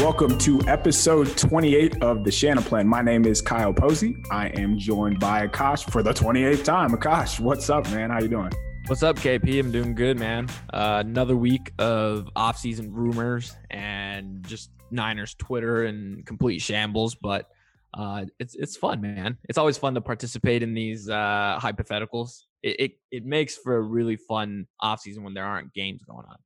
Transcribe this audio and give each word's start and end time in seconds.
Welcome 0.00 0.38
to 0.38 0.62
episode 0.66 1.36
28 1.36 2.02
of 2.02 2.24
the 2.24 2.30
Shanaplan. 2.30 2.86
My 2.86 3.02
name 3.02 3.26
is 3.26 3.42
Kyle 3.42 3.74
Posey. 3.74 4.16
I 4.30 4.46
am 4.48 4.78
joined 4.78 5.20
by 5.20 5.46
Akash 5.46 5.90
for 5.90 6.02
the 6.02 6.10
28th 6.10 6.64
time. 6.64 6.92
Akash, 6.92 7.38
what's 7.38 7.68
up, 7.68 7.84
man? 7.90 8.08
How 8.08 8.18
you 8.18 8.28
doing? 8.28 8.50
What's 8.86 9.02
up, 9.02 9.16
KP? 9.16 9.60
I'm 9.60 9.70
doing 9.70 9.94
good, 9.94 10.18
man. 10.18 10.48
Uh, 10.72 11.02
another 11.04 11.36
week 11.36 11.70
of 11.78 12.30
off-season 12.34 12.90
rumors 12.90 13.54
and 13.68 14.42
just 14.48 14.70
Niners 14.90 15.34
Twitter 15.34 15.84
and 15.84 16.24
complete 16.24 16.60
shambles, 16.60 17.14
but 17.14 17.50
uh, 17.92 18.24
it's 18.38 18.54
it's 18.54 18.78
fun, 18.78 19.02
man. 19.02 19.36
It's 19.50 19.58
always 19.58 19.76
fun 19.76 19.92
to 19.96 20.00
participate 20.00 20.62
in 20.62 20.72
these 20.72 21.10
uh, 21.10 21.58
hypotheticals. 21.60 22.44
It, 22.62 22.80
it 22.80 22.92
it 23.10 23.26
makes 23.26 23.58
for 23.58 23.76
a 23.76 23.82
really 23.82 24.16
fun 24.16 24.66
offseason 24.82 25.24
when 25.24 25.34
there 25.34 25.44
aren't 25.44 25.74
games 25.74 26.02
going 26.04 26.24
on 26.26 26.36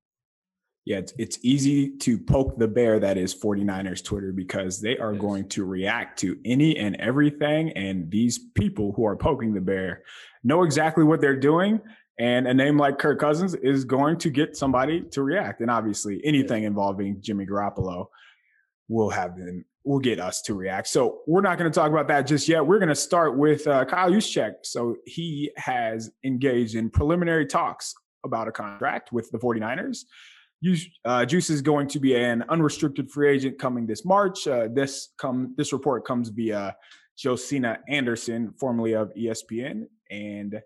yeah, 0.85 0.99
it's, 0.99 1.15
it's 1.19 1.39
easy 1.43 1.97
to 1.99 2.19
poke 2.19 2.59
the 2.59 2.69
bear 2.69 3.01
that 3.01 3.17
is 3.17 3.35
49ers 3.35 4.05
Twitter 4.05 4.33
because 4.33 4.81
they 4.81 4.99
are 4.99 5.15
going 5.15 5.49
to 5.51 5.65
react 5.65 6.19
to 6.19 6.39
any 6.45 6.77
and 6.77 6.97
everything. 6.97 7.71
And 7.71 8.11
these 8.11 8.39
people 8.55 8.93
who 8.95 9.07
are 9.07 9.17
poking 9.17 9.55
the 9.55 9.63
bear 9.63 10.03
know 10.43 10.63
exactly 10.63 11.03
what 11.03 11.23
they're 11.23 11.41
doing. 11.41 11.81
And 12.19 12.47
a 12.47 12.53
name 12.53 12.77
like 12.77 12.99
Kirk 12.99 13.19
Cousins 13.19 13.55
is 13.55 13.85
going 13.87 14.19
to 14.19 14.31
get 14.31 14.57
somebody 14.57 15.01
to 15.13 15.23
react. 15.23 15.63
And 15.63 15.71
obviously, 15.71 16.21
anything 16.23 16.65
involving 16.65 17.17
Jimmy 17.21 17.47
Garoppolo 17.47 18.07
will 18.89 19.11
have 19.11 19.37
them, 19.39 19.65
will 19.85 19.99
get 19.99 20.21
us 20.21 20.43
to 20.43 20.55
react. 20.55 20.89
So 20.89 21.21
we're 21.27 21.41
not 21.41 21.57
going 21.57 21.71
to 21.71 21.75
talk 21.75 21.91
about 21.91 22.09
that 22.09 22.27
just 22.27 22.47
yet. 22.47 22.65
We're 22.65 22.79
going 22.79 22.91
to 22.91 22.95
start 22.95 23.39
with 23.39 23.67
uh, 23.67 23.87
Kyle 23.87 24.11
Juszczyk. 24.11 24.57
So 24.65 24.97
he 25.07 25.51
has 25.57 26.11
engaged 26.25 26.75
in 26.75 26.91
preliminary 26.91 27.47
talks 27.47 27.95
about 28.23 28.49
a 28.49 28.53
contract 28.53 29.13
with 29.13 29.31
the 29.31 29.39
49ers. 29.39 30.05
Uh, 31.05 31.25
Juice 31.25 31.51
is 31.51 31.63
going 31.63 31.89
to 31.89 32.01
be 32.01 32.15
an 32.17 32.45
unrestricted 32.49 33.11
free 33.11 33.31
agent 33.31 33.59
coming 33.59 33.87
this 33.87 34.05
March. 34.05 34.47
Uh, 34.47 34.69
this 34.73 35.11
come 35.19 35.55
this 35.57 35.73
report 35.73 36.05
comes 36.05 36.29
via 36.29 36.77
Josina 37.17 37.79
Anderson, 37.89 38.53
formerly 38.59 38.95
of 38.95 39.13
ESPN, 39.15 39.87
and 40.11 40.61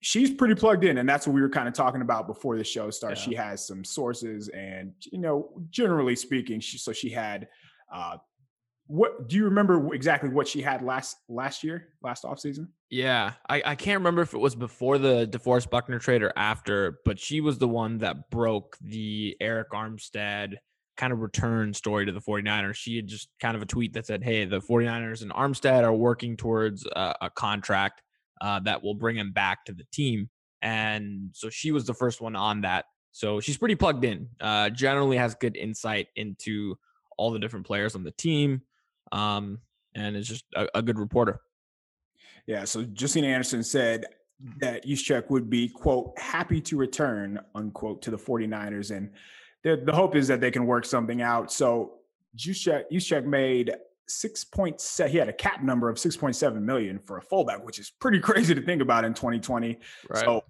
she's 0.00 0.30
pretty 0.30 0.54
plugged 0.54 0.84
in, 0.84 0.98
and 0.98 1.08
that's 1.08 1.26
what 1.26 1.34
we 1.34 1.40
were 1.40 1.48
kind 1.48 1.68
of 1.68 1.74
talking 1.74 2.02
about 2.02 2.26
before 2.26 2.56
the 2.56 2.64
show 2.64 2.90
starts. 2.90 3.20
Yeah. 3.20 3.30
She 3.30 3.34
has 3.36 3.66
some 3.66 3.84
sources, 3.84 4.48
and 4.48 4.92
you 5.10 5.18
know, 5.18 5.50
generally 5.70 6.16
speaking, 6.16 6.60
she 6.60 6.78
so 6.78 6.92
she 6.92 7.10
had 7.10 7.48
uh, 7.92 8.16
what 8.92 9.26
do 9.26 9.36
you 9.36 9.44
remember 9.46 9.94
exactly 9.94 10.28
what 10.28 10.46
she 10.46 10.60
had 10.60 10.82
last 10.82 11.16
last 11.26 11.64
year, 11.64 11.88
last 12.02 12.26
off 12.26 12.38
season? 12.38 12.68
Yeah, 12.90 13.32
I, 13.48 13.62
I 13.64 13.74
can't 13.74 13.98
remember 14.00 14.20
if 14.20 14.34
it 14.34 14.38
was 14.38 14.54
before 14.54 14.98
the 14.98 15.26
DeForest 15.26 15.70
Buckner 15.70 15.98
trade 15.98 16.22
or 16.22 16.30
after, 16.36 16.98
but 17.06 17.18
she 17.18 17.40
was 17.40 17.56
the 17.56 17.66
one 17.66 17.96
that 17.98 18.28
broke 18.28 18.76
the 18.82 19.34
Arik 19.40 19.70
Armstead 19.72 20.56
kind 20.98 21.10
of 21.10 21.20
return 21.20 21.72
story 21.72 22.04
to 22.04 22.12
the 22.12 22.20
49ers. 22.20 22.74
She 22.74 22.96
had 22.96 23.06
just 23.06 23.30
kind 23.40 23.56
of 23.56 23.62
a 23.62 23.66
tweet 23.66 23.94
that 23.94 24.04
said, 24.04 24.22
Hey, 24.22 24.44
the 24.44 24.60
49ers 24.60 25.22
and 25.22 25.32
Armstead 25.32 25.84
are 25.84 25.94
working 25.94 26.36
towards 26.36 26.84
a, 26.84 27.14
a 27.22 27.30
contract 27.30 28.02
uh, 28.42 28.60
that 28.60 28.82
will 28.82 28.94
bring 28.94 29.16
him 29.16 29.32
back 29.32 29.64
to 29.64 29.72
the 29.72 29.84
team. 29.90 30.28
And 30.60 31.30
so 31.32 31.48
she 31.48 31.72
was 31.72 31.86
the 31.86 31.94
first 31.94 32.20
one 32.20 32.36
on 32.36 32.60
that. 32.60 32.84
So 33.12 33.40
she's 33.40 33.56
pretty 33.56 33.74
plugged 33.74 34.04
in, 34.04 34.28
uh, 34.38 34.68
generally 34.68 35.16
has 35.16 35.34
good 35.34 35.56
insight 35.56 36.08
into 36.14 36.76
all 37.16 37.30
the 37.30 37.38
different 37.38 37.64
players 37.66 37.94
on 37.94 38.04
the 38.04 38.10
team 38.10 38.60
um, 39.12 39.60
and 39.94 40.16
is 40.16 40.26
just 40.26 40.44
a, 40.56 40.66
a 40.74 40.82
good 40.82 40.98
reporter. 40.98 41.40
Yeah. 42.46 42.64
So 42.64 42.84
Josina 42.98 43.28
Anderson 43.28 43.62
said 43.62 44.06
that 44.60 44.84
Juszczyk 44.84 45.30
would 45.30 45.48
be, 45.48 45.68
quote, 45.68 46.18
happy 46.18 46.60
to 46.62 46.76
return, 46.76 47.40
unquote, 47.54 48.02
to 48.02 48.10
the 48.10 48.18
49ers. 48.18 48.90
And 48.90 49.10
the, 49.62 49.80
the 49.84 49.92
hope 49.92 50.16
is 50.16 50.26
that 50.28 50.40
they 50.40 50.50
can 50.50 50.66
work 50.66 50.84
something 50.84 51.22
out. 51.22 51.52
So 51.52 51.98
Juszczyk, 52.36 53.26
made 53.26 53.74
six 54.08 54.44
point 54.44 54.80
seven. 54.80 55.12
He 55.12 55.18
had 55.18 55.28
a 55.28 55.32
cap 55.32 55.62
number 55.62 55.88
of 55.88 55.98
six 55.98 56.16
point 56.16 56.34
seven 56.34 56.64
million 56.64 56.98
for 56.98 57.18
a 57.18 57.22
fullback, 57.22 57.64
which 57.64 57.78
is 57.78 57.90
pretty 57.90 58.18
crazy 58.20 58.54
to 58.54 58.62
think 58.62 58.82
about 58.82 59.04
in 59.04 59.14
2020. 59.14 59.78
Right. 60.08 60.24
So 60.24 60.44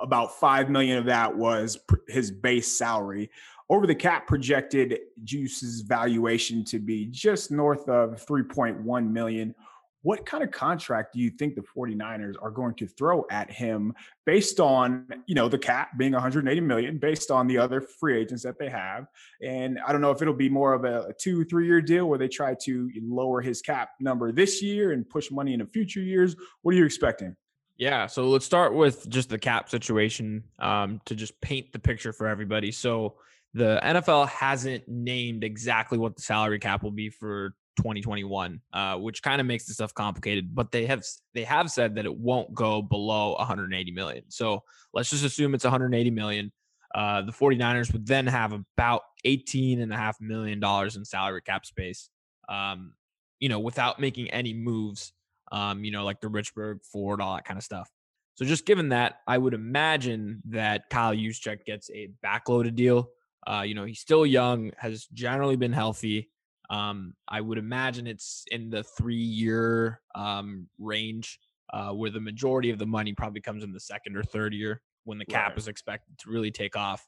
about 0.00 0.38
five 0.38 0.68
million 0.70 0.98
of 0.98 1.04
that 1.04 1.36
was 1.36 1.78
his 2.08 2.30
base 2.30 2.76
salary 2.76 3.30
over 3.70 3.86
the 3.86 3.94
cap 3.94 4.26
projected 4.26 4.98
Juice's 5.24 5.80
valuation 5.80 6.64
to 6.66 6.78
be 6.78 7.06
just 7.06 7.50
north 7.50 7.88
of 7.88 8.24
3.1 8.24 9.10
million. 9.10 9.54
What 10.02 10.26
kind 10.26 10.44
of 10.44 10.50
contract 10.50 11.14
do 11.14 11.20
you 11.20 11.30
think 11.30 11.54
the 11.54 11.62
49ers 11.62 12.34
are 12.42 12.50
going 12.50 12.74
to 12.74 12.86
throw 12.86 13.24
at 13.30 13.50
him 13.50 13.94
based 14.26 14.60
on, 14.60 15.06
you 15.26 15.34
know, 15.34 15.48
the 15.48 15.56
cap 15.56 15.96
being 15.96 16.12
180 16.12 16.60
million, 16.60 16.98
based 16.98 17.30
on 17.30 17.46
the 17.46 17.56
other 17.56 17.80
free 17.80 18.18
agents 18.18 18.42
that 18.42 18.58
they 18.58 18.68
have? 18.68 19.06
And 19.40 19.80
I 19.86 19.92
don't 19.92 20.02
know 20.02 20.10
if 20.10 20.20
it'll 20.20 20.34
be 20.34 20.50
more 20.50 20.74
of 20.74 20.84
a, 20.84 21.14
two, 21.18 21.42
three 21.46 21.66
year 21.66 21.80
deal 21.80 22.06
where 22.06 22.18
they 22.18 22.28
try 22.28 22.54
to 22.64 22.90
lower 23.00 23.40
his 23.40 23.62
cap 23.62 23.92
number 23.98 24.30
this 24.30 24.62
year 24.62 24.92
and 24.92 25.08
push 25.08 25.30
money 25.30 25.54
into 25.54 25.64
future 25.64 26.02
years. 26.02 26.36
What 26.60 26.74
are 26.74 26.78
you 26.78 26.84
expecting? 26.84 27.34
Yeah, 27.78 28.06
so 28.06 28.28
let's 28.28 28.44
start 28.44 28.74
with 28.74 29.08
just 29.08 29.30
the 29.30 29.38
cap 29.38 29.70
situation 29.70 30.44
um, 30.58 31.00
to 31.06 31.14
just 31.14 31.40
paint 31.40 31.72
the 31.72 31.78
picture 31.78 32.12
for 32.12 32.28
everybody. 32.28 32.70
So 32.70 33.14
the 33.54 33.80
NFL 33.82 34.28
hasn't 34.28 34.88
named 34.88 35.44
exactly 35.44 35.96
what 35.96 36.16
the 36.16 36.22
salary 36.22 36.58
cap 36.58 36.82
will 36.82 36.90
be 36.90 37.08
for 37.08 37.50
2021, 37.76 38.60
uh, 38.72 38.96
which 38.96 39.22
kind 39.22 39.40
of 39.40 39.46
makes 39.46 39.66
the 39.66 39.74
stuff 39.74 39.94
complicated. 39.94 40.54
But 40.54 40.72
they 40.72 40.86
have 40.86 41.04
they 41.34 41.44
have 41.44 41.70
said 41.70 41.94
that 41.94 42.04
it 42.04 42.16
won't 42.16 42.52
go 42.52 42.82
below 42.82 43.34
180 43.36 43.92
million. 43.92 44.24
So 44.28 44.62
let's 44.92 45.08
just 45.08 45.24
assume 45.24 45.54
it's 45.54 45.64
180 45.64 46.10
million. 46.10 46.52
Uh, 46.94 47.22
the 47.22 47.32
49ers 47.32 47.92
would 47.92 48.06
then 48.06 48.26
have 48.26 48.52
about 48.52 49.02
18 49.24 49.80
and 49.80 49.92
a 49.92 49.96
half 49.96 50.20
million 50.20 50.60
dollars 50.60 50.96
in 50.96 51.04
salary 51.04 51.42
cap 51.42 51.64
space. 51.64 52.10
Um, 52.48 52.94
you 53.38 53.48
know, 53.48 53.60
without 53.60 54.00
making 54.00 54.30
any 54.30 54.52
moves. 54.52 55.12
Um, 55.52 55.84
you 55.84 55.92
know, 55.92 56.04
like 56.04 56.20
the 56.20 56.26
Richburg, 56.26 56.78
Ford, 56.90 57.20
all 57.20 57.36
that 57.36 57.44
kind 57.44 57.58
of 57.58 57.62
stuff. 57.62 57.88
So 58.34 58.44
just 58.44 58.66
given 58.66 58.88
that, 58.88 59.20
I 59.28 59.38
would 59.38 59.54
imagine 59.54 60.42
that 60.46 60.90
Kyle 60.90 61.14
Juszczyk 61.14 61.64
gets 61.64 61.90
a 61.90 62.10
backloaded 62.24 62.74
deal 62.74 63.10
uh, 63.46 63.62
you 63.66 63.74
know, 63.74 63.84
he's 63.84 64.00
still 64.00 64.24
young, 64.24 64.72
has 64.78 65.06
generally 65.12 65.56
been 65.56 65.72
healthy. 65.72 66.30
Um, 66.70 67.14
I 67.28 67.40
would 67.40 67.58
imagine 67.58 68.06
it's 68.06 68.44
in 68.50 68.70
the 68.70 68.82
three 68.82 69.14
year 69.16 70.00
um, 70.14 70.66
range 70.78 71.38
uh, 71.72 71.90
where 71.90 72.10
the 72.10 72.20
majority 72.20 72.70
of 72.70 72.78
the 72.78 72.86
money 72.86 73.12
probably 73.12 73.40
comes 73.40 73.62
in 73.64 73.72
the 73.72 73.80
second 73.80 74.16
or 74.16 74.22
third 74.22 74.54
year 74.54 74.80
when 75.04 75.18
the 75.18 75.24
cap 75.26 75.50
right. 75.50 75.58
is 75.58 75.68
expected 75.68 76.16
to 76.18 76.30
really 76.30 76.50
take 76.50 76.76
off. 76.76 77.06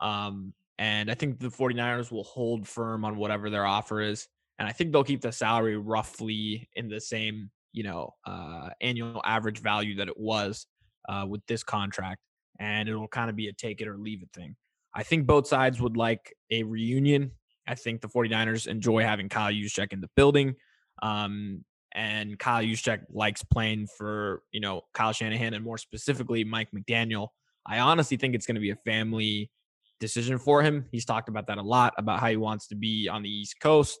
Um, 0.00 0.52
and 0.78 1.10
I 1.10 1.14
think 1.14 1.38
the 1.38 1.48
49ers 1.48 2.10
will 2.10 2.24
hold 2.24 2.66
firm 2.66 3.04
on 3.04 3.16
whatever 3.16 3.50
their 3.50 3.64
offer 3.64 4.00
is. 4.00 4.28
And 4.58 4.68
I 4.68 4.72
think 4.72 4.92
they'll 4.92 5.04
keep 5.04 5.20
the 5.20 5.32
salary 5.32 5.76
roughly 5.76 6.68
in 6.74 6.88
the 6.88 7.00
same, 7.00 7.50
you 7.72 7.82
know, 7.82 8.10
uh, 8.24 8.70
annual 8.80 9.20
average 9.24 9.60
value 9.60 9.96
that 9.96 10.08
it 10.08 10.18
was 10.18 10.66
uh, 11.08 11.26
with 11.28 11.44
this 11.46 11.64
contract. 11.64 12.20
And 12.60 12.88
it'll 12.88 13.08
kind 13.08 13.30
of 13.30 13.36
be 13.36 13.48
a 13.48 13.52
take 13.52 13.80
it 13.80 13.88
or 13.88 13.98
leave 13.98 14.22
it 14.22 14.28
thing. 14.32 14.54
I 14.94 15.02
think 15.02 15.26
both 15.26 15.46
sides 15.46 15.80
would 15.80 15.96
like 15.96 16.34
a 16.50 16.62
reunion. 16.62 17.32
I 17.66 17.74
think 17.74 18.00
the 18.00 18.08
49ers 18.08 18.66
enjoy 18.66 19.02
having 19.02 19.28
Kyle 19.28 19.52
Juszczyk 19.52 19.92
in 19.92 20.00
the 20.00 20.10
building. 20.14 20.54
Um, 21.02 21.64
and 21.94 22.38
Kyle 22.38 22.62
Juszczyk 22.62 23.02
likes 23.10 23.42
playing 23.44 23.86
for, 23.86 24.42
you 24.52 24.60
know, 24.60 24.82
Kyle 24.94 25.12
Shanahan 25.12 25.54
and 25.54 25.64
more 25.64 25.78
specifically 25.78 26.44
Mike 26.44 26.68
McDaniel. 26.74 27.28
I 27.66 27.78
honestly 27.78 28.16
think 28.16 28.34
it's 28.34 28.46
going 28.46 28.56
to 28.56 28.60
be 28.60 28.70
a 28.70 28.76
family 28.76 29.50
decision 30.00 30.38
for 30.38 30.62
him. 30.62 30.86
He's 30.90 31.04
talked 31.04 31.28
about 31.28 31.46
that 31.46 31.58
a 31.58 31.62
lot 31.62 31.94
about 31.96 32.20
how 32.20 32.28
he 32.28 32.36
wants 32.36 32.68
to 32.68 32.74
be 32.74 33.08
on 33.08 33.22
the 33.22 33.30
East 33.30 33.60
Coast, 33.60 33.98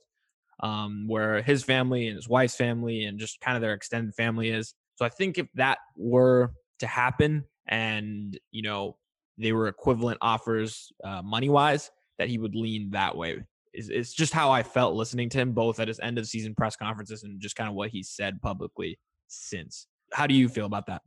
um, 0.60 1.06
where 1.08 1.40
his 1.40 1.64
family 1.64 2.08
and 2.08 2.16
his 2.16 2.28
wife's 2.28 2.56
family 2.56 3.04
and 3.04 3.18
just 3.18 3.40
kind 3.40 3.56
of 3.56 3.62
their 3.62 3.74
extended 3.74 4.14
family 4.14 4.50
is. 4.50 4.74
So 4.96 5.04
I 5.04 5.08
think 5.08 5.38
if 5.38 5.46
that 5.54 5.78
were 5.96 6.52
to 6.80 6.86
happen 6.86 7.44
and, 7.66 8.38
you 8.50 8.62
know, 8.62 8.96
they 9.38 9.52
were 9.52 9.68
equivalent 9.68 10.18
offers 10.20 10.92
uh, 11.02 11.22
money 11.22 11.48
wise, 11.48 11.90
that 12.18 12.28
he 12.28 12.38
would 12.38 12.54
lean 12.54 12.90
that 12.90 13.16
way. 13.16 13.42
Is 13.72 13.88
it's 13.90 14.12
just 14.12 14.32
how 14.32 14.52
I 14.52 14.62
felt 14.62 14.94
listening 14.94 15.28
to 15.30 15.38
him 15.38 15.52
both 15.52 15.80
at 15.80 15.88
his 15.88 15.98
end 16.00 16.18
of 16.18 16.26
season 16.26 16.54
press 16.54 16.76
conferences 16.76 17.24
and 17.24 17.40
just 17.40 17.56
kind 17.56 17.68
of 17.68 17.74
what 17.74 17.90
he 17.90 18.02
said 18.02 18.40
publicly 18.40 18.98
since. 19.26 19.88
How 20.12 20.26
do 20.26 20.34
you 20.34 20.48
feel 20.48 20.66
about 20.66 20.86
that? 20.86 21.02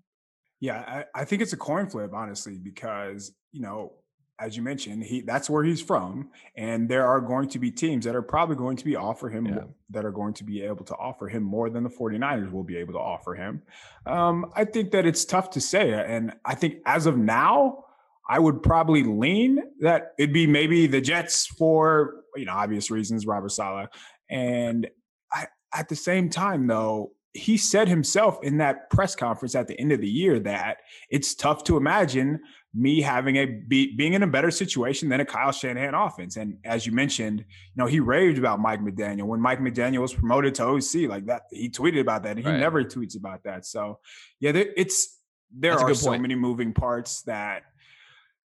Yeah, 0.59 1.03
I, 1.15 1.21
I 1.21 1.25
think 1.25 1.41
it's 1.41 1.53
a 1.53 1.57
coin 1.57 1.88
flip, 1.88 2.12
honestly, 2.13 2.57
because 2.57 3.31
you 3.51 3.62
know 3.62 3.94
as 4.39 4.56
you 4.56 4.62
mentioned, 4.62 5.03
he 5.03 5.21
that's 5.21 5.50
where 5.50 5.63
he's 5.63 5.81
from, 5.81 6.29
and 6.56 6.88
there 6.88 7.07
are 7.07 7.19
going 7.19 7.50
to 7.50 7.59
be 7.59 7.71
teams 7.71 8.06
that 8.06 8.15
are 8.15 8.21
probably 8.21 8.56
going 8.56 8.77
to 8.77 8.85
be 8.85 8.95
offer 8.95 9.29
him 9.29 9.47
yeah. 9.47 9.62
that 9.89 10.06
are 10.06 10.12
going 10.12 10.33
to 10.35 10.44
be 10.44 10.62
able 10.62 10.85
to 10.85 10.95
offer 10.95 11.27
him 11.27 11.41
more 11.41 11.69
than 11.69 11.83
the 11.83 11.89
49ers 11.89 12.51
will 12.51 12.63
be 12.63 12.77
able 12.77 12.94
to 12.94 13.00
offer 13.00 13.33
him. 13.33 13.63
Um, 14.06 14.51
I 14.56 14.65
think 14.65 14.91
that 14.91 15.07
it's 15.07 15.25
tough 15.25 15.50
to 15.51 15.62
say, 15.62 15.91
and 15.91 16.33
I 16.45 16.53
think 16.53 16.77
as 16.85 17.07
of 17.07 17.18
now, 17.18 17.85
I 18.29 18.39
would 18.39 18.62
probably 18.62 19.03
lean 19.03 19.59
that 19.79 20.13
it'd 20.18 20.33
be 20.33 20.47
maybe 20.47 20.88
the 20.88 21.01
Jets 21.01 21.47
for 21.47 22.24
you 22.35 22.45
know 22.45 22.53
obvious 22.53 22.91
reasons, 22.91 23.25
Robert 23.25 23.51
Saleh, 23.51 23.88
and 24.29 24.88
I, 25.31 25.47
at 25.74 25.89
the 25.89 25.95
same 25.95 26.29
time 26.29 26.68
though 26.68 27.12
he 27.38 27.56
said 27.56 27.88
himself 27.88 28.39
in 28.41 28.57
that 28.57 28.89
press 28.89 29.15
conference 29.15 29.56
at 29.56 29.68
the 29.68 29.79
end 29.79 29.91
of 29.91 30.01
the 30.01 30.09
year 30.09 30.39
that 30.39 30.77
it's 31.09 31.35
tough 31.35 31.63
to 31.65 31.77
imagine 31.77 32.39
me 32.74 33.01
having 33.01 33.38
a 33.38 33.45
be, 33.45 33.95
being 33.95 34.13
in 34.13 34.24
a 34.24 34.27
better 34.27 34.51
situation 34.51 35.09
than 35.09 35.19
a 35.19 35.25
Kyle 35.25 35.51
Shanahan 35.51 35.94
offense. 35.94 36.38
And 36.38 36.57
as 36.63 36.85
you 36.85 36.91
mentioned, 36.91 37.39
you 37.39 37.45
know, 37.75 37.85
he 37.85 38.00
raved 38.00 38.38
about 38.38 38.59
Mike 38.59 38.81
McDaniel 38.81 39.24
when 39.24 39.39
Mike 39.39 39.59
McDaniel 39.59 40.01
was 40.01 40.13
promoted 40.13 40.56
to 40.56 40.65
OC 40.65 41.09
like 41.09 41.25
that. 41.27 41.44
He 41.51 41.69
tweeted 41.69 42.01
about 42.01 42.24
that. 42.24 42.38
And 42.38 42.39
he 42.39 42.45
right. 42.45 42.59
never 42.59 42.83
tweets 42.83 43.18
about 43.18 43.44
that. 43.44 43.65
So 43.65 44.00
yeah, 44.39 44.51
it's 44.53 45.19
there 45.56 45.75
That's 45.75 45.83
are 45.83 45.95
so 45.95 46.18
many 46.18 46.35
moving 46.35 46.74
parts 46.74 47.21
that 47.24 47.63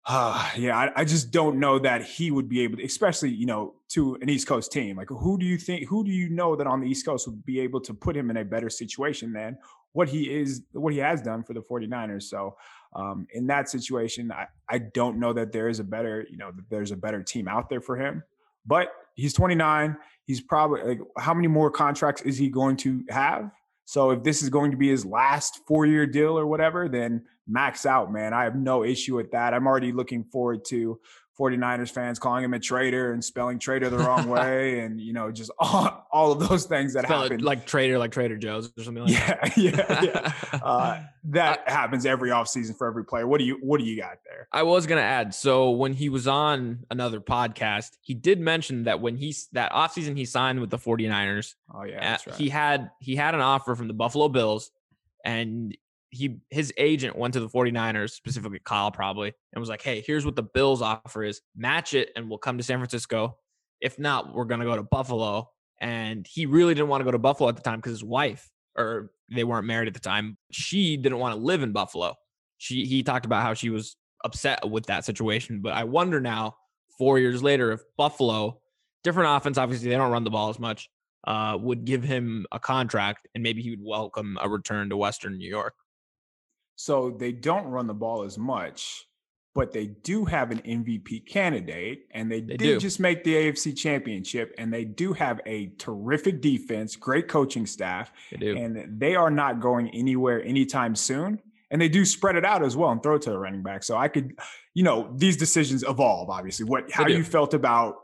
uh, 0.06 0.50
yeah, 0.56 0.76
I, 0.76 1.02
I, 1.02 1.04
just 1.04 1.30
don't 1.30 1.60
know 1.60 1.78
that 1.78 2.02
he 2.02 2.32
would 2.32 2.48
be 2.48 2.62
able 2.62 2.78
to, 2.78 2.84
especially, 2.84 3.30
you 3.30 3.46
know, 3.46 3.74
to 3.90 4.16
an 4.16 4.28
East 4.28 4.48
Coast 4.48 4.72
team. 4.72 4.96
Like, 4.96 5.08
who 5.08 5.38
do 5.38 5.46
you 5.46 5.56
think, 5.56 5.88
who 5.88 6.02
do 6.02 6.10
you 6.10 6.28
know 6.28 6.56
that 6.56 6.66
on 6.66 6.80
the 6.80 6.88
East 6.88 7.06
Coast 7.06 7.28
would 7.28 7.44
be 7.44 7.60
able 7.60 7.80
to 7.82 7.94
put 7.94 8.16
him 8.16 8.28
in 8.28 8.38
a 8.38 8.44
better 8.44 8.68
situation 8.68 9.32
than 9.32 9.56
what 9.92 10.08
he 10.08 10.24
is, 10.24 10.62
what 10.72 10.92
he 10.92 10.98
has 10.98 11.22
done 11.22 11.44
for 11.44 11.54
the 11.54 11.60
49ers? 11.60 12.24
So, 12.24 12.56
um, 12.96 13.28
in 13.32 13.46
that 13.46 13.68
situation, 13.68 14.32
I, 14.32 14.48
I 14.68 14.78
don't 14.78 15.20
know 15.20 15.32
that 15.34 15.52
there 15.52 15.68
is 15.68 15.78
a 15.78 15.84
better, 15.84 16.26
you 16.28 16.36
know, 16.36 16.50
there's 16.68 16.90
a 16.90 16.96
better 16.96 17.22
team 17.22 17.46
out 17.46 17.70
there 17.70 17.80
for 17.80 17.96
him. 17.96 18.24
But 18.66 18.88
he's 19.14 19.32
29. 19.32 19.96
He's 20.24 20.40
probably 20.40 20.82
like, 20.82 21.00
how 21.16 21.32
many 21.32 21.48
more 21.48 21.70
contracts 21.70 22.22
is 22.22 22.36
he 22.36 22.48
going 22.48 22.76
to 22.78 23.04
have? 23.08 23.50
So 23.84 24.10
if 24.10 24.22
this 24.22 24.42
is 24.42 24.48
going 24.48 24.70
to 24.70 24.76
be 24.76 24.88
his 24.88 25.04
last 25.04 25.60
four 25.66 25.86
year 25.86 26.06
deal 26.06 26.38
or 26.38 26.46
whatever, 26.46 26.88
then 26.88 27.24
max 27.46 27.86
out, 27.86 28.12
man. 28.12 28.32
I 28.32 28.44
have 28.44 28.56
no 28.56 28.84
issue 28.84 29.16
with 29.16 29.32
that. 29.32 29.54
I'm 29.54 29.66
already 29.66 29.92
looking 29.92 30.24
forward 30.24 30.64
to 30.66 31.00
49ers 31.38 31.90
fans 31.90 32.18
calling 32.18 32.44
him 32.44 32.52
a 32.52 32.58
traitor 32.58 33.12
and 33.12 33.24
spelling 33.24 33.58
traitor 33.58 33.88
the 33.88 33.96
wrong 33.96 34.28
way 34.28 34.80
and 34.80 35.00
you 35.00 35.14
know 35.14 35.32
just 35.32 35.50
all, 35.58 36.06
all 36.12 36.32
of 36.32 36.46
those 36.46 36.66
things 36.66 36.92
that 36.92 37.04
Spell 37.04 37.22
happen 37.22 37.40
like 37.40 37.66
traitor 37.66 37.98
like 37.98 38.12
Trader 38.12 38.36
Joe's 38.36 38.70
or 38.78 38.84
something 38.84 39.04
like 39.04 39.12
yeah, 39.12 39.26
that. 39.26 39.56
Yeah, 39.56 40.02
yeah. 40.02 40.60
Uh, 40.62 41.02
that 41.24 41.64
I, 41.66 41.72
happens 41.72 42.04
every 42.04 42.30
offseason 42.30 42.76
for 42.76 42.86
every 42.86 43.04
player. 43.04 43.26
What 43.26 43.38
do 43.38 43.44
you 43.44 43.58
what 43.62 43.80
do 43.80 43.86
you 43.86 43.96
got 43.96 44.18
there? 44.26 44.46
I 44.52 44.62
was 44.62 44.86
going 44.86 45.00
to 45.00 45.06
add 45.06 45.34
so 45.34 45.70
when 45.70 45.94
he 45.94 46.10
was 46.10 46.28
on 46.28 46.84
another 46.90 47.20
podcast, 47.20 47.92
he 48.02 48.14
did 48.14 48.38
mention 48.38 48.84
that 48.84 49.00
when 49.00 49.16
he's 49.16 49.48
that 49.52 49.72
offseason 49.72 50.16
he 50.16 50.26
signed 50.26 50.60
with 50.60 50.70
the 50.70 50.78
49ers. 50.78 51.54
Oh 51.74 51.84
yeah, 51.84 52.18
right. 52.26 52.36
He 52.36 52.50
had 52.50 52.90
he 53.00 53.16
had 53.16 53.34
an 53.34 53.40
offer 53.40 53.74
from 53.74 53.88
the 53.88 53.94
Buffalo 53.94 54.28
Bills 54.28 54.70
and 55.24 55.76
he 56.12 56.36
his 56.50 56.72
agent 56.76 57.16
went 57.16 57.34
to 57.34 57.40
the 57.40 57.48
49ers, 57.48 58.10
specifically 58.10 58.60
Kyle 58.62 58.90
probably, 58.90 59.32
and 59.52 59.60
was 59.60 59.70
like, 59.70 59.82
"Hey, 59.82 60.04
here's 60.06 60.24
what 60.24 60.36
the 60.36 60.42
Bills 60.42 60.82
offer 60.82 61.24
is. 61.24 61.40
Match 61.56 61.94
it 61.94 62.10
and 62.14 62.28
we'll 62.28 62.38
come 62.38 62.58
to 62.58 62.64
San 62.64 62.78
Francisco. 62.78 63.38
If 63.80 63.98
not, 63.98 64.34
we're 64.34 64.44
going 64.44 64.60
to 64.60 64.66
go 64.66 64.76
to 64.76 64.82
Buffalo." 64.82 65.48
And 65.80 66.26
he 66.26 66.46
really 66.46 66.74
didn't 66.74 66.88
want 66.88 67.00
to 67.00 67.04
go 67.04 67.10
to 67.10 67.18
Buffalo 67.18 67.48
at 67.48 67.56
the 67.56 67.62
time 67.62 67.78
because 67.78 67.92
his 67.92 68.04
wife 68.04 68.48
or 68.76 69.10
they 69.34 69.42
weren't 69.42 69.66
married 69.66 69.88
at 69.88 69.94
the 69.94 70.00
time. 70.00 70.36
She 70.52 70.96
didn't 70.96 71.18
want 71.18 71.34
to 71.34 71.40
live 71.40 71.62
in 71.62 71.72
Buffalo. 71.72 72.14
She 72.58 72.84
he 72.84 73.02
talked 73.02 73.26
about 73.26 73.42
how 73.42 73.54
she 73.54 73.70
was 73.70 73.96
upset 74.24 74.68
with 74.68 74.86
that 74.86 75.04
situation, 75.04 75.60
but 75.62 75.72
I 75.72 75.84
wonder 75.84 76.20
now 76.20 76.56
4 76.98 77.18
years 77.18 77.42
later 77.42 77.72
if 77.72 77.80
Buffalo 77.96 78.60
different 79.02 79.34
offense 79.34 79.58
obviously 79.58 79.88
they 79.88 79.96
don't 79.96 80.12
run 80.12 80.22
the 80.22 80.30
ball 80.30 80.50
as 80.50 80.60
much 80.60 80.88
uh, 81.26 81.56
would 81.60 81.84
give 81.84 82.02
him 82.02 82.46
a 82.52 82.58
contract 82.58 83.26
and 83.34 83.42
maybe 83.42 83.62
he 83.62 83.70
would 83.70 83.82
welcome 83.82 84.38
a 84.40 84.48
return 84.48 84.88
to 84.90 84.96
Western 84.96 85.38
New 85.38 85.48
York. 85.48 85.74
So 86.76 87.10
they 87.10 87.32
don't 87.32 87.66
run 87.66 87.86
the 87.86 87.94
ball 87.94 88.24
as 88.24 88.38
much, 88.38 89.04
but 89.54 89.72
they 89.72 89.86
do 89.86 90.24
have 90.24 90.50
an 90.50 90.58
MVP 90.60 91.26
candidate, 91.26 92.06
and 92.12 92.30
they, 92.30 92.40
they 92.40 92.56
did 92.56 92.58
do. 92.58 92.78
just 92.80 93.00
make 93.00 93.22
the 93.24 93.34
AFC 93.34 93.76
championship, 93.76 94.54
and 94.58 94.72
they 94.72 94.84
do 94.84 95.12
have 95.12 95.40
a 95.46 95.72
terrific 95.78 96.40
defense, 96.40 96.96
great 96.96 97.28
coaching 97.28 97.66
staff, 97.66 98.12
they 98.38 98.50
and 98.50 98.98
they 98.98 99.14
are 99.14 99.30
not 99.30 99.60
going 99.60 99.90
anywhere 99.90 100.42
anytime 100.42 100.94
soon. 100.96 101.40
And 101.70 101.80
they 101.80 101.88
do 101.88 102.04
spread 102.04 102.36
it 102.36 102.44
out 102.44 102.62
as 102.62 102.76
well 102.76 102.90
and 102.90 103.02
throw 103.02 103.14
it 103.14 103.22
to 103.22 103.30
the 103.30 103.38
running 103.38 103.62
back. 103.62 103.82
So 103.82 103.96
I 103.96 104.08
could, 104.08 104.38
you 104.74 104.82
know, 104.82 105.10
these 105.16 105.38
decisions 105.38 105.82
evolve, 105.82 106.28
obviously. 106.28 106.66
What 106.66 106.90
how 106.90 107.06
you 107.06 107.24
felt 107.24 107.54
about 107.54 107.94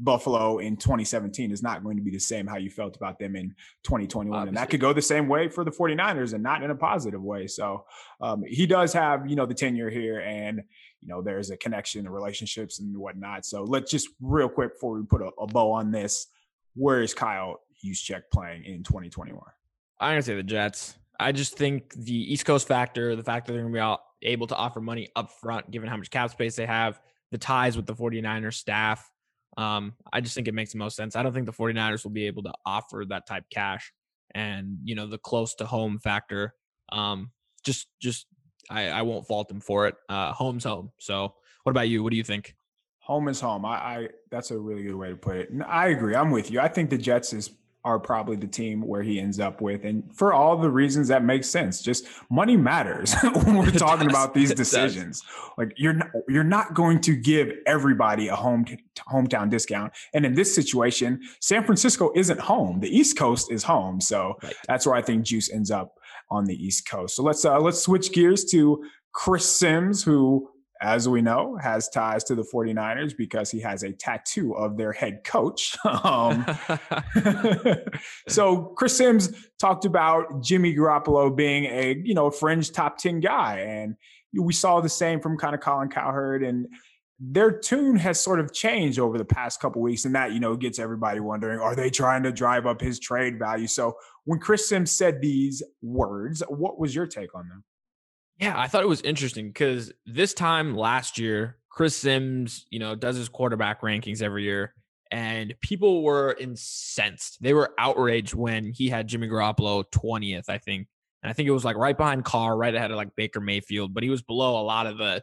Buffalo 0.00 0.58
in 0.58 0.76
2017 0.76 1.50
is 1.50 1.62
not 1.62 1.82
going 1.82 1.96
to 1.96 2.02
be 2.02 2.10
the 2.10 2.18
same 2.20 2.46
how 2.46 2.56
you 2.56 2.70
felt 2.70 2.96
about 2.96 3.18
them 3.18 3.34
in 3.34 3.54
2021. 3.82 4.32
Obviously. 4.32 4.48
And 4.48 4.56
that 4.56 4.70
could 4.70 4.80
go 4.80 4.92
the 4.92 5.02
same 5.02 5.26
way 5.26 5.48
for 5.48 5.64
the 5.64 5.70
49ers 5.70 6.34
and 6.34 6.42
not 6.42 6.62
in 6.62 6.70
a 6.70 6.74
positive 6.76 7.22
way. 7.22 7.46
So 7.48 7.84
um, 8.20 8.44
he 8.46 8.66
does 8.66 8.92
have, 8.92 9.28
you 9.28 9.34
know, 9.34 9.46
the 9.46 9.54
tenure 9.54 9.90
here 9.90 10.20
and, 10.20 10.62
you 11.00 11.08
know, 11.08 11.20
there's 11.20 11.50
a 11.50 11.56
connection 11.56 12.06
and 12.06 12.14
relationships 12.14 12.78
and 12.78 12.96
whatnot. 12.96 13.44
So 13.44 13.64
let's 13.64 13.90
just 13.90 14.08
real 14.20 14.48
quick 14.48 14.74
before 14.74 14.98
we 14.98 15.04
put 15.04 15.20
a, 15.20 15.30
a 15.40 15.46
bow 15.46 15.72
on 15.72 15.90
this, 15.90 16.28
where 16.74 17.02
is 17.02 17.12
Kyle 17.12 17.60
Juszczyk 17.84 18.22
playing 18.32 18.64
in 18.64 18.84
2021? 18.84 19.42
I'm 19.98 20.10
going 20.10 20.18
to 20.18 20.22
say 20.22 20.36
the 20.36 20.44
Jets. 20.44 20.96
I 21.18 21.32
just 21.32 21.56
think 21.56 21.92
the 21.94 22.32
East 22.32 22.44
Coast 22.44 22.68
factor, 22.68 23.16
the 23.16 23.24
fact 23.24 23.46
that 23.46 23.52
they're 23.52 23.62
going 23.62 23.74
to 23.74 23.98
be 24.20 24.26
able 24.28 24.46
to 24.46 24.54
offer 24.54 24.80
money 24.80 25.08
up 25.16 25.32
front, 25.32 25.68
given 25.72 25.88
how 25.88 25.96
much 25.96 26.10
cap 26.10 26.30
space 26.30 26.54
they 26.54 26.66
have, 26.66 27.00
the 27.32 27.38
ties 27.38 27.76
with 27.76 27.86
the 27.86 27.94
49ers 27.94 28.54
staff, 28.54 29.10
um, 29.58 29.94
I 30.12 30.20
just 30.20 30.36
think 30.36 30.46
it 30.46 30.54
makes 30.54 30.72
the 30.72 30.78
most 30.78 30.96
sense. 30.96 31.16
I 31.16 31.22
don't 31.22 31.34
think 31.34 31.46
the 31.46 31.52
49ers 31.52 32.04
will 32.04 32.12
be 32.12 32.26
able 32.26 32.44
to 32.44 32.52
offer 32.64 33.04
that 33.08 33.26
type 33.26 33.44
cash 33.50 33.92
and, 34.34 34.78
you 34.84 34.94
know, 34.94 35.06
the 35.06 35.18
close 35.18 35.56
to 35.56 35.66
home 35.66 35.98
factor. 35.98 36.54
Um, 36.90 37.32
just, 37.64 37.88
just, 38.00 38.26
I, 38.70 38.88
I 38.88 39.02
won't 39.02 39.26
fault 39.26 39.48
them 39.48 39.60
for 39.60 39.88
it. 39.88 39.96
Uh, 40.08 40.32
home's 40.32 40.62
home. 40.62 40.92
So 40.98 41.34
what 41.64 41.70
about 41.70 41.88
you? 41.88 42.04
What 42.04 42.12
do 42.12 42.16
you 42.16 42.22
think? 42.24 42.54
Home 43.00 43.26
is 43.26 43.40
home. 43.40 43.64
I, 43.64 43.70
I 43.70 44.08
that's 44.30 44.52
a 44.52 44.58
really 44.58 44.84
good 44.84 44.94
way 44.94 45.08
to 45.08 45.16
put 45.16 45.36
it. 45.36 45.50
I 45.66 45.88
agree. 45.88 46.14
I'm 46.14 46.30
with 46.30 46.50
you. 46.50 46.60
I 46.60 46.68
think 46.68 46.90
the 46.90 46.98
Jets 46.98 47.32
is 47.32 47.50
are 47.84 47.98
probably 47.98 48.36
the 48.36 48.46
team 48.46 48.82
where 48.82 49.02
he 49.02 49.20
ends 49.20 49.38
up 49.38 49.60
with. 49.60 49.84
And 49.84 50.04
for 50.14 50.32
all 50.32 50.56
the 50.58 50.70
reasons 50.70 51.08
that 51.08 51.24
make 51.24 51.44
sense, 51.44 51.80
just 51.80 52.06
money 52.30 52.56
matters 52.56 53.14
when 53.44 53.56
we're 53.56 53.70
talking 53.70 54.10
about 54.10 54.34
these 54.34 54.52
decisions. 54.52 55.22
Like 55.56 55.72
you're 55.76 55.92
not, 55.92 56.08
you're 56.28 56.44
not 56.44 56.74
going 56.74 57.00
to 57.02 57.16
give 57.16 57.52
everybody 57.66 58.28
a 58.28 58.36
home 58.36 58.64
hometown 59.10 59.48
discount. 59.48 59.92
And 60.12 60.26
in 60.26 60.34
this 60.34 60.54
situation, 60.54 61.22
San 61.40 61.64
Francisco 61.64 62.10
isn't 62.14 62.40
home. 62.40 62.80
The 62.80 62.94
East 62.94 63.16
Coast 63.16 63.50
is 63.52 63.62
home. 63.62 64.00
So 64.00 64.34
right. 64.42 64.54
that's 64.66 64.86
where 64.86 64.96
I 64.96 65.02
think 65.02 65.24
Juice 65.24 65.50
ends 65.50 65.70
up 65.70 65.94
on 66.30 66.44
the 66.44 66.54
East 66.54 66.88
Coast. 66.88 67.16
So 67.16 67.22
let's 67.22 67.44
uh, 67.44 67.60
let's 67.60 67.80
switch 67.80 68.12
gears 68.12 68.44
to 68.46 68.84
Chris 69.12 69.48
Simms, 69.48 70.02
who 70.02 70.50
as 70.80 71.08
we 71.08 71.20
know, 71.20 71.56
has 71.56 71.88
ties 71.88 72.24
to 72.24 72.34
the 72.34 72.42
49ers 72.42 73.16
because 73.16 73.50
he 73.50 73.60
has 73.60 73.82
a 73.82 73.92
tattoo 73.92 74.54
of 74.54 74.76
their 74.76 74.92
head 74.92 75.22
coach. 75.24 75.76
um, 76.04 76.46
so 78.28 78.72
Chris 78.76 78.96
Simms 78.96 79.32
talked 79.58 79.84
about 79.84 80.42
Jimmy 80.42 80.74
Garoppolo 80.74 81.34
being 81.34 81.64
a, 81.64 82.00
you 82.04 82.14
know, 82.14 82.30
fringe 82.30 82.70
top 82.70 82.98
10 82.98 83.20
guy. 83.20 83.60
And 83.60 83.96
we 84.32 84.52
saw 84.52 84.80
the 84.80 84.88
same 84.88 85.20
from 85.20 85.36
kind 85.36 85.54
of 85.54 85.60
Colin 85.60 85.88
Cowherd 85.88 86.42
and 86.42 86.68
their 87.20 87.50
tune 87.50 87.96
has 87.96 88.20
sort 88.20 88.38
of 88.38 88.52
changed 88.52 88.98
over 88.98 89.18
the 89.18 89.24
past 89.24 89.60
couple 89.60 89.82
weeks. 89.82 90.04
And 90.04 90.14
that, 90.14 90.32
you 90.32 90.40
know, 90.40 90.54
gets 90.56 90.78
everybody 90.78 91.18
wondering, 91.18 91.58
are 91.58 91.74
they 91.74 91.90
trying 91.90 92.22
to 92.22 92.32
drive 92.32 92.64
up 92.64 92.80
his 92.80 93.00
trade 93.00 93.38
value? 93.38 93.66
So 93.66 93.96
when 94.24 94.38
Chris 94.38 94.68
Simms 94.68 94.92
said 94.92 95.20
these 95.20 95.62
words, 95.82 96.42
what 96.48 96.78
was 96.78 96.94
your 96.94 97.06
take 97.06 97.34
on 97.34 97.48
them? 97.48 97.64
Yeah, 98.38 98.58
I 98.58 98.68
thought 98.68 98.84
it 98.84 98.88
was 98.88 99.00
interesting 99.02 99.48
because 99.48 99.92
this 100.06 100.32
time 100.32 100.76
last 100.76 101.18
year, 101.18 101.56
Chris 101.70 101.96
Simms, 101.96 102.66
you 102.70 102.78
know, 102.78 102.94
does 102.94 103.16
his 103.16 103.28
quarterback 103.28 103.82
rankings 103.82 104.22
every 104.22 104.44
year, 104.44 104.74
and 105.10 105.54
people 105.60 106.02
were 106.02 106.36
incensed. 106.38 107.38
They 107.40 107.52
were 107.52 107.72
outraged 107.78 108.34
when 108.34 108.72
he 108.72 108.88
had 108.88 109.08
Jimmy 109.08 109.28
Garoppolo 109.28 109.84
20th, 109.92 110.48
I 110.48 110.58
think. 110.58 110.86
And 111.22 111.30
I 111.30 111.32
think 111.32 111.48
it 111.48 111.52
was 111.52 111.64
like 111.64 111.76
right 111.76 111.96
behind 111.96 112.24
Carr, 112.24 112.56
right 112.56 112.74
ahead 112.74 112.90
of 112.90 112.96
like 112.96 113.16
Baker 113.16 113.40
Mayfield, 113.40 113.92
but 113.92 114.04
he 114.04 114.10
was 114.10 114.22
below 114.22 114.60
a 114.60 114.62
lot 114.62 114.86
of 114.86 114.98
the 114.98 115.22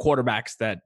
quarterbacks 0.00 0.56
that 0.60 0.78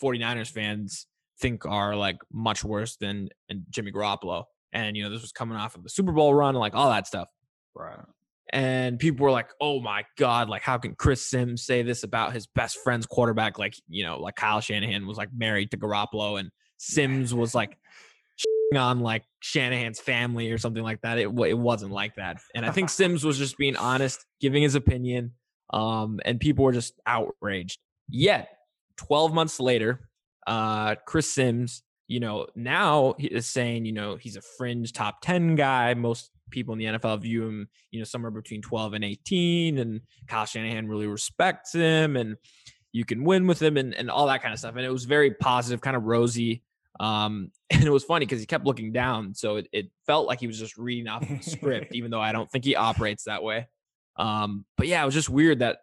49ers 0.00 0.50
fans 0.50 1.06
think 1.40 1.66
are 1.66 1.96
like 1.96 2.18
much 2.32 2.62
worse 2.62 2.96
than 2.96 3.28
Jimmy 3.70 3.90
Garoppolo. 3.90 4.44
And, 4.72 4.96
you 4.96 5.02
know, 5.02 5.10
this 5.10 5.22
was 5.22 5.32
coming 5.32 5.56
off 5.56 5.74
of 5.74 5.82
the 5.82 5.88
Super 5.88 6.12
Bowl 6.12 6.32
run, 6.32 6.54
like 6.54 6.74
all 6.74 6.90
that 6.90 7.08
stuff. 7.08 7.28
Right 7.74 7.98
and 8.52 8.98
people 8.98 9.24
were 9.24 9.30
like, 9.30 9.48
"Oh 9.60 9.80
my 9.80 10.04
god, 10.18 10.48
like 10.48 10.62
how 10.62 10.76
can 10.78 10.94
Chris 10.94 11.26
Simms 11.26 11.64
say 11.64 11.82
this 11.82 12.02
about 12.02 12.34
his 12.34 12.46
best 12.46 12.78
friend's 12.84 13.06
quarterback? 13.06 13.58
Like 13.58 13.74
you 13.88 14.04
know, 14.04 14.20
like 14.20 14.36
Kyle 14.36 14.60
Shanahan 14.60 15.06
was 15.06 15.16
like 15.16 15.30
married 15.34 15.70
to 15.70 15.78
Garoppolo, 15.78 16.38
and 16.38 16.50
Simms 16.76 17.34
was 17.34 17.54
like 17.54 17.78
on 18.76 19.00
like 19.00 19.24
Shanahan's 19.40 20.00
family 20.00 20.50
or 20.50 20.58
something 20.58 20.82
like 20.82 21.00
that. 21.00 21.18
It 21.18 21.28
it 21.28 21.58
wasn't 21.58 21.92
like 21.92 22.16
that, 22.16 22.40
and 22.54 22.66
I 22.66 22.70
think 22.70 22.90
Simms 22.90 23.24
was 23.24 23.38
just 23.38 23.56
being 23.56 23.76
honest, 23.76 24.24
giving 24.40 24.62
his 24.62 24.74
opinion, 24.74 25.32
um, 25.72 26.20
and 26.24 26.38
people 26.38 26.64
were 26.64 26.72
just 26.72 27.00
outraged. 27.06 27.78
Yet, 28.08 28.50
twelve 28.96 29.32
months 29.32 29.60
later, 29.60 30.10
uh, 30.46 30.96
Chris 31.06 31.32
Simms, 31.32 31.82
you 32.06 32.20
know, 32.20 32.46
now 32.54 33.14
he 33.18 33.28
is 33.28 33.46
saying, 33.46 33.86
you 33.86 33.92
know, 33.92 34.16
he's 34.16 34.36
a 34.36 34.42
fringe 34.42 34.92
top 34.92 35.22
ten 35.22 35.54
guy. 35.54 35.94
Most 35.94 36.30
people 36.52 36.72
in 36.74 36.78
the 36.78 36.84
NFL 36.84 37.20
view 37.22 37.44
him, 37.44 37.68
you 37.90 37.98
know, 37.98 38.04
somewhere 38.04 38.30
between 38.30 38.62
12 38.62 38.94
and 38.94 39.04
18. 39.04 39.78
And 39.78 40.00
Kyle 40.28 40.46
Shanahan 40.46 40.86
really 40.86 41.06
respects 41.06 41.72
him 41.72 42.16
and 42.16 42.36
you 42.92 43.04
can 43.04 43.24
win 43.24 43.46
with 43.46 43.60
him 43.60 43.76
and, 43.76 43.94
and 43.94 44.10
all 44.10 44.26
that 44.26 44.42
kind 44.42 44.52
of 44.52 44.58
stuff. 44.58 44.76
And 44.76 44.84
it 44.84 44.92
was 44.92 45.04
very 45.04 45.32
positive, 45.32 45.80
kind 45.80 45.96
of 45.96 46.04
rosy. 46.04 46.62
Um, 47.00 47.50
and 47.70 47.82
it 47.82 47.90
was 47.90 48.04
funny 48.04 48.26
because 48.26 48.40
he 48.40 48.46
kept 48.46 48.66
looking 48.66 48.92
down. 48.92 49.34
So 49.34 49.56
it, 49.56 49.68
it 49.72 49.90
felt 50.06 50.28
like 50.28 50.40
he 50.40 50.46
was 50.46 50.58
just 50.58 50.76
reading 50.76 51.08
off 51.08 51.26
the 51.26 51.40
script, 51.40 51.88
even 51.94 52.10
though 52.10 52.20
I 52.20 52.32
don't 52.32 52.50
think 52.50 52.64
he 52.64 52.76
operates 52.76 53.24
that 53.24 53.42
way. 53.42 53.66
Um, 54.16 54.66
but 54.76 54.86
yeah, 54.86 55.02
it 55.02 55.06
was 55.06 55.14
just 55.14 55.30
weird 55.30 55.60
that 55.60 55.78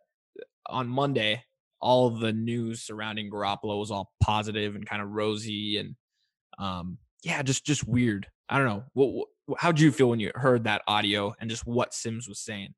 on 0.68 0.88
Monday, 0.88 1.44
all 1.82 2.08
of 2.08 2.20
the 2.20 2.32
news 2.32 2.82
surrounding 2.82 3.32
Garoppolo 3.32 3.80
was 3.80 3.90
all 3.90 4.12
positive 4.22 4.76
and 4.76 4.86
kind 4.86 5.02
of 5.02 5.10
rosy 5.12 5.78
and 5.78 5.96
um 6.58 6.98
yeah, 7.24 7.42
just 7.42 7.66
just 7.66 7.88
weird. 7.88 8.28
I 8.48 8.58
don't 8.58 8.68
know. 8.68 8.84
What, 8.94 9.12
what 9.14 9.28
how 9.58 9.72
did 9.72 9.82
you 9.82 9.91
feel 9.91 10.10
when 10.10 10.20
you 10.20 10.32
heard 10.36 10.63
that 10.65 10.82
audio 10.88 11.34
and 11.39 11.50
just 11.50 11.65
what 11.65 11.94
Simms 11.94 12.27
was 12.27 12.39
saying? 12.39 12.74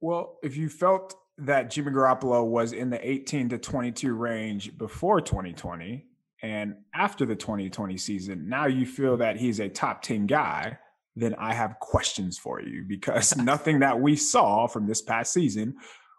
Well, 0.00 0.38
if 0.42 0.56
you 0.56 0.68
felt 0.68 1.14
that 1.38 1.70
Jimmy 1.70 1.92
Garoppolo 1.92 2.44
was 2.44 2.72
in 2.72 2.90
the 2.90 3.08
18 3.08 3.50
to 3.50 3.58
22 3.58 4.14
range 4.14 4.76
before 4.76 5.20
2020 5.20 6.06
and 6.42 6.74
after 6.94 7.24
the 7.24 7.36
2020 7.36 7.96
season, 7.96 8.48
now 8.48 8.66
you 8.66 8.84
feel 8.84 9.16
that 9.18 9.36
he's 9.36 9.60
a 9.60 9.68
top 9.68 10.02
10 10.02 10.26
guy, 10.26 10.78
then 11.14 11.34
I 11.38 11.54
have 11.54 11.78
questions 11.78 12.38
for 12.38 12.60
you 12.60 12.84
because 12.86 13.36
nothing 13.36 13.80
that 13.80 14.00
we 14.00 14.16
saw 14.16 14.66
from 14.66 14.86
this 14.86 15.02
past 15.02 15.32
season 15.32 15.76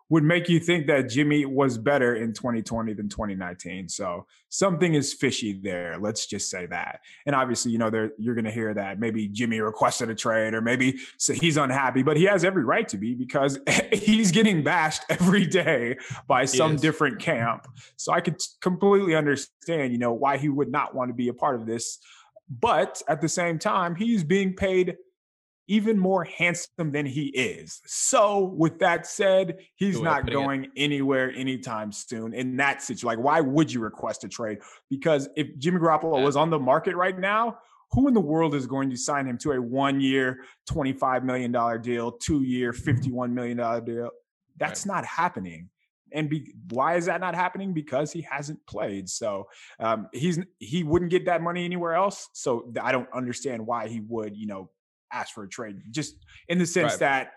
would 0.10 0.24
make 0.24 0.50
you 0.50 0.60
think 0.60 0.88
that 0.88 1.10
Jimmy 1.10 1.46
was 1.46 1.78
better 1.78 2.16
in 2.16 2.34
2020 2.34 2.94
than 2.94 3.10
2019. 3.10 3.90
So 3.90 4.26
something 4.50 4.94
is 4.94 5.14
fishy 5.14 5.60
there. 5.64 5.98
Let's 6.00 6.28
just 6.28 6.50
say 6.50 6.66
that. 6.68 7.00
And 7.26 7.36
obviously, 7.36 7.72
you 7.72 7.78
know, 7.78 7.90
there 7.90 8.12
you're 8.18 8.36
going 8.36 8.46
to 8.46 8.52
hear 8.52 8.74
that 8.74 9.00
maybe 9.00 9.28
Jimmy 9.28 9.60
requested 9.60 10.10
a 10.10 10.16
trade 10.16 10.54
or 10.54 10.62
maybe 10.62 11.00
so 11.18 11.34
he's 11.34 11.58
unhappy, 11.58 12.04
but 12.04 12.18
he 12.18 12.26
has 12.26 12.44
every 12.44 12.64
right 12.64 12.88
to 12.90 12.98
be 12.98 13.16
because 13.16 13.60
he's 13.94 14.32
getting 14.32 14.64
bashed 14.64 15.04
every 15.10 15.46
day 15.46 15.98
by 16.28 16.46
some 16.46 16.76
different 16.76 17.20
camp. 17.20 17.68
So 17.96 18.12
I 18.12 18.22
could 18.22 18.40
completely 18.62 19.16
understand, 19.16 19.94
you 19.94 20.00
know, 20.00 20.14
why 20.14 20.38
he 20.38 20.50
would 20.50 20.72
not 20.72 20.94
want 20.94 21.10
to 21.10 21.14
be 21.14 21.30
a 21.30 21.34
part 21.34 21.56
of 21.56 21.66
this. 21.66 21.98
But 22.50 23.02
at 23.08 23.22
the 23.22 23.30
same 23.30 23.58
time, 23.58 23.96
he's 23.96 24.24
being 24.24 24.54
paid 24.54 24.98
even 25.68 25.98
more 25.98 26.24
handsome 26.24 26.92
than 26.92 27.06
he 27.06 27.28
is. 27.28 27.82
So, 27.86 28.54
with 28.58 28.80
that 28.80 29.08
said, 29.08 29.58
he's 29.76 30.02
not 30.02 30.30
going 30.30 30.66
it. 30.66 30.72
anywhere 30.76 31.32
anytime 31.36 31.92
soon 31.92 32.34
in 32.34 32.58
that 32.58 32.82
situation. 32.82 33.08
Like, 33.08 33.20
why 33.20 33.40
would 33.40 33.72
you 33.72 33.80
request 33.80 34.24
a 34.24 34.30
trade? 34.30 34.60
Because 34.90 35.30
if 35.36 35.58
Jimmy 35.58 35.80
Garoppolo 35.80 36.18
yeah. 36.18 36.26
was 36.26 36.36
on 36.36 36.50
the 36.50 36.60
market 36.60 36.96
right 36.96 37.18
now, 37.18 37.58
who 37.92 38.08
in 38.08 38.14
the 38.14 38.20
world 38.20 38.56
is 38.56 38.66
going 38.66 38.90
to 38.90 38.98
sign 38.98 39.26
him 39.26 39.38
to 39.40 39.52
a 39.52 39.62
one 39.62 40.02
year, 40.02 40.40
$25 40.70 41.24
million 41.24 41.52
deal, 41.82 42.12
two 42.12 42.42
year, 42.42 42.74
$51 42.74 43.32
million 43.32 43.58
deal? 43.86 44.10
That's 44.58 44.86
right. 44.86 44.96
not 44.96 45.06
happening. 45.06 45.70
And 46.12 46.30
be, 46.30 46.54
why 46.70 46.96
is 46.96 47.06
that 47.06 47.22
not 47.22 47.36
happening? 47.36 47.74
Because 47.74 48.12
he 48.12 48.22
hasn't 48.22 48.66
played. 48.68 49.10
So 49.10 49.48
um, 49.80 50.10
he's 50.14 50.40
he 50.60 50.84
wouldn't 50.84 51.10
get 51.10 51.26
that 51.26 51.42
money 51.42 51.66
anywhere 51.66 51.96
else. 51.96 52.30
So 52.34 52.72
I 52.80 52.92
don't 52.92 53.10
understand 53.14 53.66
why 53.66 53.88
he 53.88 54.00
would, 54.00 54.38
you 54.38 54.46
know, 54.46 54.70
ask 55.14 55.34
for 55.34 55.44
a 55.44 55.50
trade, 55.50 55.82
just 55.92 56.16
in 56.50 56.58
the 56.58 56.66
sense 56.66 56.94
right. 56.94 57.00
that 57.00 57.32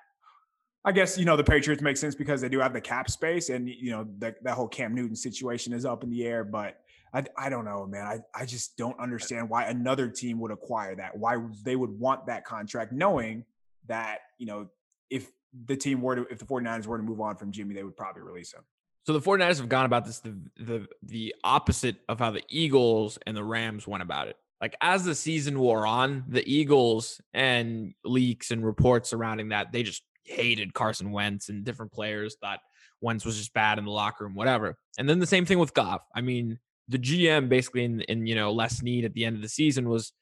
I 0.87 0.93
guess 0.93 1.19
you 1.19 1.25
know 1.25 1.37
the 1.37 1.45
Patriots 1.45 1.83
make 1.83 1.97
sense 1.97 2.15
because 2.15 2.41
they 2.41 2.49
do 2.49 2.61
have 2.61 2.73
the 2.73 2.81
cap 2.81 3.11
space, 3.11 3.49
and 3.51 3.69
you 3.69 3.91
know 3.91 4.07
that 4.19 4.43
that 4.45 4.55
whole 4.55 4.69
Cam 4.69 4.95
Newton 4.95 5.17
situation 5.17 5.73
is 5.73 5.85
up 5.85 6.05
in 6.05 6.11
the 6.11 6.25
air. 6.25 6.45
But 6.45 6.79
I 7.13 7.25
I 7.37 7.49
don't 7.51 7.65
know, 7.65 7.87
man. 7.87 8.07
I 8.07 8.21
I 8.41 8.47
just 8.47 8.77
don't 8.77 8.99
understand 9.01 9.51
why 9.51 9.65
another 9.65 10.09
team 10.09 10.39
would 10.41 10.53
acquire 10.53 10.95
that. 10.95 11.19
Why 11.19 11.39
they 11.65 11.75
would 11.75 11.91
want 11.91 12.27
that 12.27 12.45
contract, 12.45 12.93
knowing 12.93 13.45
that 13.89 14.19
you 14.39 14.47
know 14.47 14.69
if 15.11 15.31
the 15.67 15.77
team 15.77 16.01
were 16.03 16.17
to 16.17 16.27
if 16.31 16.39
the 16.39 16.45
49ers 16.47 16.87
were 16.87 16.99
to 16.99 17.03
move 17.03 17.21
on 17.21 17.37
from 17.37 17.51
Jimmy, 17.51 17.75
they 17.75 17.83
would 17.83 17.97
probably 17.97 18.23
release 18.23 18.55
him. 18.55 18.63
So 19.07 19.13
the 19.13 19.21
49ers 19.21 19.59
have 19.59 19.69
gone 19.69 19.87
about 19.87 20.05
this 20.05 20.21
the 20.21 20.37
the 20.57 20.87
the 21.03 21.35
opposite 21.43 21.97
of 22.09 22.21
how 22.21 22.31
the 22.31 22.43
Eagles 22.49 23.19
and 23.27 23.37
the 23.37 23.45
Rams 23.45 23.89
went 23.89 24.05
about 24.05 24.29
it 24.29 24.37
like 24.61 24.77
as 24.81 25.05
the 25.05 25.15
season 25.15 25.59
wore 25.59 25.87
on, 25.87 26.25
the 26.29 26.47
Eagles 26.51 27.21
and 27.35 27.95
leaks 28.05 28.51
and 28.51 28.65
reports 28.65 29.11
surrounding 29.11 29.51
that, 29.51 29.73
they 29.73 29.83
just 29.83 30.03
hated 30.25 30.75
Carson 30.75 31.13
Wentz 31.13 31.49
and 31.49 31.65
different 31.65 31.93
players 31.93 32.37
thought 32.41 32.61
Wentz 33.01 33.25
was 33.25 33.37
just 33.37 33.53
bad 33.53 33.79
in 33.79 33.85
the 33.85 33.91
locker 33.91 34.25
room, 34.25 34.35
whatever. 34.35 34.77
And 34.99 35.09
then 35.09 35.19
the 35.19 35.27
same 35.27 35.45
thing 35.45 35.59
with 35.59 35.75
Goff. 35.75 36.03
I 36.15 36.23
mean, 36.23 36.59
the 36.89 36.99
GM 36.99 37.49
basically 37.49 37.85
in, 37.85 38.01
in 38.03 38.27
you 38.27 38.35
know 38.35 38.53
Les 38.53 38.79
Snead 38.79 39.05
at 39.05 39.13
the 39.13 39.25
end 39.25 39.37
of 39.37 39.43
the 39.43 39.49
season 39.49 39.89
was 39.89 40.13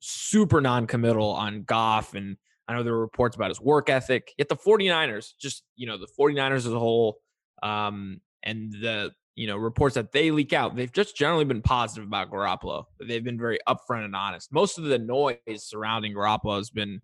super 0.00 0.60
non-committal 0.60 1.30
on 1.30 1.62
Goff 1.62 2.14
and 2.14 2.36
I 2.68 2.74
know 2.74 2.82
there 2.82 2.94
were 2.94 3.00
reports 3.00 3.36
about 3.36 3.50
his 3.50 3.60
work 3.60 3.88
ethic. 3.88 4.32
Yet 4.36 4.48
the 4.48 4.56
49ers, 4.56 5.32
just 5.38 5.62
you 5.76 5.86
know, 5.86 5.98
the 5.98 6.08
49ers 6.18 6.56
as 6.56 6.66
a 6.66 6.78
whole, 6.78 7.18
um, 7.62 8.20
and 8.42 8.72
the 8.72 9.12
you 9.36 9.46
know, 9.46 9.56
reports 9.56 9.94
that 9.94 10.12
they 10.12 10.30
leak 10.30 10.52
out, 10.52 10.74
they've 10.74 10.92
just 10.92 11.14
generally 11.14 11.44
been 11.44 11.62
positive 11.62 12.04
about 12.04 12.30
Garoppolo. 12.30 12.84
They've 13.06 13.22
been 13.22 13.38
very 13.38 13.58
upfront 13.68 14.06
and 14.06 14.16
honest. 14.16 14.50
Most 14.50 14.78
of 14.78 14.84
the 14.84 14.98
noise 14.98 15.36
surrounding 15.58 16.14
Garoppolo 16.14 16.56
has 16.56 16.70
been 16.70 17.00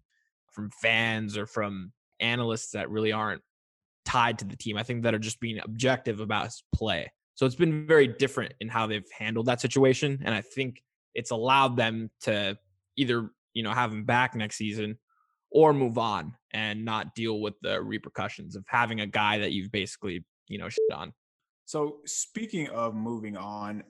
from 0.50 0.70
fans 0.80 1.36
or 1.36 1.46
from 1.46 1.92
analysts 2.20 2.70
that 2.72 2.90
really 2.90 3.12
aren't 3.12 3.42
tied 4.06 4.38
to 4.38 4.46
the 4.46 4.56
team. 4.56 4.78
I 4.78 4.82
think 4.82 5.02
that 5.02 5.14
are 5.14 5.18
just 5.18 5.40
being 5.40 5.60
objective 5.62 6.20
about 6.20 6.46
his 6.46 6.64
play. 6.74 7.12
So 7.34 7.44
it's 7.44 7.54
been 7.54 7.86
very 7.86 8.08
different 8.08 8.54
in 8.60 8.68
how 8.68 8.86
they've 8.86 9.04
handled 9.16 9.46
that 9.46 9.60
situation. 9.60 10.22
And 10.24 10.34
I 10.34 10.40
think 10.40 10.82
it's 11.14 11.30
allowed 11.30 11.76
them 11.76 12.10
to 12.22 12.56
either, 12.96 13.30
you 13.52 13.62
know, 13.62 13.72
have 13.72 13.92
him 13.92 14.04
back 14.04 14.34
next 14.34 14.56
season 14.56 14.98
or 15.50 15.74
move 15.74 15.98
on 15.98 16.34
and 16.52 16.84
not 16.84 17.14
deal 17.14 17.40
with 17.40 17.54
the 17.60 17.82
repercussions 17.82 18.56
of 18.56 18.64
having 18.68 19.00
a 19.00 19.06
guy 19.06 19.38
that 19.38 19.52
you've 19.52 19.70
basically, 19.70 20.24
you 20.48 20.58
know, 20.58 20.70
shit 20.70 20.92
on. 20.94 21.12
So, 21.64 21.98
speaking 22.04 22.68
of 22.68 22.94
moving 22.94 23.36
on, 23.36 23.84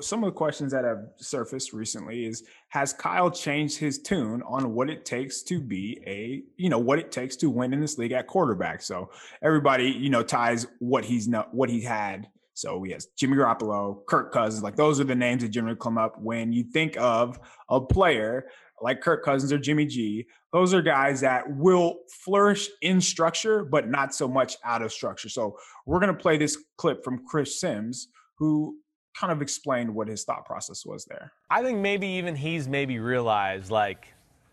some 0.00 0.24
of 0.24 0.28
the 0.28 0.36
questions 0.36 0.72
that 0.72 0.84
have 0.84 1.04
surfaced 1.16 1.72
recently 1.72 2.24
is 2.24 2.44
has 2.68 2.92
Kyle 2.92 3.30
changed 3.30 3.78
his 3.78 3.98
tune 3.98 4.42
on 4.46 4.72
what 4.74 4.88
it 4.88 5.04
takes 5.04 5.42
to 5.42 5.60
be 5.60 6.00
a 6.06 6.42
you 6.56 6.70
know 6.70 6.78
what 6.78 6.98
it 6.98 7.12
takes 7.12 7.36
to 7.36 7.50
win 7.50 7.74
in 7.74 7.80
this 7.80 7.98
league 7.98 8.12
at 8.12 8.26
quarterback? 8.26 8.80
So 8.80 9.10
everybody 9.42 9.90
you 9.90 10.08
know 10.08 10.22
ties 10.22 10.66
what 10.78 11.04
he's 11.04 11.28
not 11.28 11.54
what 11.54 11.68
he 11.68 11.82
had. 11.82 12.28
So 12.54 12.82
he 12.82 12.92
has 12.92 13.06
Jimmy 13.16 13.36
Garoppolo 13.36 14.04
Kirk 14.06 14.32
Cousins 14.32 14.62
like 14.62 14.76
those 14.76 15.00
are 15.00 15.04
the 15.04 15.14
names 15.14 15.42
that 15.42 15.50
generally 15.50 15.78
come 15.78 15.98
up 15.98 16.18
when 16.18 16.52
you 16.52 16.64
think 16.64 16.96
of 16.96 17.38
a 17.68 17.80
player 17.80 18.46
like 18.82 19.00
Kirk 19.00 19.24
Cousins 19.24 19.52
or 19.52 19.58
Jimmy 19.58 19.86
G, 19.86 20.26
those 20.52 20.72
are 20.74 20.82
guys 20.82 21.20
that 21.20 21.44
will 21.48 21.98
flourish 22.24 22.68
in 22.82 23.00
structure, 23.00 23.64
but 23.64 23.88
not 23.88 24.14
so 24.14 24.28
much 24.28 24.56
out 24.64 24.82
of 24.82 24.92
structure. 24.92 25.28
So 25.28 25.58
we're 25.86 26.00
going 26.00 26.14
to 26.14 26.20
play 26.20 26.38
this 26.38 26.56
clip 26.76 27.04
from 27.04 27.24
Chris 27.26 27.60
Simms, 27.60 28.08
who 28.38 28.76
kind 29.18 29.32
of 29.32 29.42
explained 29.42 29.94
what 29.94 30.08
his 30.08 30.24
thought 30.24 30.44
process 30.44 30.86
was 30.86 31.04
there. 31.04 31.32
I 31.50 31.62
think 31.62 31.78
maybe 31.78 32.06
even 32.06 32.36
he's 32.36 32.68
maybe 32.68 32.98
realized 32.98 33.70
like, 33.70 34.08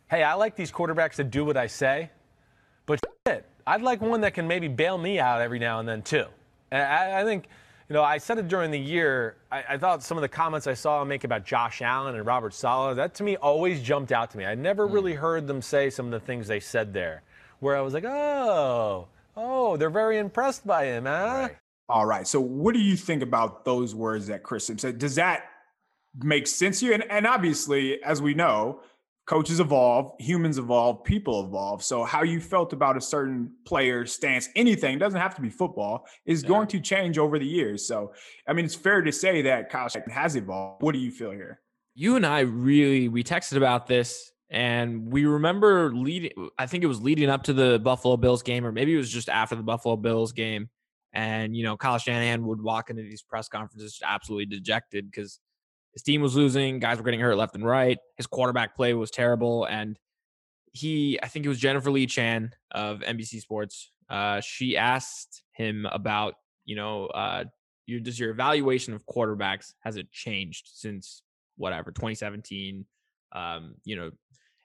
hey, 0.10 0.24
I 0.24 0.34
like 0.34 0.56
these 0.56 0.72
quarterbacks 0.72 1.16
that 1.16 1.32
do 1.32 1.46
what 1.46 1.58
I 1.58 1.68
say, 1.68 2.12
but 2.86 3.00
shit, 3.28 3.46
I'd 3.68 3.82
like 3.82 4.02
one 4.02 4.22
that 4.22 4.34
can 4.34 4.48
maybe 4.48 4.68
bail 4.68 4.98
me 4.98 5.20
out 5.20 5.42
every 5.42 5.60
now 5.60 5.80
and 5.80 5.88
then 5.88 6.02
too. 6.02 6.26
I, 6.72 7.22
I 7.22 7.24
think– 7.24 7.48
you 7.90 7.94
know, 7.94 8.04
I 8.04 8.18
said 8.18 8.38
it 8.40 8.48
during 8.48 8.72
the 8.72 8.80
year. 8.80 9.38
I, 9.52 9.64
I, 9.70 9.78
thought 9.78 10.02
some 10.02 10.18
of 10.18 10.24
the 10.24 10.28
comments 10.28 10.66
I 10.66 10.74
saw 10.74 11.02
him 11.02 11.08
make 11.08 11.24
about 11.24 11.46
Josh 11.46 11.82
Allen 11.82 12.16
and 12.16 12.26
Robert 12.26 12.54
Saleh, 12.54 12.96
that 12.96 13.14
to 13.16 13.24
me 13.24 13.36
always 13.38 13.82
jumped 13.82 14.12
out 14.12 14.32
to 14.32 14.38
me. 14.38 14.46
I 14.46 14.56
never 14.56 14.88
mm. 14.88 14.94
really 14.94 15.14
heard 15.14 15.46
them 15.46 15.62
say 15.62 15.90
some 15.90 16.08
of 16.08 16.12
the 16.12 16.20
things 16.20 16.48
they 16.48 16.60
said 16.60 16.94
there, 16.94 17.22
where 17.60 17.78
I 17.78 17.82
was 17.82 17.94
like, 17.94 18.06
oh, 18.06 19.08
oh, 19.38 19.78
they're 19.78 19.92
very 19.92 20.18
impressed 20.18 20.66
by 20.66 20.86
him, 20.86 21.06
huh? 21.06 21.48
Right. 21.50 21.58
All 21.88 22.06
right. 22.08 22.28
So, 22.28 22.42
what 22.42 22.74
do 22.74 22.80
you 22.80 22.96
think 22.96 23.22
about 23.22 23.66
those 23.66 23.94
words 23.94 24.28
that 24.28 24.42
Chris 24.42 24.66
said? 24.66 24.98
Does 24.98 25.16
that 25.16 25.44
make 26.24 26.48
sense 26.48 26.80
to 26.80 26.88
you? 26.88 26.94
And, 26.94 27.04
and 27.12 27.28
obviously, 27.28 28.02
as 28.04 28.22
we 28.22 28.34
know, 28.34 28.80
coaches 29.26 29.60
evolve, 29.60 30.14
humans 30.20 30.58
evolve, 30.58 31.04
people 31.04 31.46
evolve. 31.46 31.84
So 31.84 32.04
how 32.04 32.24
you 32.24 32.40
felt 32.40 32.74
about 32.74 32.96
a 32.96 33.02
certain 33.02 33.52
player 33.66 34.06
stance, 34.06 34.50
anything 34.56 35.00
doesn't 35.00 35.20
have 35.20 35.36
to 35.36 35.42
be 35.42 35.50
football, 35.50 36.06
is 36.26 36.44
yeah. 36.44 36.50
going 36.50 36.68
to 36.68 36.80
change 36.80 37.18
over 37.18 37.40
the 37.40 37.46
years. 37.46 37.88
So 37.88 38.14
I 38.48 38.54
mean, 38.54 38.66
it's 38.66 38.76
fair 38.76 39.02
to 39.02 39.12
say 39.12 39.42
that 39.44 39.70
Kyle 39.70 39.90
Shanahan 39.90 40.14
has 40.14 40.36
evolved. 40.36 40.84
What 40.84 40.94
do 40.94 41.00
you 41.00 41.12
feel 41.12 41.32
here? 41.32 41.62
You 41.96 42.16
and 42.16 42.26
I 42.26 42.42
really 42.42 43.08
we 43.08 43.24
texted 43.24 43.58
about 43.58 43.88
this 43.88 44.32
and 44.50 45.12
we 45.12 45.26
remember 45.26 45.94
leading 45.94 46.32
I 46.58 46.68
think 46.68 46.84
it 46.84 46.88
was 46.88 47.02
leading 47.02 47.30
up 47.30 47.44
to 47.44 47.54
the 47.54 47.80
Buffalo 47.80 48.18
Bills 48.18 48.44
game 48.44 48.66
or 48.66 48.72
maybe 48.72 48.94
it 48.94 48.98
was 48.98 49.10
just 49.10 49.30
after 49.30 49.56
the 49.56 49.64
Buffalo 49.64 49.96
Bills 49.96 50.34
game 50.34 50.70
and 51.14 51.56
you 51.56 51.64
know 51.64 51.78
Kyle 51.78 51.98
Shanahan 51.98 52.46
would 52.46 52.62
walk 52.62 52.90
into 52.90 53.02
these 53.02 53.24
press 53.24 53.48
conferences 53.48 54.00
absolutely 54.04 54.46
dejected 54.46 55.10
because 55.10 55.40
his 55.96 56.04
team 56.04 56.22
was 56.22 56.36
losing, 56.36 56.80
guys 56.80 56.98
were 56.98 57.04
getting 57.04 57.22
hurt 57.22 57.38
left 57.38 57.56
and 57.56 57.66
right. 57.66 57.98
His 58.18 58.28
quarterback 58.28 58.76
play 58.76 58.94
was 58.94 59.10
terrible. 59.10 59.64
And 59.64 59.98
he, 60.74 61.18
I 61.24 61.30
think 61.30 61.46
it 61.46 61.50
was 61.50 61.58
Jennifer 61.58 61.90
Lee 61.90 62.06
Chan 62.06 62.52
of 62.72 63.00
NBC 63.00 63.40
Sports. 63.40 63.92
Uh, 64.10 64.42
she 64.42 64.76
asked 64.76 65.44
him 65.54 65.88
about, 65.90 66.36
you 66.66 66.76
know, 66.76 67.06
uh, 67.08 67.46
your, 67.86 68.02
does 68.02 68.20
your 68.20 68.30
evaluation 68.30 68.94
of 68.94 69.06
quarterbacks 69.06 69.74
has 69.80 69.96
it 69.96 70.12
changed 70.12 70.70
since 70.74 71.24
whatever 71.56 71.92
2017? 71.92 72.86
Um, 73.32 73.76
you 73.86 73.96
know, 73.96 74.12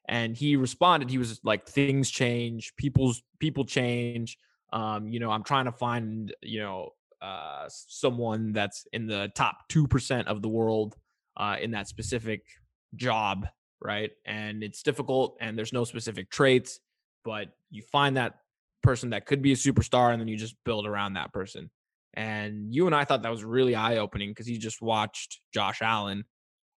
and 0.08 0.36
he 0.36 0.56
responded. 0.56 1.10
He 1.10 1.18
was 1.18 1.40
like, 1.44 1.68
things 1.68 2.10
change, 2.10 2.74
people's 2.76 3.22
people 3.38 3.64
change. 3.64 4.36
Um, 4.72 5.06
you 5.06 5.20
know, 5.20 5.30
I'm 5.30 5.44
trying 5.44 5.66
to 5.66 5.72
find, 5.72 6.34
you 6.42 6.58
know, 6.58 6.90
uh, 7.22 7.66
someone 7.68 8.52
that's 8.52 8.86
in 8.92 9.06
the 9.06 9.30
top 9.36 9.68
two 9.68 9.86
percent 9.86 10.26
of 10.26 10.42
the 10.42 10.48
world 10.48 10.96
uh, 11.40 11.56
in 11.60 11.70
that 11.70 11.88
specific 11.88 12.42
job, 12.94 13.46
right? 13.80 14.10
And 14.26 14.62
it's 14.62 14.82
difficult 14.82 15.38
and 15.40 15.56
there's 15.56 15.72
no 15.72 15.84
specific 15.84 16.30
traits, 16.30 16.80
but 17.24 17.48
you 17.70 17.82
find 17.82 18.18
that 18.18 18.34
person 18.82 19.10
that 19.10 19.24
could 19.24 19.40
be 19.40 19.52
a 19.52 19.56
superstar 19.56 20.12
and 20.12 20.20
then 20.20 20.28
you 20.28 20.36
just 20.36 20.54
build 20.64 20.86
around 20.86 21.14
that 21.14 21.32
person. 21.32 21.70
And 22.12 22.74
you 22.74 22.86
and 22.86 22.94
I 22.94 23.04
thought 23.04 23.22
that 23.22 23.30
was 23.30 23.42
really 23.42 23.74
eye 23.74 23.96
opening 23.96 24.30
because 24.30 24.46
he 24.46 24.58
just 24.58 24.82
watched 24.82 25.40
Josh 25.54 25.80
Allen, 25.80 26.24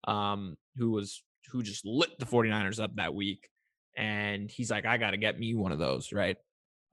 um, 0.06 0.56
who 0.76 0.90
was 0.90 1.22
who 1.50 1.62
just 1.62 1.86
lit 1.86 2.18
the 2.18 2.26
49ers 2.26 2.82
up 2.82 2.96
that 2.96 3.14
week. 3.14 3.48
And 3.96 4.50
he's 4.50 4.70
like, 4.70 4.84
I 4.84 4.98
got 4.98 5.12
to 5.12 5.16
get 5.16 5.38
me 5.38 5.54
one 5.54 5.72
of 5.72 5.78
those, 5.78 6.12
right? 6.12 6.36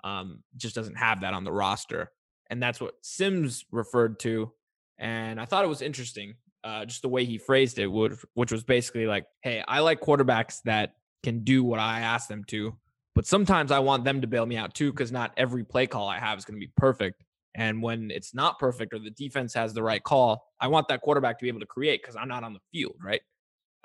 Um, 0.03 0.43
just 0.55 0.75
doesn't 0.75 0.97
have 0.97 1.21
that 1.21 1.33
on 1.33 1.43
the 1.43 1.51
roster. 1.51 2.11
And 2.49 2.63
that's 2.63 2.79
what 2.79 2.93
Simms 3.01 3.65
referred 3.71 4.19
to. 4.21 4.51
And 4.97 5.39
I 5.39 5.45
thought 5.45 5.65
it 5.65 5.69
was 5.69 5.81
interesting, 5.81 6.35
uh, 6.67 6.83
just 6.83 7.01
the 7.01 7.07
way 7.07 7.23
he 7.23 7.37
phrased 7.37 7.79
it, 7.79 7.87
which, 7.87 8.13
which 8.33 8.51
was 8.51 8.65
basically 8.65 9.07
like, 9.07 9.25
hey, 9.41 9.63
I 9.65 9.79
like 9.79 10.01
quarterbacks 10.01 10.61
that 10.63 10.95
can 11.23 11.45
do 11.45 11.63
what 11.63 11.79
I 11.79 12.01
ask 12.01 12.27
them 12.27 12.43
to, 12.45 12.75
but 13.15 13.25
sometimes 13.25 13.71
I 13.71 13.79
want 13.79 14.03
them 14.03 14.19
to 14.19 14.27
bail 14.27 14.45
me 14.45 14.57
out 14.57 14.73
too, 14.73 14.91
because 14.91 15.09
not 15.09 15.31
every 15.37 15.63
play 15.63 15.87
call 15.87 16.09
I 16.09 16.19
have 16.19 16.37
is 16.37 16.43
going 16.43 16.59
to 16.59 16.65
be 16.65 16.71
perfect. 16.75 17.23
And 17.55 17.81
when 17.81 18.11
it's 18.11 18.35
not 18.35 18.59
perfect 18.59 18.93
or 18.93 18.99
the 18.99 19.11
defense 19.11 19.53
has 19.53 19.73
the 19.73 19.81
right 19.81 20.03
call, 20.03 20.45
I 20.59 20.67
want 20.67 20.89
that 20.89 20.99
quarterback 20.99 21.39
to 21.39 21.43
be 21.43 21.47
able 21.47 21.61
to 21.61 21.65
create 21.65 22.01
because 22.01 22.17
I'm 22.17 22.27
not 22.27 22.43
on 22.43 22.53
the 22.53 22.59
field, 22.73 22.97
right? 23.01 23.21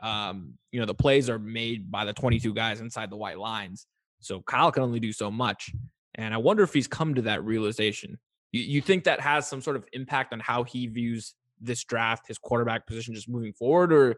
Um, 0.03 0.55
you 0.73 0.81
know, 0.81 0.87
the 0.87 0.93
plays 0.93 1.31
are 1.31 1.39
made 1.39 1.89
by 1.89 2.05
the 2.05 2.13
22 2.13 2.53
guys 2.53 2.81
inside 2.81 3.11
the 3.11 3.17
white 3.17 3.39
lines. 3.39 3.87
So 4.19 4.41
Kyle 4.41 4.73
can 4.73 4.83
only 4.83 4.99
do 4.99 5.13
so 5.13 5.31
much. 5.31 5.71
And 6.17 6.35
I 6.35 6.39
wonder 6.39 6.65
if 6.65 6.75
he's 6.75 6.89
come 6.89 7.15
to 7.15 7.23
that 7.23 7.45
realization. 7.45 8.19
You, 8.51 8.63
you 8.63 8.81
think 8.81 9.05
that 9.05 9.21
has 9.21 9.49
some 9.49 9.63
sort 9.63 9.77
of 9.77 9.85
impact 9.93 10.33
on 10.33 10.41
how 10.41 10.65
he 10.65 10.89
views 10.89 11.35
this 11.63 11.85
draft, 11.85 12.27
his 12.29 12.39
quarterback 12.39 12.87
position 12.87 13.15
just 13.15 13.29
moving 13.29 13.53
forward, 13.53 13.93
or 13.93 14.17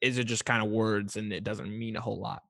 is 0.00 0.18
it 0.18 0.24
just 0.24 0.44
kind 0.44 0.62
of 0.62 0.70
words 0.70 1.16
and 1.16 1.32
it 1.32 1.44
doesn't 1.44 1.70
mean 1.70 1.96
a 1.96 2.00
whole 2.00 2.20
lot? 2.20 2.42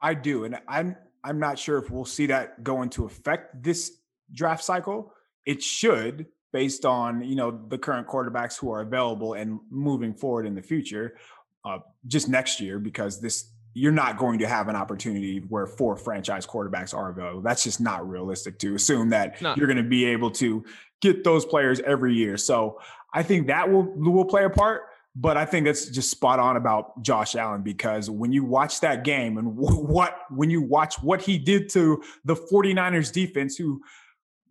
I 0.00 0.14
do, 0.14 0.44
and 0.44 0.58
I'm 0.68 0.96
I'm 1.24 1.38
not 1.38 1.58
sure 1.58 1.78
if 1.78 1.90
we'll 1.90 2.04
see 2.04 2.26
that 2.26 2.64
go 2.64 2.82
into 2.82 3.04
effect 3.04 3.62
this 3.62 3.98
draft 4.32 4.64
cycle. 4.64 5.12
It 5.46 5.62
should, 5.62 6.26
based 6.52 6.84
on 6.84 7.22
you 7.22 7.36
know 7.36 7.60
the 7.68 7.78
current 7.78 8.08
quarterbacks 8.08 8.58
who 8.58 8.70
are 8.72 8.80
available 8.80 9.34
and 9.34 9.60
moving 9.70 10.12
forward 10.12 10.46
in 10.46 10.54
the 10.54 10.62
future, 10.62 11.16
uh, 11.64 11.78
just 12.06 12.28
next 12.28 12.60
year 12.60 12.78
because 12.78 13.20
this 13.20 13.51
you're 13.74 13.92
not 13.92 14.18
going 14.18 14.38
to 14.38 14.46
have 14.46 14.68
an 14.68 14.76
opportunity 14.76 15.38
where 15.48 15.66
four 15.66 15.96
franchise 15.96 16.46
quarterbacks 16.46 16.94
are 16.94 17.10
available. 17.10 17.40
That's 17.40 17.64
just 17.64 17.80
not 17.80 18.08
realistic 18.08 18.58
to 18.60 18.74
assume 18.74 19.10
that 19.10 19.40
no. 19.40 19.54
you're 19.56 19.66
going 19.66 19.82
to 19.82 19.82
be 19.82 20.04
able 20.04 20.30
to 20.32 20.64
get 21.00 21.24
those 21.24 21.44
players 21.44 21.80
every 21.80 22.14
year. 22.14 22.36
So 22.36 22.80
I 23.12 23.22
think 23.22 23.46
that 23.46 23.70
will 23.70 23.84
will 23.84 24.24
play 24.24 24.44
a 24.44 24.50
part. 24.50 24.82
But 25.14 25.36
I 25.36 25.44
think 25.44 25.66
that's 25.66 25.86
just 25.90 26.10
spot 26.10 26.38
on 26.38 26.56
about 26.56 27.02
Josh 27.02 27.36
Allen 27.36 27.62
because 27.62 28.08
when 28.08 28.32
you 28.32 28.44
watch 28.44 28.80
that 28.80 29.04
game 29.04 29.36
and 29.36 29.54
what 29.56 30.16
when 30.30 30.50
you 30.50 30.62
watch 30.62 30.96
what 31.02 31.20
he 31.20 31.38
did 31.38 31.68
to 31.70 32.02
the 32.24 32.34
49ers 32.34 33.12
defense 33.12 33.56
who 33.56 33.82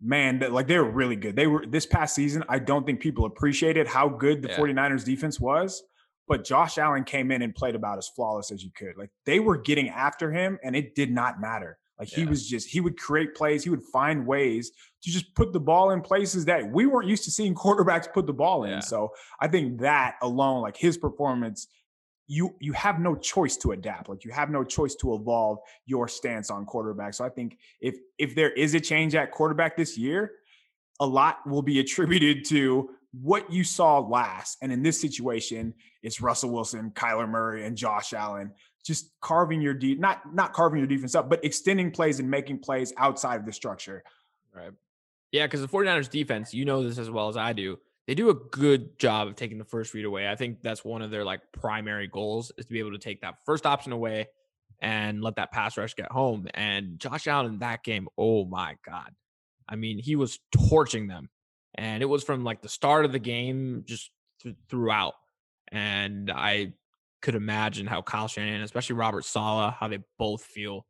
man 0.00 0.40
that 0.40 0.52
like 0.52 0.66
they 0.66 0.78
were 0.78 0.90
really 0.90 1.16
good. 1.16 1.36
They 1.36 1.46
were 1.46 1.64
this 1.66 1.86
past 1.86 2.14
season 2.14 2.44
I 2.48 2.58
don't 2.58 2.84
think 2.84 3.00
people 3.00 3.24
appreciated 3.24 3.86
how 3.86 4.08
good 4.08 4.42
the 4.42 4.48
yeah. 4.48 4.58
49ers 4.58 5.04
defense 5.04 5.40
was 5.40 5.82
but 6.28 6.44
Josh 6.44 6.78
Allen 6.78 7.04
came 7.04 7.30
in 7.30 7.42
and 7.42 7.54
played 7.54 7.74
about 7.74 7.98
as 7.98 8.08
flawless 8.08 8.50
as 8.50 8.62
you 8.62 8.70
could. 8.76 8.96
Like 8.96 9.10
they 9.26 9.40
were 9.40 9.56
getting 9.56 9.88
after 9.88 10.30
him 10.30 10.58
and 10.62 10.76
it 10.76 10.94
did 10.94 11.10
not 11.10 11.40
matter. 11.40 11.78
Like 11.98 12.08
he 12.08 12.24
was 12.24 12.48
just, 12.48 12.68
he 12.68 12.80
would 12.80 12.98
create 12.98 13.34
plays, 13.34 13.62
he 13.62 13.70
would 13.70 13.84
find 13.92 14.26
ways 14.26 14.72
to 15.02 15.10
just 15.10 15.32
put 15.36 15.52
the 15.52 15.60
ball 15.60 15.90
in 15.90 16.00
places 16.00 16.44
that 16.46 16.68
we 16.68 16.86
weren't 16.86 17.08
used 17.08 17.22
to 17.24 17.30
seeing 17.30 17.54
quarterbacks 17.54 18.12
put 18.12 18.26
the 18.26 18.32
ball 18.32 18.64
in. 18.64 18.70
Yeah. 18.70 18.80
So 18.80 19.12
I 19.40 19.46
think 19.46 19.80
that 19.80 20.16
alone, 20.20 20.62
like 20.62 20.76
his 20.76 20.98
performance, 20.98 21.68
you 22.26 22.54
you 22.60 22.72
have 22.72 22.98
no 22.98 23.14
choice 23.14 23.56
to 23.58 23.72
adapt. 23.72 24.08
Like 24.08 24.24
you 24.24 24.32
have 24.32 24.48
no 24.48 24.64
choice 24.64 24.94
to 24.96 25.14
evolve 25.14 25.58
your 25.86 26.08
stance 26.08 26.50
on 26.50 26.64
quarterback. 26.64 27.14
So 27.14 27.24
I 27.24 27.28
think 27.28 27.58
if 27.80 27.96
if 28.18 28.34
there 28.34 28.50
is 28.52 28.74
a 28.74 28.80
change 28.80 29.14
at 29.14 29.30
quarterback 29.30 29.76
this 29.76 29.98
year, 29.98 30.32
a 30.98 31.06
lot 31.06 31.46
will 31.46 31.62
be 31.62 31.78
attributed 31.84 32.44
to 32.46 32.90
what 33.12 33.52
you 33.52 33.62
saw 33.62 33.98
last. 33.98 34.58
And 34.62 34.72
in 34.72 34.82
this 34.82 35.00
situation, 35.00 35.74
it's 36.02 36.20
Russell 36.20 36.50
Wilson, 36.50 36.90
Kyler 36.90 37.28
Murray, 37.28 37.64
and 37.64 37.76
Josh 37.76 38.12
Allen 38.12 38.52
just 38.84 39.10
carving 39.20 39.60
your 39.60 39.74
de- 39.74 39.94
not 39.94 40.34
not 40.34 40.52
carving 40.52 40.78
your 40.78 40.88
defense 40.88 41.14
up, 41.14 41.30
but 41.30 41.44
extending 41.44 41.90
plays 41.90 42.18
and 42.18 42.30
making 42.30 42.58
plays 42.58 42.92
outside 42.96 43.38
of 43.40 43.46
the 43.46 43.52
structure. 43.52 44.02
Right. 44.54 44.72
Yeah, 45.30 45.46
because 45.46 45.60
the 45.60 45.68
49ers 45.68 46.10
defense, 46.10 46.52
you 46.52 46.64
know 46.64 46.82
this 46.82 46.98
as 46.98 47.10
well 47.10 47.28
as 47.28 47.36
I 47.36 47.52
do. 47.52 47.78
They 48.06 48.14
do 48.14 48.30
a 48.30 48.34
good 48.34 48.98
job 48.98 49.28
of 49.28 49.36
taking 49.36 49.58
the 49.58 49.64
first 49.64 49.94
read 49.94 50.04
away. 50.04 50.28
I 50.28 50.34
think 50.34 50.60
that's 50.60 50.84
one 50.84 51.02
of 51.02 51.10
their 51.10 51.24
like 51.24 51.40
primary 51.52 52.08
goals 52.08 52.52
is 52.58 52.66
to 52.66 52.72
be 52.72 52.80
able 52.80 52.92
to 52.92 52.98
take 52.98 53.22
that 53.22 53.36
first 53.46 53.64
option 53.64 53.92
away 53.92 54.26
and 54.80 55.22
let 55.22 55.36
that 55.36 55.52
pass 55.52 55.78
rush 55.78 55.94
get 55.94 56.10
home. 56.10 56.48
And 56.52 56.98
Josh 56.98 57.28
Allen 57.28 57.46
in 57.46 57.58
that 57.60 57.84
game, 57.84 58.08
oh 58.18 58.44
my 58.44 58.76
God. 58.84 59.12
I 59.68 59.76
mean, 59.76 59.98
he 59.98 60.16
was 60.16 60.40
torching 60.68 61.06
them 61.06 61.30
and 61.76 62.02
it 62.02 62.06
was 62.06 62.24
from 62.24 62.44
like 62.44 62.60
the 62.60 62.68
start 62.68 63.04
of 63.04 63.12
the 63.12 63.18
game 63.18 63.84
just 63.86 64.10
th- 64.42 64.56
throughout. 64.68 65.14
And 65.72 66.30
I 66.30 66.74
could 67.22 67.34
imagine 67.34 67.86
how 67.86 68.02
Kyle 68.02 68.28
Shanahan, 68.28 68.60
especially 68.60 68.96
Robert 68.96 69.24
Saleh, 69.24 69.74
how 69.78 69.88
they 69.88 69.98
both 70.18 70.44
feel 70.44 70.86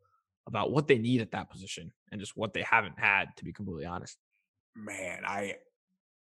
about 0.46 0.72
what 0.72 0.88
they 0.88 0.98
need 0.98 1.20
at 1.20 1.30
that 1.30 1.50
position 1.50 1.92
and 2.10 2.20
just 2.20 2.36
what 2.36 2.52
they 2.52 2.62
haven't 2.62 2.98
had, 2.98 3.26
to 3.36 3.44
be 3.44 3.52
completely 3.52 3.86
honest. 3.86 4.18
Man, 4.74 5.22
I 5.24 5.56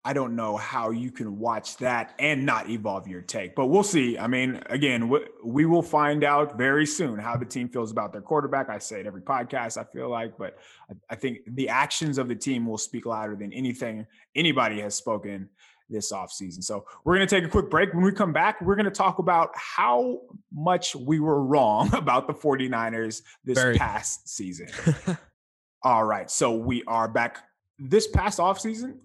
I 0.06 0.12
don't 0.12 0.36
know 0.36 0.56
how 0.56 0.90
you 0.90 1.10
can 1.10 1.40
watch 1.40 1.78
that 1.78 2.14
and 2.20 2.46
not 2.46 2.70
evolve 2.70 3.08
your 3.08 3.22
take, 3.22 3.56
but 3.56 3.66
we'll 3.66 3.82
see. 3.82 4.16
I 4.16 4.28
mean, 4.28 4.62
again, 4.66 5.08
we, 5.08 5.18
we, 5.44 5.66
will 5.66 5.82
find 5.82 6.22
out 6.22 6.56
very 6.56 6.86
soon 6.86 7.18
how 7.18 7.36
the 7.36 7.44
team 7.44 7.68
feels 7.68 7.90
about 7.90 8.12
their 8.12 8.20
quarterback. 8.20 8.68
I 8.70 8.78
say 8.78 9.00
it 9.00 9.06
every 9.06 9.22
podcast, 9.22 9.76
I 9.76 9.82
feel 9.92 10.08
like, 10.08 10.38
but 10.38 10.58
I, 10.88 10.94
I 11.10 11.16
think 11.16 11.38
the 11.48 11.68
actions 11.70 12.18
of 12.18 12.28
the 12.28 12.36
team 12.36 12.66
will 12.66 12.78
speak 12.78 13.04
louder 13.04 13.34
than 13.34 13.52
anything 13.52 14.06
anybody 14.36 14.80
has 14.80 14.94
spoken 14.94 15.48
this 15.88 16.12
offseason. 16.12 16.62
So 16.62 16.85
we're 17.05 17.16
going 17.16 17.27
to 17.27 17.35
take 17.35 17.44
a 17.44 17.49
quick 17.49 17.70
break. 17.70 17.94
When 17.94 18.05
we 18.05 18.12
come 18.12 18.33
back, 18.33 18.61
we're 18.61 18.77
going 18.77 18.85
to 18.85 18.90
talk 18.90 19.18
about 19.18 19.51
how 19.55 20.20
much 20.53 20.96
we 20.96 21.20
were 21.20 21.42
wrong 21.42 21.90
about 21.94 22.27
the 22.27 22.35
49ers 22.35 23.22
this 23.44 23.59
very. 23.59 23.77
past 23.77 24.29
season. 24.29 24.68
All 25.83 26.05
right. 26.05 26.31
So 26.31 26.53
we 26.57 26.83
are 26.87 27.09
back 27.09 27.38
this 27.79 28.09
past 28.09 28.38
offseason 28.38 28.99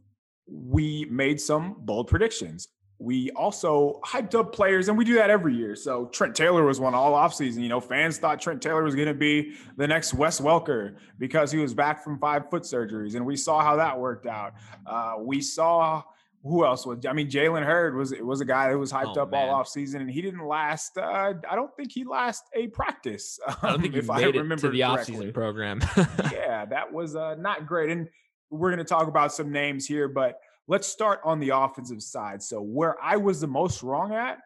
we 0.51 1.05
made 1.09 1.39
some 1.39 1.75
bold 1.79 2.07
predictions. 2.07 2.67
We 2.99 3.31
also 3.31 3.99
hyped 4.05 4.35
up 4.35 4.53
players, 4.53 4.87
and 4.87 4.95
we 4.95 5.03
do 5.05 5.15
that 5.15 5.31
every 5.31 5.55
year. 5.55 5.75
So 5.75 6.05
Trent 6.07 6.35
Taylor 6.35 6.63
was 6.63 6.79
one 6.79 6.93
all 6.93 7.13
offseason. 7.13 7.61
You 7.61 7.69
know, 7.69 7.79
fans 7.79 8.19
thought 8.19 8.39
Trent 8.39 8.61
Taylor 8.61 8.83
was 8.83 8.93
going 8.93 9.07
to 9.07 9.15
be 9.15 9.55
the 9.77 9.87
next 9.87 10.13
Wes 10.13 10.39
Welker 10.39 10.97
because 11.17 11.51
he 11.51 11.57
was 11.57 11.73
back 11.73 12.03
from 12.03 12.19
five 12.19 12.49
foot 12.51 12.61
surgeries, 12.61 13.15
and 13.15 13.25
we 13.25 13.35
saw 13.35 13.61
how 13.61 13.75
that 13.77 13.99
worked 13.99 14.27
out. 14.27 14.53
Uh, 14.85 15.15
we 15.19 15.41
saw 15.41 16.03
who 16.43 16.65
else 16.65 16.85
was? 16.85 17.05
I 17.05 17.13
mean, 17.13 17.29
Jalen 17.29 17.63
Hurd 17.63 17.95
was 17.95 18.13
was 18.19 18.41
a 18.41 18.45
guy 18.45 18.69
that 18.69 18.77
was 18.77 18.91
hyped 18.91 19.17
oh, 19.17 19.23
up 19.23 19.31
man. 19.31 19.49
all 19.49 19.55
off 19.55 19.67
season, 19.67 20.01
and 20.01 20.09
he 20.09 20.21
didn't 20.21 20.45
last. 20.45 20.97
Uh, 20.97 21.33
I 21.49 21.55
don't 21.55 21.75
think 21.75 21.91
he 21.91 22.03
last 22.03 22.43
a 22.53 22.67
practice. 22.67 23.39
Um, 23.45 23.55
I 23.61 23.69
don't 23.71 23.81
think 23.81 23.95
if 23.95 24.09
I 24.09 24.23
remember 24.23 24.55
to 24.57 24.69
the 24.69 24.81
offseason 24.81 25.33
program. 25.33 25.81
yeah, 26.31 26.65
that 26.65 26.91
was 26.91 27.15
uh, 27.15 27.35
not 27.35 27.67
great. 27.67 27.91
And 27.91 28.09
we're 28.49 28.69
going 28.69 28.79
to 28.79 28.83
talk 28.83 29.07
about 29.07 29.33
some 29.33 29.51
names 29.51 29.85
here, 29.85 30.07
but 30.07 30.39
let's 30.67 30.87
start 30.87 31.21
on 31.23 31.39
the 31.39 31.49
offensive 31.49 32.01
side. 32.01 32.41
So, 32.41 32.61
where 32.61 33.01
I 33.01 33.17
was 33.17 33.39
the 33.39 33.47
most 33.47 33.83
wrong 33.83 34.13
at, 34.13 34.39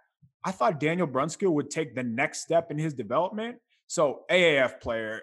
I 0.44 0.52
thought 0.52 0.80
Daniel 0.80 1.08
Brunskill 1.08 1.54
would 1.54 1.70
take 1.70 1.96
the 1.96 2.04
next 2.04 2.42
step 2.42 2.72
in 2.72 2.78
his 2.78 2.94
development. 2.94 3.58
So, 3.88 4.24
AAF 4.30 4.82
player, 4.82 5.22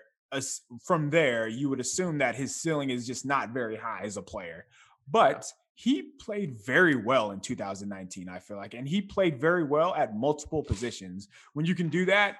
from 0.82 1.10
there, 1.10 1.48
you 1.48 1.68
would 1.68 1.80
assume 1.80 2.18
that 2.18 2.34
his 2.34 2.56
ceiling 2.56 2.88
is 2.88 3.06
just 3.06 3.26
not 3.26 3.50
very 3.50 3.76
high 3.76 4.02
as 4.04 4.16
a 4.16 4.22
player. 4.22 4.64
But 5.10 5.44
he 5.82 6.02
played 6.20 6.64
very 6.64 6.94
well 6.94 7.32
in 7.32 7.40
2019, 7.40 8.28
I 8.28 8.38
feel 8.38 8.56
like, 8.56 8.74
and 8.74 8.88
he 8.88 9.02
played 9.02 9.40
very 9.40 9.64
well 9.64 9.96
at 9.96 10.16
multiple 10.16 10.62
positions. 10.62 11.26
When 11.54 11.66
you 11.66 11.74
can 11.74 11.88
do 11.88 12.04
that, 12.04 12.36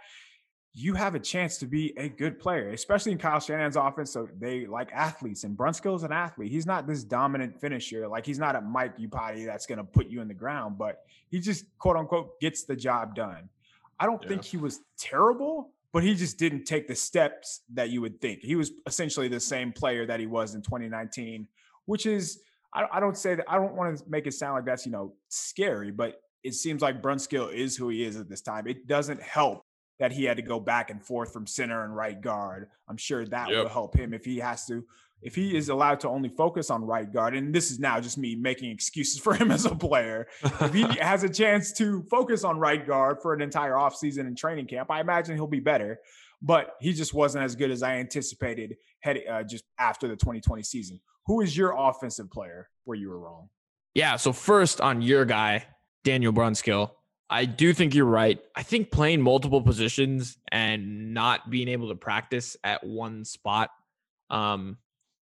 you 0.75 0.95
have 0.95 1.17
a 1.17 1.19
chance 1.19 1.59
to 1.59 1.67
be 1.67 1.93
a 1.99 2.09
good 2.09 2.39
player, 2.39 2.69
especially 2.69 3.11
in 3.11 3.19
Kyle 3.19 3.41
Shanahan's 3.41 3.75
offense. 3.75 4.13
So 4.13 4.29
they 4.39 4.67
like 4.67 4.93
athletes, 4.93 5.43
and 5.43 5.59
Brunskill's 5.59 6.05
an 6.05 6.13
athlete. 6.13 6.53
He's 6.53 6.67
not 6.67 6.87
this 6.87 7.03
dominant 7.03 7.61
finisher. 7.61 8.07
Like 8.07 8.25
he's 8.25 8.39
not 8.39 8.55
a 8.55 8.61
Mike 8.61 8.97
Iupati 8.97 9.45
that's 9.45 9.67
going 9.67 9.79
to 9.79 9.85
put 9.85 10.07
you 10.07 10.21
in 10.21 10.29
the 10.29 10.35
ground, 10.35 10.79
but 10.79 11.01
he 11.29 11.41
just 11.41 11.65
quote 11.81 11.97
unquote 11.97 12.39
gets 12.39 12.63
the 12.63 12.77
job 12.77 13.17
done. 13.17 13.49
I 13.99 14.07
don't 14.07 14.23
yeah. 14.23 14.29
think 14.29 14.45
he 14.45 14.57
was 14.57 14.83
terrible, 14.97 15.73
but 15.93 16.05
he 16.05 16.15
just 16.15 16.39
didn't 16.39 16.65
take 16.65 16.87
the 16.87 16.95
steps 16.95 17.63
that 17.75 17.91
you 17.91 18.03
would 18.03 18.21
think. 18.21 18.43
He 18.43 18.55
was 18.55 18.71
essentially 18.87 19.27
the 19.27 19.41
same 19.41 19.73
player 19.73 20.07
that 20.07 20.21
he 20.21 20.27
was 20.27 20.55
in 20.55 20.63
2019, 20.63 21.49
which 21.87 22.07
is 22.07 22.39
I, 22.75 22.87
I 22.93 23.01
don't 23.01 23.17
say 23.17 23.35
that 23.35 23.45
I 23.49 23.57
don't 23.57 23.75
want 23.75 23.99
to 23.99 24.05
make 24.09 24.27
it 24.27 24.33
sound 24.33 24.55
like 24.55 24.65
that's 24.65 24.87
you 24.87 24.93
know 24.93 25.15
scary, 25.29 25.91
but 25.91 26.21
it 26.43 26.55
seems 26.55 26.83
like 26.83 27.03
Brunskill 27.03 27.53
is 27.53 27.77
who 27.77 27.89
he 27.89 28.05
is 28.05 28.17
at 28.17 28.29
this 28.29 28.41
time. 28.41 28.67
It 28.67 28.87
doesn't 28.87 29.23
help 29.23 29.65
that 30.01 30.11
he 30.11 30.25
had 30.25 30.37
to 30.37 30.43
go 30.43 30.59
back 30.59 30.91
and 30.91 31.05
forth 31.05 31.33
from 31.33 31.47
center 31.47 31.85
and 31.85 31.95
right 31.95 32.21
guard. 32.21 32.69
I'm 32.89 32.97
sure 32.97 33.25
that 33.27 33.51
yep. 33.51 33.63
will 33.63 33.69
help 33.69 33.97
him 33.97 34.13
if 34.13 34.25
he 34.25 34.39
has 34.39 34.67
to, 34.67 34.85
if 35.21 35.37
he 35.37 35.57
is 35.57 35.69
allowed 35.69 36.01
to 36.01 36.09
only 36.09 36.29
focus 36.29 36.71
on 36.71 36.85
right 36.85 37.11
guard. 37.11 37.37
And 37.37 37.55
this 37.55 37.71
is 37.71 37.79
now 37.79 38.01
just 38.01 38.19
me 38.19 38.35
making 38.35 38.71
excuses 38.71 39.21
for 39.23 39.35
him 39.35 39.53
as 39.53 39.65
a 39.65 39.75
player. 39.75 40.27
if 40.43 40.75
he 40.75 40.83
has 41.01 41.23
a 41.23 41.29
chance 41.29 41.73
to 41.75 42.03
focus 42.11 42.43
on 42.43 42.59
right 42.59 42.85
guard 42.85 43.19
for 43.23 43.33
an 43.33 43.41
entire 43.41 43.75
offseason 43.75 44.21
and 44.21 44.37
training 44.37 44.67
camp, 44.67 44.91
I 44.91 45.01
imagine 45.01 45.37
he'll 45.37 45.47
be 45.47 45.61
better. 45.61 46.01
but 46.41 46.75
he 46.81 46.93
just 46.93 47.15
wasn't 47.15 47.45
as 47.45 47.55
good 47.55 47.71
as 47.71 47.85
I 47.85 47.99
anticipated 47.99 48.77
heading 49.03 49.29
uh, 49.29 49.43
just 49.43 49.65
after 49.79 50.09
the 50.09 50.17
2020 50.17 50.63
season. 50.63 51.01
Who 51.27 51.41
is 51.41 51.57
your 51.57 51.75
offensive 51.77 52.31
player 52.31 52.69
where 52.85 52.97
you 52.97 53.09
were 53.09 53.19
wrong? 53.19 53.49
Yeah. 53.95 54.17
So 54.17 54.33
first 54.33 54.81
on 54.81 55.03
your 55.03 55.25
guy, 55.25 55.67
Daniel 56.05 56.33
Brunskill, 56.33 56.91
I 57.31 57.45
do 57.45 57.73
think 57.73 57.95
you're 57.95 58.05
right. 58.05 58.41
I 58.55 58.63
think 58.63 58.91
playing 58.91 59.23
multiple 59.23 59.63
positions 59.63 60.37
and 60.51 61.15
not 61.15 61.49
being 61.49 61.69
able 61.69 61.89
to 61.89 61.95
practice 61.95 62.57
at 62.65 62.85
one 62.85 63.25
spot, 63.25 63.71
um, 64.31 64.79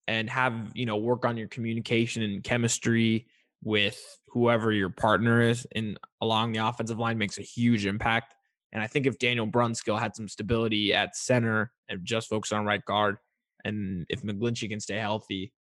and 0.08 0.28
have 0.28 0.72
you 0.74 0.86
know 0.86 0.96
work 0.96 1.24
on 1.24 1.36
your 1.36 1.46
communication 1.46 2.22
and 2.22 2.42
chemistry 2.42 3.28
with 3.62 4.18
whoever 4.28 4.72
your 4.72 4.88
partner 4.88 5.40
is 5.40 5.66
in 5.72 5.96
along 6.20 6.52
the 6.52 6.66
offensive 6.66 6.98
line 6.98 7.18
makes 7.18 7.38
a 7.38 7.42
huge 7.42 7.86
impact. 7.86 8.34
And 8.72 8.82
I 8.82 8.86
think 8.86 9.06
if 9.06 9.18
Daniel 9.18 9.46
Brunskill 9.46 9.98
had 9.98 10.16
some 10.16 10.28
stability 10.28 10.94
at 10.94 11.16
center 11.16 11.72
and 11.88 12.04
just 12.04 12.28
focused 12.28 12.52
on 12.52 12.64
right 12.64 12.84
guard, 12.84 13.18
and 13.64 14.06
if 14.08 14.22
McGlinchey 14.22 14.68
can 14.68 14.80
stay 14.80 14.96
healthy, 14.96 15.52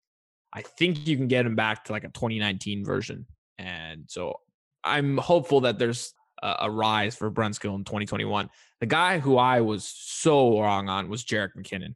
I 0.54 0.62
think 0.62 1.08
you 1.08 1.18
can 1.18 1.28
get 1.28 1.46
him 1.46 1.56
back 1.56 1.86
to 1.86 1.92
like 1.92 2.04
a 2.04 2.10
2019 2.10 2.84
version. 2.84 3.26
And 3.58 4.06
so 4.08 4.40
I'm 4.84 5.18
hopeful 5.18 5.62
that 5.62 5.78
there's 5.78 6.14
a, 6.42 6.56
a 6.62 6.72
rise 6.72 7.16
for 7.16 7.30
Brunskill 7.30 7.76
in 7.76 7.84
2021. 7.84 8.50
The 8.80 8.86
guy 8.86 9.20
who 9.20 9.38
I 9.38 9.62
was 9.62 9.86
so 9.86 10.60
wrong 10.60 10.90
on 10.90 11.10
was 11.10 11.24
Jerick 11.24 11.56
McKinnon. 11.58 11.96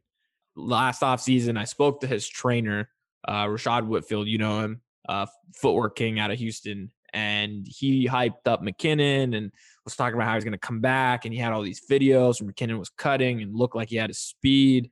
Last 0.56 1.02
offseason, 1.02 1.58
I 1.58 1.64
spoke 1.64 2.00
to 2.00 2.06
his 2.06 2.28
trainer, 2.28 2.88
uh, 3.26 3.46
Rischad 3.46 3.86
Whitfield. 3.86 4.28
You 4.28 4.38
know 4.38 4.60
him, 4.60 4.82
uh, 5.08 5.26
footwork 5.56 5.96
king 5.96 6.20
out 6.20 6.30
of 6.30 6.38
Houston. 6.38 6.90
And 7.12 7.66
he 7.68 8.08
hyped 8.08 8.46
up 8.46 8.62
McKinnon 8.62 9.36
and 9.36 9.52
was 9.84 9.94
talking 9.94 10.14
about 10.14 10.26
how 10.26 10.34
he's 10.34 10.44
going 10.44 10.52
to 10.52 10.58
come 10.58 10.80
back. 10.80 11.24
And 11.24 11.32
he 11.32 11.40
had 11.40 11.52
all 11.52 11.62
these 11.62 11.82
videos 11.88 12.40
where 12.40 12.52
McKinnon 12.52 12.78
was 12.78 12.90
cutting 12.90 13.40
and 13.40 13.54
looked 13.54 13.76
like 13.76 13.88
he 13.88 13.96
had 13.96 14.10
his 14.10 14.18
speed. 14.18 14.90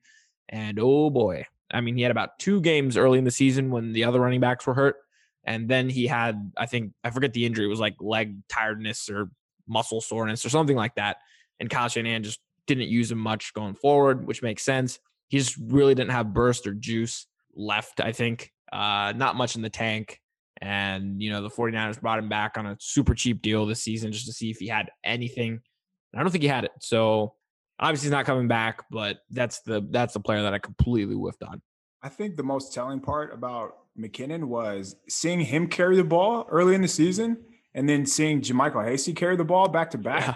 And 0.53 0.79
oh 0.79 1.11
boy, 1.11 1.47
I 1.73 1.81
mean, 1.81 1.97
he 1.97 2.03
had 2.03 2.11
about 2.13 2.39
two 2.39 2.61
games 2.61 2.97
early 2.97 3.19
in 3.19 3.25
the 3.25 3.31
season 3.31 3.71
when 3.71 3.93
the 3.93 4.05
other 4.05 4.21
running 4.21 4.41
backs 4.41 4.67
were 4.67 4.75
hurt. 4.75 4.97
And 5.45 5.69
then 5.69 5.89
he 5.89 6.07
had, 6.07 6.53
I 6.57 6.67
think, 6.67 6.93
I 7.03 7.11
forget 7.11 7.33
the 7.33 7.45
injury. 7.45 7.65
It 7.65 7.69
was 7.69 7.81
like 7.81 7.97
leg 7.99 8.37
tiredness 8.49 9.09
or 9.11 9.31
muscle 9.67 10.01
soreness 10.01 10.45
or 10.45 10.51
something 10.51 10.77
like 10.77 10.95
that. 10.97 11.17
And 11.59 11.69
Kyle 11.69 11.89
Shanahan 11.89 12.23
just 12.23 12.41
didn't 12.67 12.89
use 12.89 13.11
him 13.11 13.19
much 13.19 13.55
going 13.55 13.75
forward, 13.75 14.27
which 14.27 14.43
makes 14.43 14.63
sense. 14.63 15.01
He 15.29 15.39
just 15.39 15.57
really 15.57 15.95
didn't 15.95 16.13
have 16.13 16.33
burst 16.33 16.67
or 16.67 16.75
juice 16.75 17.27
left, 17.55 18.01
I 18.01 18.13
think. 18.13 18.53
Uh, 18.71 19.15
not 19.17 19.35
much 19.35 19.57
in 19.57 19.63
the 19.63 19.71
tank. 19.71 20.21
And, 20.61 21.21
you 21.21 21.31
know, 21.31 21.43
the 21.43 21.51
49ers 21.51 22.01
brought 22.01 22.19
him 22.19 22.29
back 22.29 22.57
on 22.57 22.67
a 22.67 22.77
super 22.79 23.15
cheap 23.15 23.43
deal 23.43 23.67
this 23.67 23.83
season 23.83 24.13
just 24.13 24.27
to 24.27 24.33
see 24.33 24.51
if 24.51 24.59
he 24.59 24.69
had 24.69 24.91
anything. 25.03 25.61
I 26.15 26.21
don't 26.21 26.31
think 26.31 26.43
he 26.43 26.49
had 26.49 26.65
it. 26.65 26.73
So 26.81 27.35
obviously 27.83 28.07
he's 28.07 28.13
not 28.13 28.25
coming 28.25 28.49
back, 28.49 28.85
but 28.91 29.19
that's 29.31 29.61
the 29.61 29.87
that's 29.91 30.15
the 30.15 30.21
player 30.21 30.43
that 30.43 30.55
I 30.55 30.59
completely 30.59 31.15
whiffed 31.15 31.43
on. 31.43 31.61
I 32.03 32.09
think 32.09 32.37
the 32.37 32.43
most 32.43 32.73
telling 32.73 33.01
part 33.01 33.35
about 33.35 33.75
McKinnon 33.99 34.45
was 34.45 34.97
seeing 35.09 35.41
him 35.41 35.67
carry 35.67 35.97
the 35.97 36.05
ball 36.05 36.47
early 36.49 36.75
in 36.75 36.81
the 36.81 36.89
season 36.89 37.37
and 37.75 37.89
then 37.89 38.07
seeing 38.07 38.41
JaMycal 38.41 38.85
Hasty 38.85 39.13
carry 39.13 39.37
the 39.37 39.45
ball 39.45 39.69
back 39.69 39.91
to 39.91 39.99
back. 39.99 40.27
Yeah. 40.27 40.35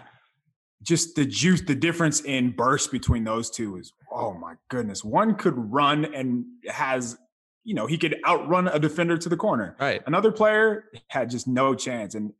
Just 0.82 1.16
the 1.16 1.24
juice, 1.24 1.62
the 1.62 1.74
difference 1.74 2.20
in 2.20 2.50
burst 2.50 2.92
between 2.92 3.24
those 3.24 3.50
two 3.50 3.76
is 3.76 3.92
oh 4.12 4.34
my 4.34 4.54
goodness. 4.68 5.02
One 5.02 5.34
could 5.34 5.54
run 5.56 6.04
and 6.04 6.44
has, 6.68 7.16
you 7.64 7.74
know, 7.74 7.86
he 7.86 7.96
could 7.96 8.16
outrun 8.26 8.68
a 8.68 8.78
defender 8.78 9.16
to 9.16 9.28
the 9.28 9.36
corner. 9.36 9.76
Right. 9.80 10.02
Another 10.06 10.32
player 10.32 10.84
had 11.08 11.30
just 11.30 11.48
no 11.48 11.74
chance. 11.74 12.14
And 12.14 12.32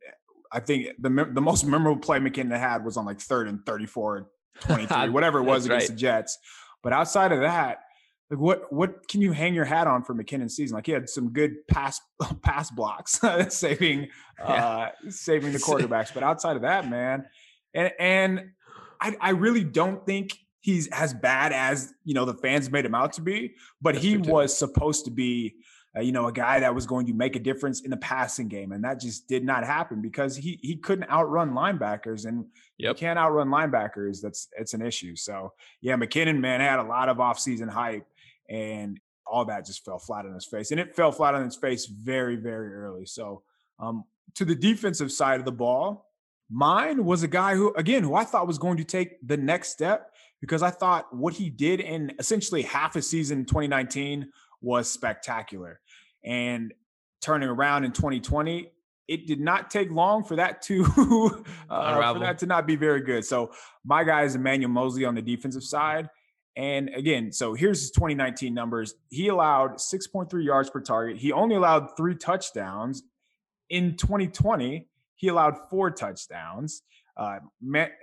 I 0.51 0.59
think 0.59 0.89
the 0.99 1.09
the 1.09 1.41
most 1.41 1.65
memorable 1.65 1.99
play 1.99 2.19
McKinnon 2.19 2.57
had 2.57 2.85
was 2.85 2.95
on 2.95 3.05
like 3.05 3.19
third 3.19 3.47
and 3.47 3.65
34, 3.65 4.29
23, 4.61 5.09
whatever 5.09 5.39
it 5.39 5.43
was 5.43 5.65
against 5.65 5.89
right. 5.89 5.95
the 5.95 5.99
Jets. 5.99 6.37
But 6.83 6.93
outside 6.93 7.31
of 7.31 7.41
that, 7.41 7.79
like 8.29 8.39
what 8.39 8.73
what 8.73 9.07
can 9.07 9.21
you 9.21 9.31
hang 9.31 9.53
your 9.53 9.65
hat 9.65 9.87
on 9.87 10.03
for 10.03 10.13
McKinnon's 10.13 10.55
season? 10.55 10.75
Like 10.75 10.85
he 10.85 10.91
had 10.91 11.09
some 11.09 11.31
good 11.31 11.67
pass 11.67 12.01
pass 12.41 12.69
blocks, 12.71 13.19
saving 13.49 14.09
uh, 14.43 14.89
saving 15.09 15.53
the 15.53 15.59
quarterbacks. 15.59 16.13
But 16.13 16.23
outside 16.23 16.55
of 16.55 16.63
that, 16.63 16.89
man, 16.89 17.25
and 17.73 17.91
and 17.99 18.51
I, 18.99 19.15
I 19.21 19.29
really 19.31 19.63
don't 19.63 20.05
think 20.05 20.37
he's 20.59 20.87
as 20.87 21.13
bad 21.13 21.53
as 21.53 21.93
you 22.03 22.13
know 22.13 22.25
the 22.25 22.33
fans 22.33 22.69
made 22.69 22.85
him 22.85 22.95
out 22.95 23.13
to 23.13 23.21
be. 23.21 23.53
But 23.81 23.95
That's 23.95 24.05
he 24.05 24.17
was 24.17 24.57
supposed 24.57 25.05
to 25.05 25.11
be 25.11 25.55
uh, 25.95 26.01
you 26.01 26.11
know, 26.11 26.27
a 26.27 26.31
guy 26.31 26.59
that 26.59 26.75
was 26.75 26.85
going 26.85 27.05
to 27.07 27.13
make 27.13 27.35
a 27.35 27.39
difference 27.39 27.81
in 27.81 27.89
the 27.89 27.97
passing 27.97 28.47
game, 28.47 28.71
and 28.71 28.83
that 28.83 28.99
just 28.99 29.27
did 29.27 29.43
not 29.43 29.63
happen 29.63 30.01
because 30.01 30.35
he 30.35 30.59
he 30.61 30.75
couldn't 30.75 31.09
outrun 31.09 31.51
linebackers, 31.51 32.25
and 32.25 32.45
yep. 32.77 32.95
you 32.95 32.99
can't 32.99 33.17
outrun 33.17 33.47
linebackers. 33.47 34.21
That's 34.21 34.47
it's 34.57 34.73
an 34.73 34.81
issue. 34.81 35.15
So 35.15 35.53
yeah, 35.81 35.95
McKinnon 35.95 36.39
man 36.39 36.59
had 36.59 36.79
a 36.79 36.83
lot 36.83 37.09
of 37.09 37.17
offseason 37.17 37.69
hype, 37.69 38.05
and 38.49 38.99
all 39.25 39.45
that 39.45 39.65
just 39.65 39.85
fell 39.85 39.99
flat 39.99 40.25
on 40.25 40.33
his 40.33 40.45
face, 40.45 40.71
and 40.71 40.79
it 40.79 40.95
fell 40.95 41.11
flat 41.11 41.35
on 41.35 41.43
his 41.43 41.55
face 41.55 41.85
very 41.85 42.35
very 42.35 42.73
early. 42.73 43.05
So 43.05 43.43
um, 43.79 44.03
to 44.35 44.45
the 44.45 44.55
defensive 44.55 45.11
side 45.11 45.39
of 45.39 45.45
the 45.45 45.51
ball, 45.51 46.11
mine 46.49 47.05
was 47.05 47.23
a 47.23 47.27
guy 47.27 47.55
who 47.55 47.73
again 47.75 48.03
who 48.03 48.13
I 48.13 48.23
thought 48.23 48.45
was 48.45 48.57
going 48.57 48.77
to 48.77 48.83
take 48.83 49.25
the 49.25 49.37
next 49.37 49.69
step 49.69 50.11
because 50.41 50.61
I 50.61 50.69
thought 50.69 51.13
what 51.15 51.33
he 51.33 51.49
did 51.49 51.79
in 51.79 52.13
essentially 52.19 52.61
half 52.61 52.95
a 52.95 53.01
season 53.01 53.45
2019 53.45 54.29
was 54.61 54.89
spectacular. 54.89 55.79
And 56.23 56.73
turning 57.21 57.49
around 57.49 57.83
in 57.83 57.91
2020, 57.91 58.71
it 59.07 59.25
did 59.25 59.39
not 59.39 59.69
take 59.69 59.89
long 59.89 60.23
for 60.23 60.35
that 60.35 60.61
to 60.63 60.83
uh, 61.69 62.13
for 62.13 62.19
that 62.19 62.37
to 62.39 62.45
not 62.45 62.67
be 62.67 62.75
very 62.75 63.01
good. 63.01 63.23
So 63.23 63.51
my 63.85 64.03
guy 64.03 64.23
is 64.23 64.35
Emmanuel 64.35 64.69
Moseley 64.69 65.05
on 65.05 65.15
the 65.15 65.21
defensive 65.21 65.63
side. 65.63 66.09
And 66.57 66.89
again, 66.95 67.31
so 67.31 67.53
here's 67.53 67.81
his 67.81 67.91
2019 67.91 68.53
numbers. 68.53 68.95
He 69.09 69.27
allowed 69.27 69.75
6.3 69.75 70.43
yards 70.43 70.69
per 70.69 70.81
target. 70.81 71.17
He 71.17 71.31
only 71.31 71.55
allowed 71.55 71.95
three 71.95 72.15
touchdowns. 72.15 73.03
In 73.69 73.95
2020, 73.95 74.87
he 75.15 75.27
allowed 75.27 75.55
four 75.69 75.91
touchdowns. 75.91 76.81
Uh, 77.15 77.39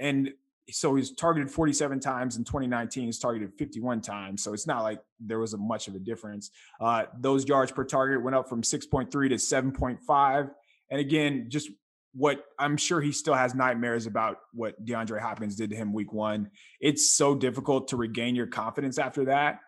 and 0.00 0.30
so 0.70 0.94
he's 0.94 1.12
targeted 1.12 1.50
47 1.50 2.00
times 2.00 2.36
in 2.36 2.44
2019 2.44 3.06
he's 3.06 3.18
targeted 3.18 3.52
51 3.54 4.00
times 4.00 4.42
so 4.42 4.52
it's 4.52 4.66
not 4.66 4.82
like 4.82 5.00
there 5.20 5.38
was 5.38 5.52
a 5.52 5.58
much 5.58 5.88
of 5.88 5.94
a 5.94 5.98
difference 5.98 6.50
uh, 6.80 7.04
those 7.18 7.46
yards 7.46 7.70
per 7.70 7.84
target 7.84 8.22
went 8.22 8.34
up 8.34 8.48
from 8.48 8.62
6.3 8.62 9.10
to 9.10 9.34
7.5 9.34 10.50
and 10.90 11.00
again 11.00 11.46
just 11.48 11.70
what 12.14 12.44
i'm 12.58 12.76
sure 12.76 13.00
he 13.00 13.12
still 13.12 13.34
has 13.34 13.54
nightmares 13.54 14.06
about 14.06 14.38
what 14.52 14.82
deandre 14.84 15.20
hopkins 15.20 15.56
did 15.56 15.70
to 15.70 15.76
him 15.76 15.92
week 15.92 16.12
one 16.12 16.50
it's 16.80 17.10
so 17.10 17.34
difficult 17.34 17.88
to 17.88 17.96
regain 17.96 18.34
your 18.34 18.46
confidence 18.46 18.98
after 18.98 19.26
that 19.26 19.58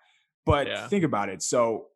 but 0.47 0.67
yeah. 0.67 0.87
think 0.89 1.05
about 1.05 1.29
it 1.29 1.43
so 1.43 1.87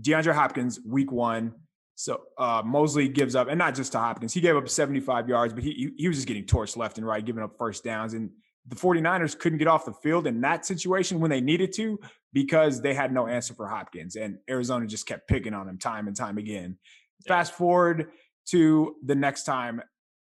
deandre 0.00 0.34
hopkins 0.34 0.80
week 0.84 1.10
one 1.10 1.54
so 1.94 2.22
uh, 2.38 2.62
Moseley 2.64 3.08
gives 3.08 3.36
up, 3.36 3.48
and 3.48 3.58
not 3.58 3.74
just 3.74 3.92
to 3.92 3.98
Hopkins. 3.98 4.32
He 4.32 4.40
gave 4.40 4.56
up 4.56 4.68
75 4.68 5.28
yards, 5.28 5.52
but 5.52 5.62
he, 5.62 5.92
he 5.96 6.08
was 6.08 6.16
just 6.16 6.26
getting 6.26 6.44
torched 6.44 6.76
left 6.76 6.98
and 6.98 7.06
right, 7.06 7.24
giving 7.24 7.42
up 7.44 7.56
first 7.58 7.84
downs. 7.84 8.14
And 8.14 8.30
the 8.68 8.76
49ers 8.76 9.38
couldn't 9.38 9.58
get 9.58 9.68
off 9.68 9.84
the 9.84 9.92
field 9.92 10.26
in 10.26 10.40
that 10.42 10.64
situation 10.64 11.20
when 11.20 11.30
they 11.30 11.40
needed 11.40 11.72
to 11.74 11.98
because 12.32 12.80
they 12.80 12.94
had 12.94 13.12
no 13.12 13.26
answer 13.26 13.54
for 13.54 13.66
Hopkins. 13.66 14.16
And 14.16 14.38
Arizona 14.48 14.86
just 14.86 15.06
kept 15.06 15.28
picking 15.28 15.54
on 15.54 15.68
him 15.68 15.78
time 15.78 16.06
and 16.06 16.16
time 16.16 16.38
again. 16.38 16.78
Yeah. 17.24 17.34
Fast 17.34 17.54
forward 17.54 18.10
to 18.46 18.96
the 19.04 19.14
next 19.14 19.44
time 19.44 19.82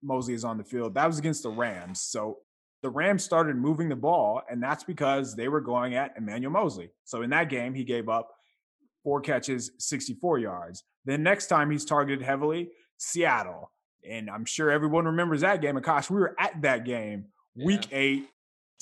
Moseley 0.02 0.34
is 0.34 0.44
on 0.44 0.58
the 0.58 0.64
field, 0.64 0.96
that 0.96 1.08
was 1.08 1.20
against 1.20 1.44
the 1.44 1.50
Rams. 1.50 2.02
So 2.02 2.40
the 2.82 2.90
Rams 2.90 3.24
started 3.24 3.56
moving 3.56 3.88
the 3.88 3.96
ball, 3.96 4.42
and 4.50 4.62
that's 4.62 4.84
because 4.84 5.36
they 5.36 5.48
were 5.48 5.62
going 5.62 5.96
at 5.96 6.14
Emmanuel 6.18 6.52
Moseley. 6.52 6.90
So 7.06 7.22
in 7.22 7.30
that 7.30 7.50
game, 7.50 7.74
he 7.74 7.86
gave 7.86 8.10
up 8.10 8.30
four 9.04 9.22
catches, 9.22 9.72
64 9.80 10.40
yards. 10.40 10.84
Then 11.06 11.24
next 11.24 11.48
time 11.48 11.72
he's 11.72 11.86
targeted 11.86 12.22
heavily, 12.22 12.70
Seattle. 12.98 13.72
And 14.10 14.30
I'm 14.30 14.44
sure 14.44 14.70
everyone 14.70 15.06
remembers 15.06 15.42
that 15.42 15.62
game. 15.62 15.78
And 15.78 15.86
gosh, 15.86 16.10
we 16.10 16.20
were 16.20 16.36
at 16.38 16.62
that 16.62 16.84
game 16.84 17.28
yeah. 17.56 17.66
Week 17.66 17.88
eight, 17.92 18.30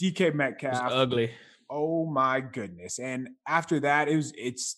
DK 0.01 0.33
Metcalf. 0.33 0.91
ugly. 0.91 1.31
Oh 1.69 2.05
my 2.05 2.41
goodness! 2.41 2.99
And 2.99 3.29
after 3.47 3.79
that, 3.81 4.07
it 4.07 4.15
was 4.15 4.33
it's 4.37 4.77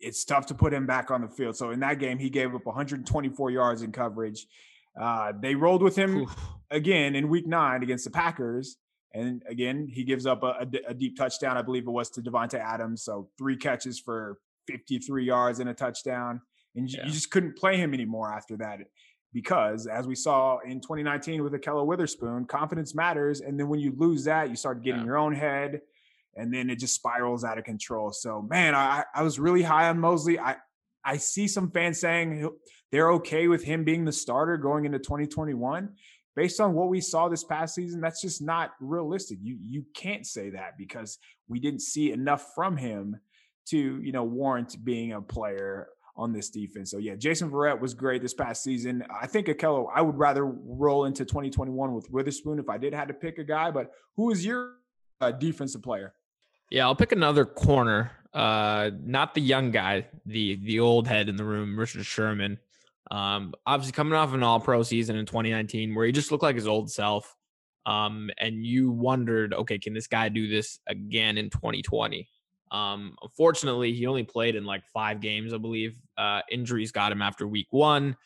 it's 0.00 0.24
tough 0.24 0.46
to 0.46 0.54
put 0.54 0.72
him 0.72 0.86
back 0.86 1.10
on 1.10 1.22
the 1.22 1.28
field. 1.28 1.56
So 1.56 1.70
in 1.70 1.80
that 1.80 1.98
game, 1.98 2.18
he 2.18 2.28
gave 2.28 2.54
up 2.54 2.66
124 2.66 3.50
yards 3.50 3.82
in 3.82 3.92
coverage. 3.92 4.46
Uh, 5.00 5.32
they 5.40 5.54
rolled 5.54 5.82
with 5.82 5.96
him 5.96 6.22
Oof. 6.22 6.36
again 6.70 7.14
in 7.14 7.28
Week 7.28 7.46
nine 7.46 7.82
against 7.82 8.04
the 8.04 8.10
Packers, 8.10 8.76
and 9.12 9.42
again 9.48 9.88
he 9.88 10.04
gives 10.04 10.26
up 10.26 10.42
a, 10.42 10.58
a, 10.60 10.90
a 10.90 10.94
deep 10.94 11.16
touchdown. 11.16 11.56
I 11.56 11.62
believe 11.62 11.86
it 11.86 11.90
was 11.90 12.10
to 12.10 12.22
Davante 12.22 12.58
Adams. 12.58 13.04
So 13.04 13.28
three 13.38 13.56
catches 13.56 13.98
for 14.00 14.38
53 14.66 15.24
yards 15.24 15.60
and 15.60 15.68
a 15.68 15.74
touchdown. 15.74 16.40
And 16.76 16.90
yeah. 16.90 17.04
you 17.04 17.12
just 17.12 17.30
couldn't 17.30 17.56
play 17.56 17.76
him 17.76 17.94
anymore 17.94 18.32
after 18.32 18.56
that 18.58 18.80
because 19.34 19.86
as 19.86 20.06
we 20.06 20.14
saw 20.14 20.58
in 20.60 20.80
2019 20.80 21.42
with 21.42 21.52
Ahkello 21.52 21.84
Witherspoon, 21.84 22.46
confidence 22.46 22.94
matters. 22.94 23.40
And 23.40 23.60
then 23.60 23.68
when 23.68 23.80
you 23.80 23.92
lose 23.96 24.24
that, 24.24 24.48
you 24.48 24.56
start 24.56 24.82
getting 24.82 25.00
yeah. 25.00 25.06
your 25.06 25.18
own 25.18 25.34
head 25.34 25.80
and 26.36 26.52
then 26.52 26.70
it 26.70 26.78
just 26.78 26.94
spirals 26.94 27.44
out 27.44 27.58
of 27.58 27.64
control. 27.64 28.12
So 28.12 28.40
man, 28.40 28.74
I, 28.74 29.04
I 29.14 29.22
was 29.22 29.38
really 29.38 29.62
high 29.62 29.88
on 29.88 29.98
Moseley. 29.98 30.38
I, 30.38 30.56
I 31.04 31.18
see 31.18 31.48
some 31.48 31.70
fans 31.70 32.00
saying 32.00 32.48
they're 32.90 33.12
okay 33.12 33.48
with 33.48 33.62
him 33.62 33.84
being 33.84 34.04
the 34.04 34.12
starter 34.12 34.56
going 34.56 34.86
into 34.86 34.98
2021 34.98 35.90
based 36.36 36.60
on 36.60 36.74
what 36.74 36.88
we 36.88 37.00
saw 37.00 37.28
this 37.28 37.44
past 37.44 37.74
season, 37.74 38.00
that's 38.00 38.20
just 38.20 38.42
not 38.42 38.72
realistic. 38.80 39.38
You 39.42 39.56
you 39.60 39.84
can't 39.94 40.26
say 40.26 40.50
that 40.50 40.76
because 40.78 41.18
we 41.48 41.60
didn't 41.60 41.82
see 41.82 42.12
enough 42.12 42.52
from 42.54 42.76
him 42.76 43.16
to 43.66 44.00
you 44.02 44.12
know 44.12 44.24
warrant 44.24 44.82
being 44.84 45.12
a 45.12 45.22
player 45.22 45.88
on 46.16 46.32
this 46.32 46.48
defense. 46.48 46.90
So 46.90 46.98
yeah, 46.98 47.14
Jason 47.16 47.50
Verrett 47.50 47.80
was 47.80 47.94
great 47.94 48.22
this 48.22 48.34
past 48.34 48.62
season. 48.62 49.04
I 49.10 49.26
think 49.26 49.48
Ahkello, 49.48 49.88
I 49.92 50.00
would 50.00 50.16
rather 50.16 50.44
roll 50.46 51.06
into 51.06 51.24
2021 51.24 51.94
with 51.94 52.10
Witherspoon 52.10 52.58
if 52.58 52.68
I 52.68 52.78
did 52.78 52.94
have 52.94 53.08
to 53.08 53.14
pick 53.14 53.38
a 53.38 53.44
guy. 53.44 53.70
But 53.70 53.90
who 54.16 54.30
is 54.30 54.44
your 54.44 54.74
uh, 55.20 55.32
defensive 55.32 55.82
player? 55.82 56.14
Yeah, 56.70 56.84
I'll 56.84 56.96
pick 56.96 57.12
another 57.12 57.44
corner. 57.44 58.12
Uh, 58.32 58.90
not 59.04 59.34
the 59.34 59.40
young 59.40 59.70
guy, 59.70 60.06
the 60.26 60.56
the 60.56 60.80
old 60.80 61.06
head 61.06 61.28
in 61.28 61.36
the 61.36 61.44
room, 61.44 61.78
Richard 61.78 62.04
Sherman. 62.04 62.58
Um, 63.10 63.54
obviously 63.66 63.92
coming 63.92 64.14
off 64.14 64.32
an 64.32 64.42
All 64.42 64.60
Pro 64.60 64.82
season 64.82 65.16
in 65.16 65.26
2019 65.26 65.94
where 65.94 66.06
he 66.06 66.12
just 66.12 66.30
looked 66.32 66.42
like 66.42 66.56
his 66.56 66.66
old 66.66 66.90
self. 66.90 67.36
Um, 67.86 68.30
and 68.38 68.64
you 68.64 68.90
wondered, 68.90 69.52
okay, 69.52 69.78
can 69.78 69.92
this 69.92 70.06
guy 70.06 70.30
do 70.30 70.48
this 70.48 70.78
again 70.86 71.36
in 71.36 71.50
2020? 71.50 72.26
Um, 72.74 73.14
unfortunately, 73.22 73.92
he 73.92 74.06
only 74.06 74.24
played 74.24 74.56
in 74.56 74.64
like 74.64 74.84
five 74.92 75.20
games, 75.20 75.54
I 75.54 75.58
believe. 75.58 75.96
Uh, 76.18 76.40
injuries 76.50 76.90
got 76.90 77.12
him 77.12 77.22
after 77.22 77.46
week 77.46 77.68
one, 77.70 78.16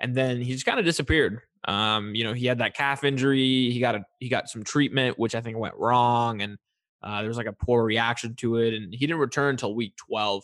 and 0.00 0.12
then 0.12 0.42
he 0.42 0.52
just 0.52 0.66
kind 0.66 0.80
of 0.80 0.84
disappeared. 0.84 1.40
Um, 1.68 2.12
you 2.12 2.24
know, 2.24 2.32
he 2.32 2.46
had 2.46 2.58
that 2.58 2.74
calf 2.74 3.04
injury. 3.04 3.70
He 3.70 3.78
got 3.78 3.94
a 3.94 4.04
he 4.18 4.28
got 4.28 4.48
some 4.48 4.64
treatment, 4.64 5.20
which 5.20 5.36
I 5.36 5.40
think 5.40 5.56
went 5.56 5.76
wrong, 5.76 6.42
and 6.42 6.58
uh, 7.00 7.20
there 7.20 7.28
was 7.28 7.36
like 7.36 7.46
a 7.46 7.52
poor 7.52 7.84
reaction 7.84 8.34
to 8.36 8.56
it, 8.56 8.74
and 8.74 8.92
he 8.92 9.06
didn't 9.06 9.20
return 9.20 9.50
until 9.50 9.72
week 9.72 9.94
12. 9.96 10.42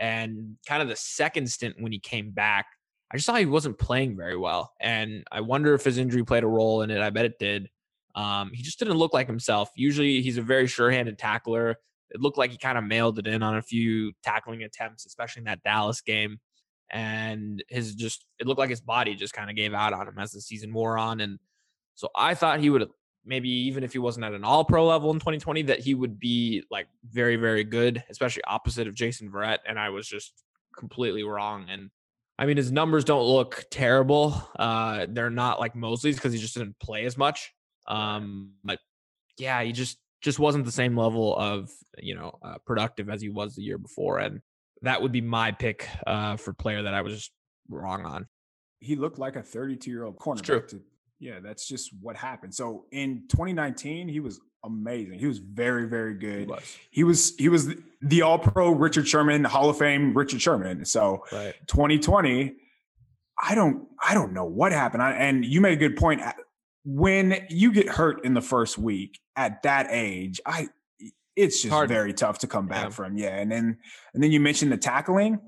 And 0.00 0.56
kind 0.66 0.82
of 0.82 0.88
the 0.88 0.96
second 0.96 1.48
stint 1.48 1.76
when 1.78 1.92
he 1.92 2.00
came 2.00 2.32
back, 2.32 2.66
I 3.12 3.16
just 3.16 3.26
saw 3.26 3.36
he 3.36 3.46
wasn't 3.46 3.78
playing 3.78 4.16
very 4.16 4.36
well, 4.36 4.72
and 4.80 5.22
I 5.30 5.42
wonder 5.42 5.74
if 5.74 5.84
his 5.84 5.96
injury 5.96 6.24
played 6.24 6.42
a 6.42 6.48
role 6.48 6.82
in 6.82 6.90
it. 6.90 7.00
I 7.00 7.10
bet 7.10 7.24
it 7.24 7.38
did. 7.38 7.70
Um, 8.16 8.50
he 8.52 8.64
just 8.64 8.80
didn't 8.80 8.96
look 8.96 9.14
like 9.14 9.28
himself. 9.28 9.70
Usually, 9.76 10.22
he's 10.22 10.38
a 10.38 10.42
very 10.42 10.66
sure-handed 10.66 11.18
tackler 11.20 11.76
it 12.10 12.20
looked 12.20 12.38
like 12.38 12.50
he 12.50 12.58
kind 12.58 12.78
of 12.78 12.84
mailed 12.84 13.18
it 13.18 13.26
in 13.26 13.42
on 13.42 13.56
a 13.56 13.62
few 13.62 14.12
tackling 14.22 14.62
attempts, 14.62 15.06
especially 15.06 15.40
in 15.40 15.44
that 15.46 15.62
Dallas 15.62 16.00
game. 16.00 16.38
And 16.90 17.64
his 17.68 17.94
just, 17.94 18.24
it 18.38 18.46
looked 18.46 18.60
like 18.60 18.70
his 18.70 18.80
body 18.80 19.14
just 19.14 19.32
kind 19.32 19.50
of 19.50 19.56
gave 19.56 19.74
out 19.74 19.92
on 19.92 20.06
him 20.06 20.18
as 20.18 20.32
the 20.32 20.40
season 20.40 20.72
wore 20.72 20.96
on. 20.96 21.20
And 21.20 21.38
so 21.94 22.08
I 22.16 22.34
thought 22.34 22.60
he 22.60 22.70
would 22.70 22.88
maybe 23.24 23.48
even 23.48 23.82
if 23.82 23.92
he 23.92 23.98
wasn't 23.98 24.24
at 24.24 24.32
an 24.32 24.44
all 24.44 24.64
pro 24.64 24.86
level 24.86 25.10
in 25.10 25.18
2020, 25.18 25.62
that 25.62 25.80
he 25.80 25.94
would 25.94 26.18
be 26.18 26.62
like 26.70 26.86
very, 27.10 27.36
very 27.36 27.64
good, 27.64 28.02
especially 28.08 28.44
opposite 28.44 28.86
of 28.86 28.94
Jason 28.94 29.30
Verrett. 29.30 29.58
And 29.66 29.78
I 29.78 29.90
was 29.90 30.06
just 30.06 30.32
completely 30.76 31.24
wrong. 31.24 31.66
And 31.68 31.90
I 32.38 32.46
mean, 32.46 32.56
his 32.56 32.70
numbers 32.70 33.04
don't 33.04 33.24
look 33.24 33.64
terrible. 33.70 34.40
Uh, 34.58 35.06
they're 35.08 35.30
not 35.30 35.58
like 35.58 35.74
Moseley's 35.74 36.16
because 36.16 36.32
he 36.32 36.38
just 36.38 36.54
didn't 36.54 36.78
play 36.78 37.04
as 37.04 37.18
much. 37.18 37.52
Um, 37.88 38.52
but 38.62 38.78
yeah, 39.38 39.62
he 39.62 39.72
just 39.72 39.98
just 40.26 40.40
wasn't 40.40 40.64
the 40.64 40.72
same 40.72 40.96
level 40.96 41.36
of 41.36 41.70
you 41.98 42.16
know 42.16 42.36
uh, 42.42 42.56
productive 42.66 43.08
as 43.08 43.22
he 43.22 43.28
was 43.28 43.54
the 43.54 43.62
year 43.62 43.78
before, 43.78 44.18
and 44.18 44.40
that 44.82 45.00
would 45.00 45.12
be 45.12 45.20
my 45.20 45.52
pick 45.52 45.88
uh, 46.04 46.36
for 46.36 46.52
player 46.52 46.82
that 46.82 46.92
I 46.92 47.02
was 47.02 47.14
just 47.14 47.30
wrong 47.68 48.04
on. 48.04 48.26
He 48.80 48.96
looked 48.96 49.20
like 49.20 49.36
a 49.36 49.42
32 49.42 49.88
year 49.88 50.02
old 50.02 50.18
cornerback. 50.18 50.66
To, 50.68 50.82
yeah, 51.20 51.38
that's 51.40 51.68
just 51.68 51.92
what 52.00 52.16
happened. 52.16 52.52
So 52.52 52.86
in 52.90 53.22
2019, 53.28 54.08
he 54.08 54.18
was 54.18 54.40
amazing. 54.64 55.20
He 55.20 55.26
was 55.26 55.38
very, 55.38 55.86
very 55.86 56.14
good. 56.14 56.40
He 56.40 56.46
was. 56.46 56.78
He 56.90 57.04
was, 57.04 57.36
he 57.36 57.48
was 57.48 57.74
the 58.02 58.22
All 58.22 58.40
Pro 58.40 58.72
Richard 58.72 59.06
Sherman, 59.06 59.44
Hall 59.44 59.70
of 59.70 59.78
Fame 59.78 60.12
Richard 60.12 60.42
Sherman. 60.42 60.84
So 60.84 61.24
right. 61.30 61.54
2020, 61.68 62.52
I 63.40 63.54
don't, 63.54 63.86
I 64.04 64.12
don't 64.12 64.32
know 64.32 64.44
what 64.44 64.72
happened. 64.72 65.04
I, 65.04 65.12
and 65.12 65.44
you 65.44 65.60
made 65.60 65.74
a 65.74 65.76
good 65.76 65.96
point 65.96 66.20
when 66.86 67.44
you 67.50 67.72
get 67.72 67.88
hurt 67.88 68.24
in 68.24 68.32
the 68.32 68.40
first 68.40 68.78
week 68.78 69.18
at 69.34 69.64
that 69.64 69.88
age, 69.90 70.40
I 70.46 70.68
it's 71.34 71.60
just 71.60 71.72
Hard. 71.72 71.88
very 71.88 72.14
tough 72.14 72.38
to 72.38 72.46
come 72.46 72.68
back 72.68 72.84
yeah. 72.84 72.90
from. 72.90 73.18
Yeah, 73.18 73.36
and 73.36 73.50
then 73.50 73.76
and 74.14 74.22
then 74.22 74.30
you 74.30 74.38
mentioned 74.38 74.70
the 74.70 74.76
tackling. 74.76 75.40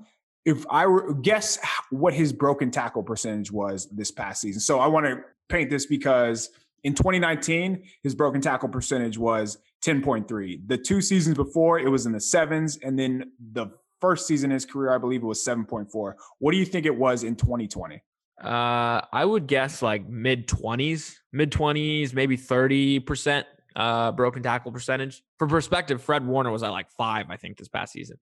If 0.45 0.65
I 0.69 0.85
were 0.85 1.13
guess 1.13 1.57
what 1.91 2.13
his 2.13 2.33
broken 2.33 2.71
tackle 2.71 3.03
percentage 3.03 3.51
was 3.51 3.87
this 3.89 4.11
past 4.11 4.41
season. 4.41 4.59
So 4.59 4.79
I 4.79 4.87
want 4.87 5.05
to 5.05 5.21
paint 5.47 5.69
this 5.69 5.85
because 5.85 6.49
in 6.83 6.93
2019 6.93 7.83
his 8.03 8.15
broken 8.15 8.41
tackle 8.41 8.69
percentage 8.69 9.17
was 9.17 9.57
10.3. 9.83 10.67
The 10.67 10.77
two 10.77 11.01
seasons 11.01 11.37
before 11.37 11.79
it 11.79 11.89
was 11.89 12.05
in 12.05 12.11
the 12.11 12.19
sevens, 12.19 12.77
and 12.83 12.99
then 12.99 13.31
the 13.53 13.67
first 14.01 14.27
season 14.27 14.51
in 14.51 14.55
his 14.55 14.65
career 14.65 14.93
I 14.93 14.97
believe 14.97 15.23
it 15.23 15.25
was 15.25 15.43
7.4. 15.43 16.13
What 16.39 16.51
do 16.51 16.57
you 16.57 16.65
think 16.65 16.85
it 16.85 16.95
was 16.95 17.23
in 17.23 17.37
2020? 17.37 18.01
Uh, 18.43 19.01
I 19.11 19.25
would 19.25 19.47
guess 19.47 19.81
like 19.81 20.07
mid 20.07 20.47
twenties, 20.47 21.21
mid 21.31 21.51
twenties, 21.51 22.13
maybe 22.13 22.37
thirty 22.37 22.99
percent 22.99 23.45
uh 23.75 24.11
broken 24.11 24.43
tackle 24.43 24.71
percentage. 24.71 25.23
For 25.37 25.47
perspective, 25.47 26.01
Fred 26.01 26.25
Warner 26.25 26.51
was 26.51 26.63
at 26.63 26.69
like 26.69 26.89
five, 26.91 27.27
I 27.29 27.37
think, 27.37 27.57
this 27.57 27.67
past 27.67 27.93
season. 27.93 28.17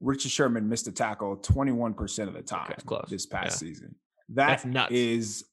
Richard 0.00 0.30
Sherman 0.30 0.68
missed 0.68 0.86
a 0.88 0.92
tackle 0.92 1.36
21% 1.36 2.28
of 2.28 2.34
the 2.34 2.42
time 2.42 2.70
okay, 2.70 2.82
close. 2.86 3.06
this 3.10 3.26
past 3.26 3.62
yeah. 3.62 3.68
season. 3.68 3.94
That 4.30 4.48
That's 4.48 4.64
nuts. 4.64 4.92
is 4.92 5.44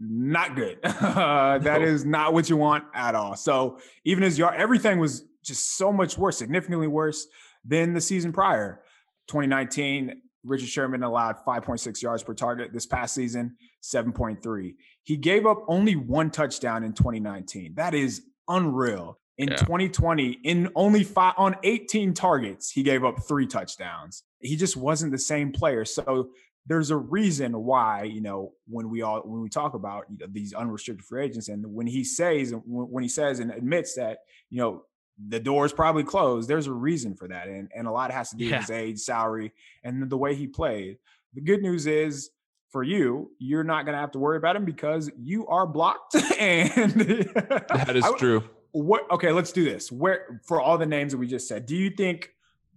not 0.00 0.56
good. 0.56 0.78
uh, 0.82 1.58
that 1.62 1.80
no. 1.80 1.86
is 1.86 2.04
not 2.04 2.32
what 2.32 2.48
you 2.48 2.56
want 2.56 2.84
at 2.94 3.14
all. 3.14 3.36
So 3.36 3.78
even 4.04 4.24
as 4.24 4.38
yard, 4.38 4.54
everything 4.56 4.98
was 4.98 5.24
just 5.44 5.76
so 5.76 5.92
much 5.92 6.16
worse, 6.16 6.38
significantly 6.38 6.86
worse 6.86 7.26
than 7.64 7.92
the 7.92 8.00
season 8.00 8.32
prior. 8.32 8.80
2019, 9.28 10.22
Richard 10.44 10.68
Sherman 10.68 11.02
allowed 11.02 11.36
5.6 11.46 12.02
yards 12.02 12.22
per 12.22 12.34
target 12.34 12.72
this 12.72 12.86
past 12.86 13.14
season, 13.14 13.56
7.3. 13.82 14.74
He 15.02 15.16
gave 15.16 15.46
up 15.46 15.64
only 15.68 15.96
one 15.96 16.30
touchdown 16.30 16.84
in 16.84 16.92
2019. 16.92 17.74
That 17.74 17.94
is 17.94 18.22
unreal. 18.48 19.18
In 19.38 19.48
yeah. 19.48 19.56
2020, 19.56 20.38
in 20.44 20.70
only 20.74 21.02
five 21.02 21.34
on 21.38 21.56
18 21.62 22.12
targets, 22.12 22.70
he 22.70 22.82
gave 22.82 23.04
up 23.04 23.22
three 23.26 23.46
touchdowns. 23.46 24.22
He 24.40 24.56
just 24.56 24.76
wasn't 24.76 25.12
the 25.12 25.18
same 25.18 25.52
player. 25.52 25.84
So 25.86 26.30
there's 26.66 26.90
a 26.90 26.96
reason 26.96 27.52
why 27.64 28.04
you 28.04 28.20
know 28.20 28.52
when 28.68 28.90
we 28.90 29.02
all 29.02 29.20
when 29.22 29.40
we 29.40 29.48
talk 29.48 29.74
about 29.74 30.04
you 30.10 30.18
know, 30.18 30.26
these 30.30 30.52
unrestricted 30.52 31.04
free 31.04 31.24
agents 31.24 31.48
and 31.48 31.64
when 31.66 31.86
he 31.86 32.04
says 32.04 32.52
when 32.66 33.02
he 33.02 33.08
says 33.08 33.40
and 33.40 33.50
admits 33.50 33.94
that 33.94 34.18
you 34.50 34.58
know 34.58 34.82
the 35.28 35.40
door 35.40 35.64
is 35.64 35.72
probably 35.72 36.04
closed. 36.04 36.48
There's 36.48 36.66
a 36.66 36.72
reason 36.72 37.14
for 37.14 37.28
that. 37.28 37.48
And, 37.48 37.70
and 37.74 37.86
a 37.86 37.90
lot 37.90 38.10
has 38.10 38.30
to 38.30 38.36
do 38.36 38.44
yeah. 38.44 38.58
with 38.58 38.68
his 38.68 38.70
age, 38.70 38.98
salary, 38.98 39.52
and 39.84 40.08
the 40.08 40.16
way 40.16 40.34
he 40.34 40.46
played. 40.46 40.98
The 41.34 41.40
good 41.40 41.62
news 41.62 41.86
is 41.86 42.30
for 42.70 42.82
you, 42.82 43.30
you're 43.38 43.64
not 43.64 43.84
going 43.84 43.94
to 43.94 44.00
have 44.00 44.12
to 44.12 44.18
worry 44.18 44.36
about 44.36 44.56
him 44.56 44.64
because 44.64 45.10
you 45.18 45.46
are 45.48 45.66
blocked. 45.66 46.14
and 46.38 46.92
that 46.92 47.92
is 47.94 48.04
I, 48.04 48.16
true. 48.16 48.44
What? 48.72 49.10
Okay, 49.10 49.32
let's 49.32 49.52
do 49.52 49.64
this. 49.64 49.90
Where 49.90 50.40
for 50.46 50.60
all 50.60 50.78
the 50.78 50.86
names 50.86 51.12
that 51.12 51.18
we 51.18 51.26
just 51.26 51.48
said, 51.48 51.66
do 51.66 51.76
you 51.76 51.90
think 51.90 52.30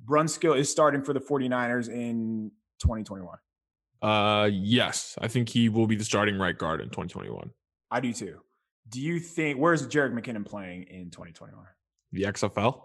Brunskill 0.06 0.58
is 0.58 0.70
starting 0.70 1.04
for 1.04 1.14
the 1.14 1.20
49ers 1.20 1.88
in 1.88 2.52
2021? 2.80 3.38
Uh, 4.02 4.50
yes, 4.52 5.18
I 5.22 5.28
think 5.28 5.48
he 5.48 5.70
will 5.70 5.88
be 5.88 5.96
the 5.96 6.04
starting 6.04 6.38
right 6.38 6.58
guard 6.58 6.82
in 6.82 6.88
2021. 6.88 7.52
I 7.90 8.00
do 8.00 8.12
too. 8.12 8.40
Do 8.90 9.00
you 9.00 9.20
think 9.20 9.60
where's 9.60 9.88
Jerick 9.88 10.14
McKinnon 10.14 10.46
playing 10.46 10.84
in 10.84 11.10
2021? 11.10 11.64
The 12.14 12.24
XFL? 12.24 12.82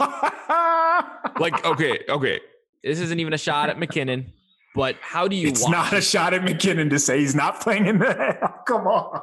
like, 1.40 1.64
okay, 1.64 2.00
okay. 2.08 2.40
This 2.82 3.00
isn't 3.00 3.20
even 3.20 3.32
a 3.32 3.38
shot 3.38 3.70
at 3.70 3.76
McKinnon, 3.76 4.26
but 4.74 4.96
how 5.00 5.28
do 5.28 5.36
you? 5.36 5.48
It's 5.48 5.62
watch? 5.62 5.70
not 5.70 5.92
a 5.92 6.00
shot 6.00 6.34
at 6.34 6.42
McKinnon 6.42 6.90
to 6.90 6.98
say 6.98 7.20
he's 7.20 7.34
not 7.34 7.60
playing 7.60 7.86
in 7.86 7.98
the. 7.98 8.50
Come 8.66 8.86
on. 8.86 9.20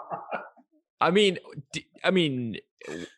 I 1.01 1.11
mean, 1.11 1.39
I 2.03 2.11
mean, 2.11 2.57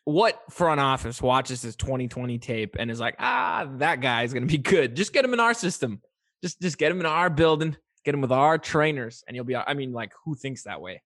what 0.04 0.40
front 0.50 0.80
office 0.80 1.22
watches 1.22 1.62
this 1.62 1.76
2020 1.76 2.38
tape 2.38 2.76
and 2.78 2.90
is 2.90 2.98
like, 2.98 3.14
ah, 3.18 3.68
that 3.76 4.00
guy 4.00 4.24
is 4.24 4.32
going 4.32 4.46
to 4.46 4.50
be 4.50 4.58
good. 4.58 4.96
Just 4.96 5.12
get 5.12 5.24
him 5.24 5.32
in 5.32 5.40
our 5.40 5.54
system. 5.54 6.00
Just, 6.42 6.60
just 6.60 6.78
get 6.78 6.90
him 6.90 7.00
in 7.00 7.06
our 7.06 7.30
building. 7.30 7.76
Get 8.04 8.14
him 8.14 8.20
with 8.20 8.32
our 8.32 8.58
trainers, 8.58 9.24
and 9.26 9.34
you'll 9.34 9.46
be. 9.46 9.56
I 9.56 9.72
mean, 9.74 9.92
like, 9.92 10.12
who 10.24 10.34
thinks 10.34 10.64
that 10.64 10.80
way? 10.80 11.02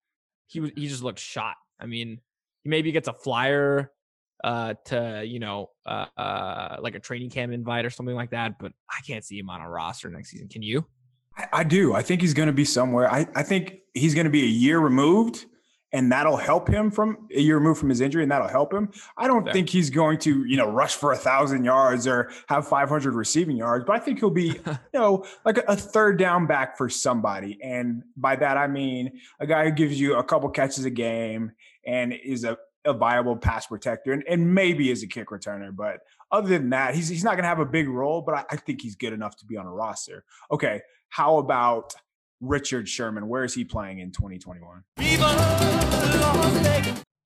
He 0.47 0.59
was. 0.59 0.71
He 0.75 0.87
just 0.87 1.03
looked 1.03 1.19
shot. 1.19 1.55
I 1.79 1.85
mean, 1.85 2.21
he 2.63 2.69
maybe 2.69 2.91
gets 2.91 3.07
a 3.07 3.13
flyer 3.13 3.91
uh, 4.43 4.75
to 4.85 5.23
you 5.25 5.39
know 5.39 5.69
uh, 5.85 6.05
uh, 6.17 6.77
like 6.79 6.95
a 6.95 6.99
training 6.99 7.29
camp 7.29 7.51
invite 7.51 7.85
or 7.85 7.89
something 7.89 8.15
like 8.15 8.31
that. 8.31 8.59
But 8.59 8.71
I 8.89 9.01
can't 9.05 9.23
see 9.23 9.39
him 9.39 9.49
on 9.49 9.61
a 9.61 9.69
roster 9.69 10.09
next 10.09 10.31
season. 10.31 10.47
Can 10.47 10.61
you? 10.61 10.85
I, 11.37 11.47
I 11.53 11.63
do. 11.63 11.93
I 11.93 12.01
think 12.01 12.21
he's 12.21 12.33
going 12.33 12.47
to 12.47 12.53
be 12.53 12.65
somewhere. 12.65 13.11
I, 13.11 13.27
I 13.35 13.43
think 13.43 13.79
he's 13.93 14.13
going 14.13 14.25
to 14.25 14.31
be 14.31 14.43
a 14.43 14.47
year 14.47 14.79
removed, 14.79 15.45
and 15.91 16.11
that'll 16.11 16.37
help 16.37 16.67
him 16.69 16.91
from 16.91 17.27
a 17.33 17.39
year 17.39 17.57
removed 17.57 17.79
from 17.79 17.89
his 17.89 18.01
injury, 18.01 18.23
and 18.23 18.31
that'll 18.31 18.47
help 18.47 18.73
him. 18.73 18.89
I 19.17 19.27
don't 19.27 19.51
think 19.51 19.69
he's 19.69 19.89
going 19.89 20.19
to 20.19 20.45
you 20.45 20.57
know 20.57 20.69
rush 20.69 20.95
for 20.95 21.13
a 21.13 21.17
thousand 21.17 21.63
yards 21.63 22.07
or 22.07 22.31
have 22.47 22.67
500 22.67 23.13
receiving 23.13 23.57
yards, 23.57 23.85
but 23.85 23.95
I 23.95 23.99
think 23.99 24.19
he'll 24.19 24.29
be 24.29 24.47
you 24.47 24.77
know 24.93 25.25
like 25.45 25.57
a 25.67 25.75
third 25.75 26.19
down 26.19 26.45
back 26.45 26.77
for 26.77 26.89
somebody. 26.89 27.57
And 27.63 28.03
by 28.15 28.35
that 28.35 28.57
I 28.57 28.67
mean 28.67 29.19
a 29.39 29.47
guy 29.47 29.65
who 29.65 29.71
gives 29.71 29.99
you 29.99 30.15
a 30.15 30.23
couple 30.23 30.49
catches 30.49 30.85
a 30.85 30.89
game 30.89 31.51
and 31.85 32.13
is 32.13 32.43
a 32.43 32.57
a 32.87 32.93
viable 32.93 33.35
pass 33.35 33.67
protector 33.67 34.13
and, 34.13 34.23
and 34.27 34.53
maybe 34.53 34.91
as 34.91 35.03
a 35.03 35.07
kick 35.07 35.27
returner. 35.29 35.75
But 35.75 35.99
other 36.31 36.49
than 36.49 36.71
that, 36.71 36.95
he's 36.95 37.07
he's 37.07 37.23
not 37.23 37.31
going 37.31 37.43
to 37.43 37.49
have 37.49 37.59
a 37.59 37.65
big 37.65 37.87
role. 37.87 38.21
But 38.21 38.35
I, 38.35 38.45
I, 38.51 38.55
think 38.55 38.81
he's 38.81 38.95
good 38.95 39.13
enough 39.13 39.37
to 39.37 39.45
be 39.45 39.57
on 39.57 39.65
a 39.65 39.71
roster. 39.71 40.23
Okay, 40.51 40.81
how 41.09 41.37
about 41.37 41.93
Richard 42.41 42.87
Sherman. 42.87 43.27
Where 43.27 43.43
is 43.43 43.53
he 43.53 43.63
playing 43.63 43.99
in 43.99 44.11
2021? 44.11 44.83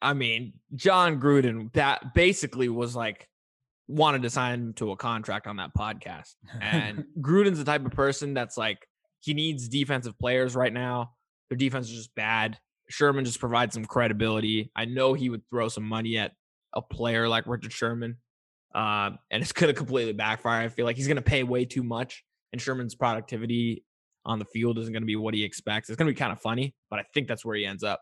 I 0.02 0.14
mean, 0.14 0.54
Jon 0.76 1.20
Gruden 1.20 1.72
that 1.74 2.14
basically 2.14 2.70
was 2.70 2.96
like 2.96 3.28
wanted 3.88 4.22
to 4.24 4.30
sign 4.30 4.54
him 4.54 4.74
to 4.74 4.92
a 4.92 4.96
contract 4.96 5.48
on 5.48 5.58
that 5.58 5.76
podcast. 5.78 6.36
And 6.60 7.06
Gruden's 7.22 7.60
the 7.60 7.66
type 7.66 7.86
of 7.86 7.92
person 7.92 8.34
that's 8.34 8.58
like 8.58 8.88
he 9.20 9.34
needs 9.34 9.68
defensive 9.68 10.18
players 10.18 10.56
right 10.56 10.74
now. 10.74 11.12
Their 11.50 11.58
defense 11.58 11.90
is 11.90 11.96
just 11.96 12.16
bad. 12.16 12.58
Sherman 12.92 13.26
just 13.26 13.40
provides 13.40 13.74
some 13.74 13.86
credibility. 13.86 14.72
I 14.76 14.86
know 14.86 15.14
he 15.14 15.30
would 15.30 15.42
throw 15.50 15.68
some 15.70 15.84
money 15.84 16.18
at 16.18 16.34
a 16.74 16.82
player 16.82 17.28
like 17.28 17.48
Richard 17.48 17.74
Sherman, 17.74 18.18
uh, 18.74 19.12
and 19.30 19.42
it's 19.42 19.52
going 19.52 19.74
to 19.74 19.78
completely 19.78 20.14
backfire. 20.14 20.62
I 20.62 20.70
feel 20.70 20.86
like 20.86 20.98
he's 20.98 21.08
going 21.08 21.18
to 21.18 21.22
pay 21.22 21.44
way 21.44 21.66
too 21.66 21.84
much, 21.84 22.24
and 22.52 22.62
Sherman's 22.62 22.96
productivity 22.96 23.84
on 24.26 24.40
the 24.40 24.46
field 24.46 24.78
isn't 24.78 24.94
going 24.94 25.04
to 25.04 25.08
be 25.08 25.16
what 25.16 25.34
he 25.34 25.44
expects. 25.44 25.90
It's 25.90 25.98
going 25.98 26.08
to 26.08 26.14
be 26.14 26.20
kind 26.20 26.32
of 26.32 26.40
funny, 26.42 26.76
but 26.90 27.00
I 27.00 27.04
think 27.14 27.28
that's 27.28 27.44
where 27.44 27.56
he 27.56 27.66
ends 27.66 27.84
up. 27.84 28.02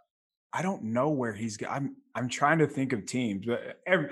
I 0.52 0.62
don't 0.62 0.84
know 0.84 1.10
where 1.10 1.34
he's. 1.34 1.58
I'm 1.70 1.96
I'm 2.16 2.28
trying 2.28 2.58
to 2.60 2.68
think 2.68 2.92
of 2.92 3.06
teams, 3.06 3.46
but 3.46 3.80
every, 3.86 4.10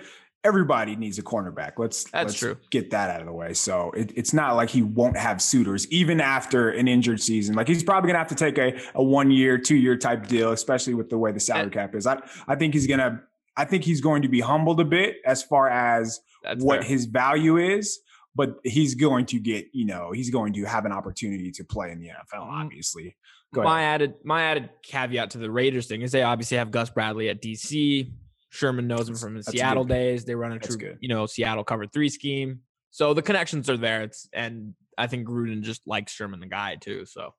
everybody 0.47 0.95
needs 0.95 1.19
a 1.19 1.23
cornerback. 1.23 1.73
Let's 1.77 2.05
That's 2.05 2.27
let's 2.27 2.39
true. 2.39 2.57
Get 2.69 2.91
that 2.91 3.09
out 3.09 3.19
of 3.19 3.27
the 3.27 3.33
way. 3.33 3.53
So 3.53 3.91
it, 3.91 4.13
it's 4.15 4.33
not 4.33 4.55
like 4.55 4.69
he 4.69 4.81
won't 4.81 5.17
have 5.17 5.41
suitors 5.41 5.85
even 5.91 6.21
after 6.21 6.69
an 6.69 6.87
injured 6.87 7.21
season. 7.21 7.55
Like 7.55 7.67
he's 7.67 7.83
probably 7.83 8.07
gonna 8.07 8.19
have 8.19 8.29
to 8.29 8.35
take 8.35 8.57
a, 8.57 8.79
a 8.95 9.03
one 9.03 9.29
year, 9.29 9.57
two 9.57 9.75
year 9.75 9.97
type 9.97 10.27
deal, 10.27 10.53
especially 10.53 10.93
with 10.93 11.09
the 11.09 11.17
way 11.17 11.31
the 11.33 11.39
salary 11.39 11.69
cap 11.69 11.93
is. 11.93 12.07
I 12.07 12.19
I 12.47 12.55
think 12.55 12.73
he's 12.73 12.87
gonna. 12.87 13.21
I 13.59 13.65
think 13.65 13.83
he's 13.83 14.01
going 14.01 14.21
to 14.21 14.27
be 14.27 14.39
humbled 14.39 14.79
a 14.79 14.85
bit 14.85 15.15
as 15.25 15.41
far 15.41 15.67
as 15.67 16.21
That's 16.43 16.63
what 16.63 16.81
fair. 16.81 16.89
his 16.89 17.05
value 17.05 17.57
is. 17.57 17.99
But 18.35 18.57
he's 18.63 18.93
going 18.93 19.25
to 19.27 19.39
get, 19.39 19.65
you 19.73 19.85
know, 19.85 20.11
he's 20.11 20.29
going 20.29 20.53
to 20.53 20.63
have 20.65 20.85
an 20.85 20.91
opportunity 20.91 21.51
to 21.53 21.63
play 21.63 21.89
in 21.91 21.99
the 21.99 22.09
NFL. 22.09 22.45
Mm. 22.45 22.65
Obviously, 22.65 23.17
my 23.51 23.81
added 23.81 24.13
my 24.23 24.43
added 24.43 24.69
caveat 24.83 25.31
to 25.31 25.39
the 25.39 25.49
Raiders 25.49 25.87
thing 25.87 26.03
is 26.03 26.11
they 26.11 26.21
obviously 26.21 26.57
have 26.57 26.69
Gus 26.69 26.91
Bradley 26.91 27.29
at 27.29 27.41
DC. 27.41 28.11
Sherman 28.57 28.87
knows 28.87 29.07
him 29.07 29.15
from 29.15 29.35
his 29.35 29.45
That's 29.45 29.57
Seattle 29.57 29.83
good- 29.85 29.93
days. 29.93 30.25
They 30.25 30.35
run 30.35 30.51
a 30.51 30.55
that's 30.55 30.67
true, 30.67 30.77
good. 30.77 30.97
you 30.99 31.09
know, 31.09 31.25
Seattle 31.27 31.63
cover 31.63 31.85
three 31.87 32.09
scheme. 32.09 32.61
So 32.91 33.13
the 33.13 33.21
connections 33.21 33.69
are 33.69 33.77
there. 33.77 34.01
It's 34.01 34.27
and 34.33 34.73
I 34.97 35.07
think 35.07 35.27
Gruden 35.27 35.61
just 35.61 35.81
likes 35.85 36.11
Sherman 36.11 36.39
the 36.39 36.47
guy 36.47 36.75
too. 36.75 37.05
So 37.05 37.33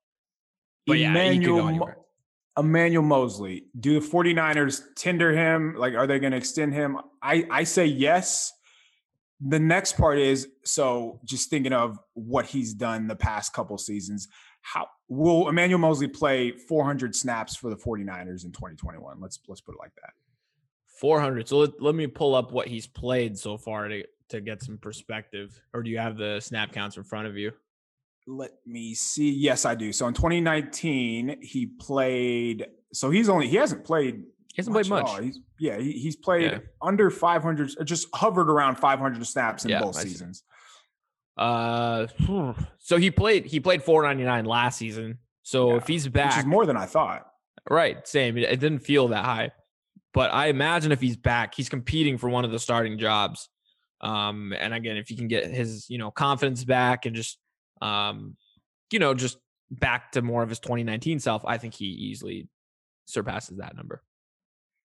but 0.86 0.98
yeah, 0.98 1.08
he 1.12 1.18
Emmanuel 1.36 1.72
Mo- 1.72 1.90
Emmanuel 2.56 3.02
Moseley, 3.02 3.66
do 3.78 3.98
the 4.00 4.06
49ers 4.06 4.82
tender 4.96 5.32
him? 5.32 5.74
Like, 5.76 5.94
are 5.94 6.06
they 6.06 6.18
going 6.18 6.32
to 6.32 6.38
extend 6.38 6.74
him? 6.74 6.98
I, 7.22 7.46
I 7.50 7.64
say 7.64 7.86
yes. 7.86 8.52
The 9.40 9.60
next 9.60 9.96
part 9.96 10.18
is 10.18 10.48
so 10.64 11.20
just 11.24 11.50
thinking 11.50 11.72
of 11.72 11.98
what 12.14 12.46
he's 12.46 12.74
done 12.74 13.06
the 13.06 13.14
past 13.14 13.52
couple 13.52 13.78
seasons. 13.78 14.26
How 14.62 14.88
will 15.08 15.48
Emmanuel 15.48 15.78
Moseley 15.78 16.08
play 16.08 16.50
400 16.50 17.14
snaps 17.14 17.54
for 17.54 17.70
the 17.70 17.76
49ers 17.76 18.44
in 18.44 18.50
2021? 18.52 19.20
Let's 19.20 19.38
let's 19.46 19.60
put 19.60 19.74
it 19.76 19.78
like 19.78 19.94
that. 20.02 20.10
400. 21.00 21.48
So 21.48 21.58
let, 21.58 21.80
let 21.82 21.94
me 21.94 22.06
pull 22.06 22.34
up 22.34 22.52
what 22.52 22.66
he's 22.68 22.86
played 22.86 23.38
so 23.38 23.56
far 23.56 23.88
to 23.88 24.04
to 24.30 24.40
get 24.42 24.62
some 24.62 24.76
perspective. 24.78 25.58
Or 25.72 25.82
do 25.82 25.90
you 25.90 25.98
have 25.98 26.16
the 26.18 26.40
snap 26.40 26.72
counts 26.72 26.96
in 26.96 27.04
front 27.04 27.28
of 27.28 27.36
you? 27.36 27.52
Let 28.26 28.50
me 28.66 28.94
see. 28.94 29.30
Yes, 29.30 29.64
I 29.64 29.74
do. 29.74 29.90
So 29.92 30.06
in 30.06 30.12
2019, 30.14 31.38
he 31.40 31.66
played. 31.66 32.66
So 32.92 33.10
he's 33.10 33.28
only 33.30 33.48
he 33.48 33.56
hasn't 33.56 33.84
played 33.84 34.16
He 34.16 34.56
hasn't 34.58 34.74
played 34.74 34.88
much. 34.88 35.18
He's, 35.20 35.38
yeah, 35.58 35.78
he, 35.78 35.92
he's 35.92 36.16
played 36.16 36.52
Yeah. 36.52 36.58
under 36.82 37.10
500, 37.10 37.70
just 37.86 38.08
hovered 38.14 38.50
around 38.50 38.76
500 38.76 39.26
snaps 39.26 39.64
in 39.64 39.70
Yeah, 39.70 39.80
both 39.80 39.96
I 39.96 40.02
see. 40.02 40.08
seasons. 40.10 40.42
Uh, 41.36 42.06
so 42.78 42.96
he 42.96 43.10
played 43.10 43.46
he 43.46 43.60
played 43.60 43.82
499 43.82 44.44
last 44.44 44.76
season. 44.78 45.18
So 45.42 45.76
if 45.76 45.88
Yeah, 45.88 45.94
he's 45.94 46.04
which 46.10 46.36
is 46.38 46.44
more 46.44 46.66
than 46.66 46.76
I 46.76 46.84
thought. 46.86 47.26
right? 47.70 48.06
Same. 48.06 48.36
It, 48.36 48.42
it 48.44 48.60
didn't 48.60 48.80
feel 48.80 49.08
that 49.08 49.24
high, 49.24 49.52
but 50.14 50.32
I 50.32 50.46
imagine 50.46 50.92
if 50.92 51.00
he's 51.00 51.16
back, 51.16 51.54
he's 51.54 51.68
competing 51.68 52.18
for 52.18 52.28
one 52.28 52.44
of 52.44 52.50
the 52.50 52.58
starting 52.58 52.98
jobs. 52.98 53.48
Um, 54.00 54.52
and 54.58 54.72
again, 54.72 54.96
if 54.96 55.08
he 55.08 55.16
can 55.16 55.28
get 55.28 55.46
his 55.46 55.86
you 55.88 55.98
know 55.98 56.10
confidence 56.10 56.64
back 56.64 57.06
and 57.06 57.14
just 57.16 57.38
um, 57.82 58.36
you 58.92 58.98
know, 58.98 59.14
just 59.14 59.38
back 59.70 60.12
to 60.12 60.22
more 60.22 60.42
of 60.42 60.48
his 60.48 60.58
2019 60.60 61.20
self, 61.20 61.44
I 61.44 61.58
think 61.58 61.74
he 61.74 61.86
easily 61.86 62.48
surpasses 63.06 63.58
that 63.58 63.76
number. 63.76 64.02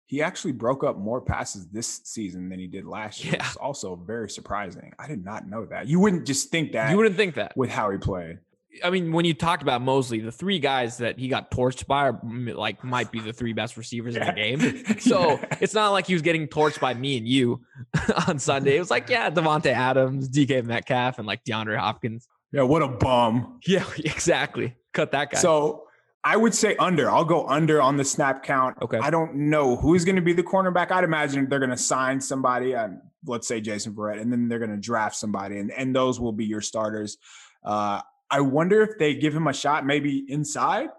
He 0.07 0.21
actually 0.21 0.51
broke 0.51 0.83
up 0.83 0.97
more 0.97 1.21
passes 1.21 1.67
this 1.69 2.01
season 2.03 2.49
than 2.49 2.59
he 2.59 2.67
did 2.67 2.85
last 2.85 3.23
year. 3.23 3.35
Yeah. 3.37 3.45
It's 3.47 3.55
also 3.55 3.95
very 3.95 4.29
surprising. 4.29 4.91
I 4.99 5.07
did 5.07 5.23
not 5.23 5.47
know 5.47 5.65
that. 5.67 5.87
You 5.87 5.99
wouldn't 6.01 6.25
just 6.27 6.49
think 6.49 6.73
that 6.73 6.91
You 6.91 6.97
wouldn't 6.97 7.15
think 7.15 7.35
that. 7.35 7.55
with 7.55 7.69
how 7.69 7.89
he 7.91 7.97
played. 7.97 8.39
I 8.83 8.89
mean, 8.89 9.11
when 9.11 9.25
you 9.25 9.33
talked 9.33 9.61
about 9.61 9.81
Moseley, 9.81 10.19
the 10.19 10.31
three 10.31 10.59
guys 10.59 10.97
that 10.99 11.19
he 11.19 11.27
got 11.27 11.51
torched 11.51 11.87
by 11.87 12.07
are 12.09 12.21
like 12.23 12.83
might 12.83 13.11
be 13.11 13.19
the 13.19 13.33
three 13.33 13.53
best 13.53 13.75
receivers 13.77 14.15
in 14.15 14.25
the 14.25 14.31
game. 14.33 14.59
So 14.99 15.31
Yeah. 15.31 15.57
it's 15.59 15.73
not 15.73 15.89
like 15.89 16.07
he 16.07 16.13
was 16.13 16.21
getting 16.21 16.47
torched 16.47 16.79
by 16.79 16.93
me 16.93 17.17
and 17.17 17.27
you 17.27 17.61
on 18.27 18.39
Sunday. 18.39 18.77
It 18.77 18.79
was 18.79 18.89
like, 18.91 19.09
yeah, 19.09 19.29
Davante 19.29 19.73
Adams, 19.73 20.29
DK 20.29 20.63
Metcalf, 20.63 21.17
and 21.17 21.27
like 21.27 21.43
DeAndre 21.43 21.77
Hopkins. 21.77 22.27
yeah, 22.53 22.61
what 22.61 22.81
a 22.81 22.87
bum. 22.87 23.59
Yeah, 23.67 23.83
exactly. 23.97 24.75
Cut 24.93 25.11
that 25.11 25.31
guy. 25.31 25.39
So 25.39 25.83
I 26.23 26.37
would 26.37 26.53
say 26.53 26.75
under. 26.77 27.09
I'll 27.09 27.25
go 27.25 27.47
under 27.47 27.81
on 27.81 27.97
the 27.97 28.05
snap 28.05 28.43
count. 28.43 28.77
Okay. 28.81 28.99
I 28.99 29.09
don't 29.09 29.35
know 29.35 29.75
who's 29.75 30.05
going 30.05 30.15
to 30.17 30.21
be 30.21 30.33
the 30.33 30.43
cornerback. 30.43 30.91
I'd 30.91 31.03
imagine 31.03 31.49
they're 31.49 31.59
going 31.59 31.71
to 31.71 31.77
sign 31.77 32.21
somebody, 32.21 32.73
um, 32.75 33.01
let's 33.25 33.47
say 33.47 33.59
Jason 33.59 33.93
Verrett, 33.93 34.21
and 34.21 34.31
then 34.31 34.47
they're 34.47 34.59
going 34.59 34.71
to 34.71 34.77
draft 34.77 35.15
somebody, 35.15 35.57
and, 35.59 35.71
and 35.71 35.95
those 35.95 36.19
will 36.19 36.31
be 36.31 36.45
your 36.45 36.61
starters. 36.61 37.17
Uh, 37.65 38.01
I 38.31 38.39
wonder 38.41 38.81
if 38.81 38.97
they 38.97 39.13
give 39.13 39.35
him 39.35 39.47
a 39.47 39.53
shot, 39.53 39.85
maybe 39.85 40.25
inside, 40.29 40.89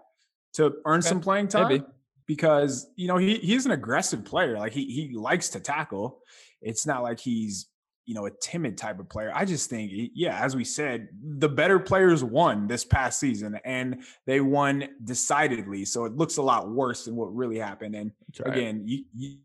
to 0.53 0.75
earn 0.85 0.99
Okay. 0.99 1.09
some 1.09 1.19
playing 1.19 1.47
time. 1.47 1.67
Maybe. 1.69 1.83
Because 2.25 2.87
you 2.95 3.09
know 3.09 3.17
he 3.17 3.37
he's 3.39 3.65
an 3.65 3.71
aggressive 3.71 4.23
player. 4.23 4.57
Like 4.57 4.71
he 4.71 4.85
he 4.85 5.13
likes 5.13 5.49
to 5.49 5.59
tackle. 5.59 6.21
It's 6.61 6.85
not 6.85 7.03
like 7.03 7.19
he's 7.19 7.67
you 8.05 8.13
know 8.15 8.27
a 8.27 8.31
timid 8.31 8.77
type 8.77 8.99
of 8.99 9.09
player. 9.09 9.31
I 9.35 9.43
just 9.43 9.69
think 9.69 9.91
yeah, 10.13 10.39
as 10.39 10.55
we 10.55 10.63
said, 10.63 11.09
the 11.21 11.49
better 11.49 11.79
players 11.79 12.23
won 12.23 12.67
this 12.67 12.85
past 12.85 13.19
season, 13.19 13.59
and 13.65 14.03
they 14.25 14.39
won 14.39 14.87
decidedly. 15.03 15.83
So 15.83 16.05
it 16.05 16.15
looks 16.15 16.37
a 16.37 16.41
lot 16.41 16.71
worse 16.71 17.03
than 17.03 17.15
what 17.17 17.35
really 17.35 17.57
happened. 17.57 17.95
And 17.95 18.11
right. 18.45 18.55
again, 18.55 18.83
you, 18.85 19.03
you, 19.13 19.37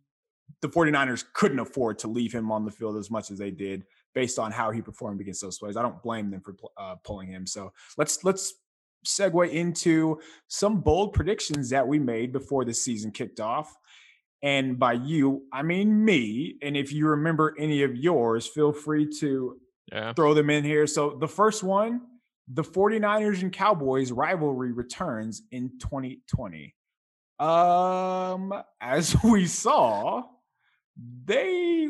the 0.61 0.68
49ers 0.68 1.24
couldn't 1.33 1.59
afford 1.59 1.98
to 2.01 2.09
leave 2.09 2.33
him 2.33 2.53
on 2.53 2.64
the 2.64 2.70
field 2.70 2.96
as 2.96 3.11
much 3.11 3.31
as 3.31 3.38
they 3.38 3.51
did 3.51 3.85
based 4.18 4.37
on 4.40 4.50
how 4.50 4.72
he 4.72 4.83
performed 4.83 5.20
against 5.20 5.40
those 5.40 5.61
players. 5.61 5.76
I 5.76 5.83
don't 5.83 6.02
blame 6.02 6.28
them 6.28 6.40
for 6.40 6.57
uh, 6.76 6.96
pulling 7.04 7.28
him. 7.28 7.46
So 7.46 7.72
let's 7.96 8.24
let's 8.24 8.52
segue 9.07 9.48
into 9.48 10.18
some 10.48 10.81
bold 10.81 11.12
predictions 11.12 11.70
that 11.70 11.87
we 11.87 12.00
made 12.00 12.33
before 12.33 12.64
the 12.64 12.74
season 12.74 13.12
kicked 13.12 13.38
off. 13.38 13.76
And 14.42 14.76
by 14.76 14.94
you, 14.94 15.44
I 15.52 15.62
mean 15.62 16.04
me. 16.04 16.57
And 16.62 16.76
if 16.76 16.92
you 16.92 17.07
remember 17.07 17.54
any 17.61 17.85
of 17.85 17.94
yours, 17.94 18.44
feel 18.48 18.72
free 18.72 19.09
to 19.20 19.61
Yeah. 19.92 20.14
throw 20.14 20.35
them 20.35 20.50
in 20.50 20.64
here. 20.64 20.88
So 20.88 21.11
the 21.20 21.28
first 21.28 21.62
one, 21.62 22.00
the 22.48 22.64
49ers 22.64 23.42
and 23.42 23.52
Cowboys 23.52 24.11
rivalry 24.11 24.72
returns 24.72 25.42
in 25.52 25.78
2020. 25.78 26.74
Um, 27.38 28.52
as 28.81 29.14
we 29.22 29.46
saw, 29.46 30.24
they 31.24 31.87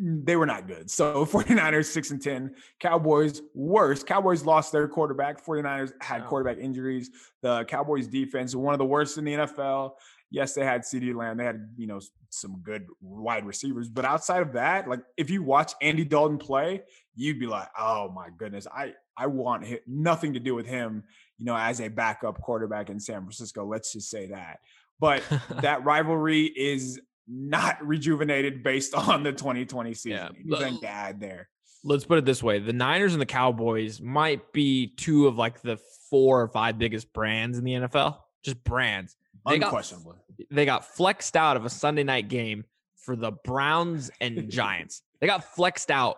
Mm. 0.00 0.24
they 0.26 0.34
were 0.36 0.46
not 0.46 0.66
good. 0.66 0.90
So 0.90 1.24
49ers 1.30 1.86
6 1.86 2.10
and 2.10 2.22
10, 2.22 2.54
Cowboys 2.80 3.42
worse. 3.54 4.02
Cowboys 4.02 4.44
lost 4.44 4.72
their 4.72 4.88
quarterback. 4.88 5.44
49ers 5.44 5.92
had 6.00 6.22
Wow. 6.22 6.28
quarterback 6.28 6.58
injuries. 6.58 7.10
The 7.42 7.64
Cowboys 7.66 8.06
defense, 8.08 8.54
one 8.56 8.74
of 8.74 8.78
the 8.78 8.84
worst 8.84 9.18
in 9.18 9.24
the 9.24 9.34
NFL. 9.34 9.92
Yes, 10.30 10.54
they 10.54 10.64
had 10.64 10.80
CeeDee 10.82 11.14
Lamb. 11.14 11.36
They 11.36 11.44
had, 11.44 11.68
you 11.76 11.86
know, 11.86 12.00
some 12.30 12.60
good 12.64 12.86
wide 13.00 13.46
receivers. 13.46 13.88
But 13.88 14.04
outside 14.04 14.42
of 14.42 14.52
that, 14.54 14.88
like 14.88 15.00
if 15.16 15.30
you 15.30 15.44
watch 15.44 15.74
Andy 15.80 16.04
Dalton 16.04 16.38
play, 16.38 16.82
you'd 17.14 17.38
be 17.38 17.46
like, 17.46 17.68
oh 17.78 18.10
my 18.10 18.30
goodness, 18.36 18.66
I 18.66 18.94
I 19.16 19.28
want 19.28 19.64
hi- 19.64 19.78
nothing 19.86 20.32
to 20.32 20.40
do 20.40 20.56
with 20.56 20.66
him, 20.66 21.04
you 21.38 21.44
know, 21.44 21.56
as 21.56 21.80
a 21.80 21.86
backup 21.86 22.40
quarterback 22.40 22.90
in 22.90 22.98
San 22.98 23.20
Francisco. 23.20 23.64
Let's 23.64 23.92
just 23.92 24.10
say 24.10 24.26
that. 24.30 24.58
But 24.98 25.22
that 25.62 25.84
rivalry 25.84 26.46
is 26.46 27.00
not 27.28 27.84
rejuvenated 27.86 28.62
based 28.62 28.94
on 28.94 29.22
the 29.22 29.32
2020 29.32 29.94
season. 29.94 30.36
Yeah. 30.46 30.68
To 30.80 30.86
add 30.86 31.20
there? 31.20 31.48
Let's 31.82 32.04
put 32.06 32.18
it 32.18 32.24
this 32.24 32.42
way: 32.42 32.58
the 32.60 32.72
Niners 32.72 33.12
and 33.12 33.20
the 33.20 33.26
Cowboys 33.26 34.00
might 34.00 34.52
be 34.52 34.86
two 34.96 35.26
of 35.26 35.36
like 35.36 35.60
the 35.62 35.78
four 36.08 36.40
or 36.40 36.48
five 36.48 36.78
biggest 36.78 37.12
brands 37.12 37.58
in 37.58 37.64
the 37.64 37.72
NFL. 37.72 38.18
Just 38.42 38.62
brands. 38.64 39.16
They 39.46 39.58
got- 39.58 39.66
Unquestionably. 39.66 40.16
they 40.50 40.64
got 40.64 40.84
flexed 40.86 41.36
out 41.36 41.56
of 41.58 41.66
a 41.66 41.70
Sunday 41.70 42.02
night 42.04 42.28
game 42.28 42.64
for 42.96 43.16
the 43.16 43.32
Browns 43.32 44.10
and 44.20 44.48
Giants. 44.50 45.02
They 45.20 45.26
got 45.26 45.44
flexed 45.54 45.90
out 45.90 46.16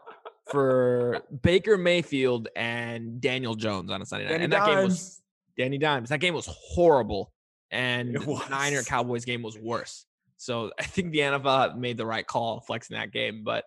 for 0.50 1.22
Baker 1.42 1.76
Mayfield 1.76 2.46
and 2.54 3.20
Daniel 3.20 3.56
Jones 3.56 3.90
on 3.90 4.00
a 4.00 4.06
Sunday 4.06 4.26
night. 4.26 4.32
Danny 4.32 4.44
and 4.44 4.52
that 4.52 4.66
game 4.66 4.84
was 4.84 5.20
Danny 5.58 5.78
Dimes. 5.78 6.10
That 6.10 6.20
game 6.20 6.34
was 6.34 6.46
horrible. 6.46 7.32
And 7.72 8.14
the 8.14 8.46
Niner. 8.48 8.82
Cowboys 8.84 9.24
game 9.24 9.42
was 9.42 9.58
worse. 9.58 10.06
So 10.46 10.70
I 10.78 10.84
think 10.84 11.12
the 11.12 11.18
NFL 11.18 11.76
made 11.76 11.98
the 11.98 12.06
right 12.06 12.26
call 12.26 12.60
flexing 12.60 12.96
that 12.96 13.12
game. 13.12 13.42
But 13.44 13.64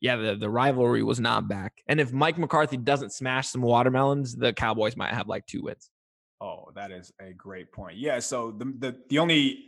yeah, 0.00 0.16
the, 0.16 0.34
the 0.34 0.50
rivalry 0.50 1.02
was 1.02 1.20
not 1.20 1.48
back. 1.48 1.82
And 1.86 2.00
if 2.00 2.12
Mike 2.12 2.38
McCarthy 2.38 2.76
doesn't 2.76 3.12
smash 3.12 3.48
some 3.48 3.62
watermelons, 3.62 4.34
the 4.34 4.52
Cowboys 4.52 4.96
might 4.96 5.14
have 5.14 5.28
like 5.28 5.46
two 5.46 5.62
wins. 5.62 5.90
Oh, 6.40 6.70
that 6.74 6.90
is 6.90 7.12
a 7.20 7.32
great 7.32 7.70
point. 7.72 7.98
Yeah. 7.98 8.18
So 8.18 8.50
the 8.50 8.64
the, 8.64 8.96
the 9.08 9.18
only 9.18 9.66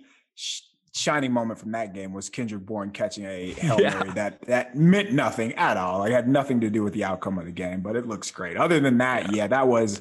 shining 0.96 1.30
moment 1.30 1.58
from 1.58 1.72
that 1.72 1.92
game 1.92 2.12
was 2.12 2.30
Kendrick 2.30 2.64
Bourne 2.64 2.90
catching 2.90 3.26
a 3.26 3.52
hail 3.58 3.78
Yeah. 3.80 3.90
mary 3.98 4.10
that 4.12 4.40
that 4.46 4.74
meant 4.76 5.12
nothing 5.12 5.52
at 5.54 5.76
all. 5.76 5.98
Like 6.00 6.12
had 6.12 6.28
nothing 6.28 6.60
to 6.62 6.70
do 6.70 6.82
with 6.82 6.94
the 6.94 7.04
outcome 7.04 7.38
of 7.38 7.44
the 7.44 7.52
game, 7.52 7.80
but 7.80 7.96
it 7.96 8.06
looks 8.08 8.30
great. 8.30 8.56
Other 8.56 8.80
than 8.80 8.98
that, 8.98 9.34
yeah, 9.34 9.46
that 9.46 9.68
was 9.68 10.00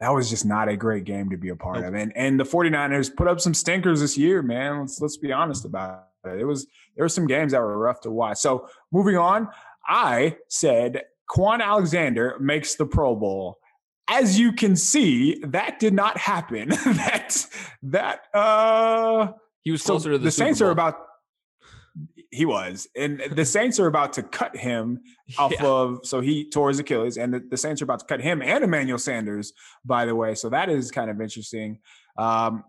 that 0.00 0.10
was 0.10 0.28
just 0.28 0.44
not 0.44 0.68
a 0.68 0.76
great 0.76 1.04
game 1.04 1.30
to 1.30 1.38
be 1.38 1.48
a 1.48 1.56
part 1.56 1.84
of. 1.84 1.94
And 1.94 2.12
and 2.16 2.38
the 2.38 2.44
49ers 2.44 3.16
put 3.16 3.28
up 3.28 3.40
some 3.40 3.54
stinkers 3.54 4.00
this 4.00 4.18
year, 4.18 4.42
man. 4.42 4.80
Let's 4.80 5.00
let's 5.00 5.16
be 5.16 5.32
honest 5.32 5.64
about 5.64 6.08
it. 6.24 6.38
It 6.38 6.44
was 6.44 6.66
there 6.96 7.04
were 7.04 7.08
some 7.08 7.26
games 7.26 7.52
that 7.52 7.60
were 7.60 7.78
rough 7.78 8.02
to 8.02 8.10
watch. 8.10 8.38
So 8.38 8.68
moving 8.92 9.16
on, 9.16 9.48
I 9.86 10.36
said 10.48 11.04
Kwon 11.30 11.62
Alexander 11.62 12.36
makes 12.40 12.74
the 12.74 12.84
Pro 12.86 13.16
Bowl. 13.16 13.58
As 14.08 14.38
you 14.38 14.52
can 14.52 14.76
see, 14.76 15.40
that 15.44 15.80
did 15.80 15.94
not 15.94 16.18
happen. 16.18 16.68
that 16.86 17.46
that 17.82 18.20
uh 18.34 19.32
He 19.66 19.72
was 19.72 19.82
so 19.82 19.94
closer 19.94 20.12
to 20.12 20.18
the, 20.18 20.26
the 20.26 20.30
Saints 20.30 20.60
are 20.60 20.70
about 20.70 20.94
he 22.30 22.46
was. 22.46 22.86
And 22.96 23.20
the 23.32 23.44
Saints 23.44 23.80
are 23.80 23.88
about 23.88 24.12
to 24.12 24.22
cut 24.22 24.56
him 24.56 25.00
off 25.38 25.50
Yeah. 25.50 25.64
of 25.66 25.98
so 26.04 26.20
he 26.20 26.48
tore 26.48 26.68
his 26.68 26.78
Achilles, 26.78 27.16
and 27.16 27.34
the, 27.34 27.40
the 27.40 27.56
Saints 27.56 27.82
are 27.82 27.84
about 27.84 27.98
to 27.98 28.06
cut 28.06 28.20
him 28.20 28.42
and 28.42 28.62
Emmanuel 28.62 28.96
Sanders, 28.96 29.52
by 29.84 30.04
the 30.06 30.14
way. 30.14 30.36
So 30.36 30.48
that 30.50 30.68
is 30.68 30.92
kind 30.92 31.10
of 31.10 31.20
interesting. 31.20 31.80
Um, 32.16 32.62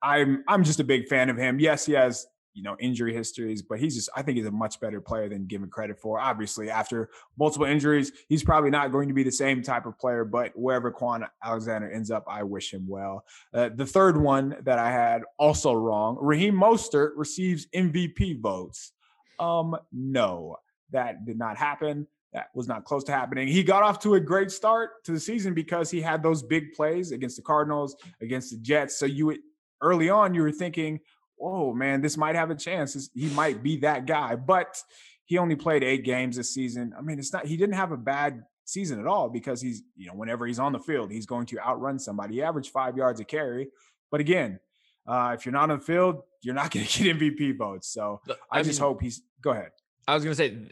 I'm 0.00 0.44
I'm 0.46 0.62
just 0.62 0.78
a 0.78 0.84
big 0.84 1.08
fan 1.08 1.30
of 1.30 1.36
him. 1.36 1.58
Yes, 1.58 1.84
he 1.84 1.94
has 1.94 2.24
you 2.56 2.62
know 2.62 2.74
injury 2.80 3.14
histories, 3.14 3.60
but 3.60 3.78
he's 3.78 3.94
just 3.94 4.08
I 4.16 4.22
think 4.22 4.38
he's 4.38 4.46
a 4.46 4.50
much 4.50 4.80
better 4.80 5.00
player 5.00 5.28
than 5.28 5.46
given 5.46 5.68
credit 5.68 6.00
for. 6.00 6.18
Obviously, 6.18 6.70
after 6.70 7.10
multiple 7.38 7.66
injuries, 7.66 8.12
he's 8.28 8.42
probably 8.42 8.70
not 8.70 8.90
going 8.90 9.08
to 9.08 9.14
be 9.14 9.22
the 9.22 9.30
same 9.30 9.62
type 9.62 9.84
of 9.84 9.98
player. 9.98 10.24
But 10.24 10.52
wherever 10.56 10.90
Kwon 10.90 11.28
Alexander 11.44 11.90
ends 11.90 12.10
up, 12.10 12.24
I 12.26 12.42
wish 12.42 12.72
him 12.72 12.88
well. 12.88 13.24
Uh, 13.52 13.68
the 13.74 13.84
third 13.86 14.16
one 14.16 14.56
that 14.62 14.78
I 14.78 14.90
had 14.90 15.22
also 15.38 15.74
wrong. 15.74 16.16
Raheem 16.18 16.54
Mostert 16.54 17.10
receives 17.16 17.66
MVP 17.74 18.40
votes. 18.40 18.92
Um, 19.38 19.76
no, 19.92 20.56
that 20.92 21.26
did 21.26 21.38
not 21.38 21.58
happen. 21.58 22.06
That 22.32 22.48
was 22.54 22.68
not 22.68 22.84
close 22.84 23.04
to 23.04 23.12
happening. 23.12 23.48
He 23.48 23.62
got 23.62 23.82
off 23.82 23.98
to 24.00 24.14
a 24.14 24.20
great 24.20 24.50
start 24.50 25.04
to 25.04 25.12
the 25.12 25.20
season 25.20 25.52
because 25.52 25.90
he 25.90 26.00
had 26.00 26.22
those 26.22 26.42
big 26.42 26.72
plays 26.72 27.12
against 27.12 27.36
the 27.36 27.42
Cardinals, 27.42 27.96
against 28.22 28.50
the 28.50 28.58
Jets. 28.58 28.98
So 28.98 29.04
you 29.06 29.26
would 29.26 29.38
early 29.82 30.08
on 30.08 30.34
you 30.34 30.42
were 30.42 30.52
thinking, 30.52 31.00
"Oh 31.40 31.72
man, 31.72 32.00
this 32.00 32.16
might 32.16 32.34
have 32.34 32.50
a 32.50 32.54
chance. 32.54 33.10
He 33.14 33.28
might 33.30 33.62
be 33.62 33.78
that 33.78 34.06
guy." 34.06 34.36
But 34.36 34.82
he 35.24 35.38
only 35.38 35.56
played 35.56 35.82
eight 35.82 36.04
games 36.04 36.36
this 36.36 36.54
season. 36.54 36.92
I 36.96 37.02
mean, 37.02 37.18
it's 37.18 37.32
not. 37.32 37.46
He 37.46 37.56
didn't 37.56 37.74
have 37.74 37.92
a 37.92 37.96
bad 37.96 38.42
season 38.64 38.98
at 38.98 39.06
all 39.06 39.28
because 39.28 39.60
he's 39.60 39.82
you 39.96 40.06
know 40.06 40.14
whenever 40.14 40.46
he's 40.46 40.58
on 40.58 40.72
the 40.72 40.78
field, 40.80 41.10
he's 41.10 41.26
going 41.26 41.46
to 41.46 41.58
outrun 41.60 41.98
somebody. 41.98 42.34
He 42.36 42.42
averaged 42.42 42.70
five 42.70 42.96
yards 42.96 43.20
a 43.20 43.24
carry. 43.24 43.68
But 44.10 44.20
again, 44.20 44.60
uh, 45.06 45.34
if 45.36 45.44
you're 45.44 45.52
not 45.52 45.70
on 45.70 45.78
the 45.78 45.84
field, 45.84 46.22
you're 46.42 46.54
not 46.54 46.70
going 46.72 46.86
to 46.86 47.02
get 47.02 47.18
MVP 47.18 47.56
votes. 47.58 47.88
So 47.88 48.20
The- 48.26 48.36
I, 48.50 48.62
just 48.62 48.80
mean, 48.80 48.88
hope 48.88 49.02
he's. 49.02 49.22
Go 49.42 49.50
ahead. 49.50 49.70
I 50.08 50.14
was 50.14 50.22
gonna 50.22 50.36
say 50.36 50.68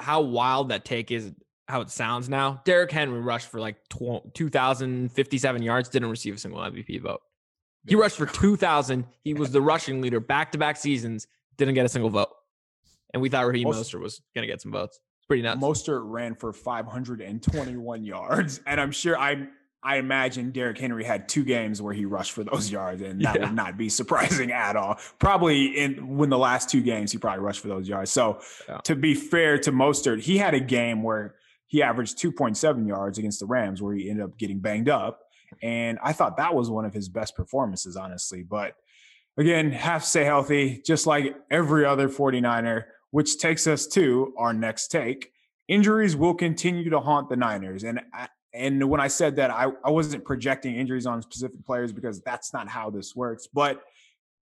how 0.00 0.22
wild 0.22 0.70
that 0.70 0.84
take 0.84 1.10
is. 1.10 1.32
How 1.68 1.82
it 1.82 1.90
sounds 1.90 2.30
now. 2.30 2.62
Derrick 2.64 2.90
Henry 2.90 3.20
rushed 3.20 3.48
for 3.48 3.60
like 3.60 3.76
2,057 3.90 5.62
yards, 5.62 5.90
didn't 5.90 6.08
receive 6.08 6.34
a 6.34 6.38
single 6.38 6.60
MVP 6.60 7.02
vote. 7.02 7.20
He 7.86 7.94
rushed 7.94 8.16
for 8.16 8.26
2,000. 8.26 9.06
He 9.24 9.34
was 9.34 9.50
the 9.50 9.62
rushing 9.62 10.00
leader 10.00 10.20
back 10.20 10.52
to 10.52 10.58
back 10.58 10.76
seasons, 10.76 11.26
didn't 11.56 11.74
get 11.74 11.86
a 11.86 11.88
single 11.88 12.10
vote. 12.10 12.28
And 13.14 13.22
we 13.22 13.28
thought 13.28 13.46
Raheem 13.46 13.64
Most- 13.68 13.92
Mostert 13.92 14.00
was 14.00 14.20
going 14.34 14.46
to 14.46 14.52
get 14.52 14.60
some 14.60 14.72
votes. 14.72 15.00
It's 15.18 15.26
pretty 15.26 15.42
nuts. 15.42 15.60
Mostert 15.60 16.02
ran 16.04 16.34
for 16.34 16.52
521 16.52 18.04
yards, 18.04 18.60
and 18.66 18.80
I'm 18.80 18.90
sure 18.92 19.18
I 19.18 19.48
I 19.80 19.98
imagine 19.98 20.50
Derrick 20.50 20.76
Henry 20.76 21.04
had 21.04 21.28
two 21.28 21.44
games 21.44 21.80
where 21.80 21.94
he 21.94 22.04
rushed 22.04 22.32
for 22.32 22.42
those 22.42 22.68
yards, 22.70 23.00
and 23.00 23.20
that 23.24 23.36
Yeah. 23.36 23.44
would 23.46 23.54
not 23.54 23.78
be 23.78 23.88
surprising 23.88 24.50
at 24.66 24.74
all. 24.74 24.98
Probably 25.20 25.66
in 25.66 26.16
when 26.18 26.30
the 26.30 26.36
last 26.38 26.68
two 26.68 26.82
games 26.82 27.12
he 27.12 27.18
probably 27.18 27.44
rushed 27.44 27.60
for 27.60 27.68
those 27.68 27.88
yards. 27.88 28.10
So 28.10 28.40
Yeah. 28.68 28.78
to 28.78 28.96
be 28.96 29.14
fair 29.14 29.56
to 29.58 29.70
Mostert, 29.70 30.20
he 30.20 30.36
had 30.36 30.52
a 30.52 30.60
game 30.60 31.04
where 31.04 31.36
he 31.68 31.80
averaged 31.80 32.18
2.7 32.18 32.88
yards 32.88 33.18
against 33.18 33.38
the 33.38 33.46
Rams, 33.46 33.80
where 33.80 33.94
he 33.94 34.10
ended 34.10 34.24
up 34.24 34.36
getting 34.36 34.58
banged 34.58 34.88
up, 34.88 35.20
and 35.62 35.98
I 36.02 36.12
thought 36.12 36.36
that 36.36 36.54
was 36.54 36.70
one 36.70 36.84
of 36.84 36.94
his 36.94 37.08
best 37.08 37.36
performances, 37.36 37.96
honestly. 37.96 38.42
But 38.42 38.74
again, 39.36 39.72
have 39.72 40.02
to 40.02 40.08
stay 40.08 40.24
healthy, 40.24 40.82
just 40.84 41.06
like 41.06 41.36
every 41.50 41.84
other 41.84 42.08
49er, 42.08 42.84
which 43.10 43.38
takes 43.38 43.66
us 43.66 43.86
to 43.88 44.34
our 44.36 44.52
next 44.52 44.88
take. 44.88 45.32
Injuries 45.68 46.16
will 46.16 46.34
continue 46.34 46.90
to 46.90 47.00
haunt 47.00 47.28
the 47.28 47.36
Niners. 47.36 47.84
And 47.84 48.00
and 48.54 48.88
when 48.88 49.00
I 49.00 49.08
said 49.08 49.36
that, 49.36 49.50
I, 49.50 49.66
I 49.84 49.90
wasn't 49.90 50.24
projecting 50.24 50.74
injuries 50.74 51.06
on 51.06 51.20
specific 51.22 51.64
players 51.64 51.92
because 51.92 52.20
that's 52.22 52.52
not 52.52 52.68
how 52.68 52.90
this 52.90 53.14
works. 53.14 53.46
But 53.46 53.82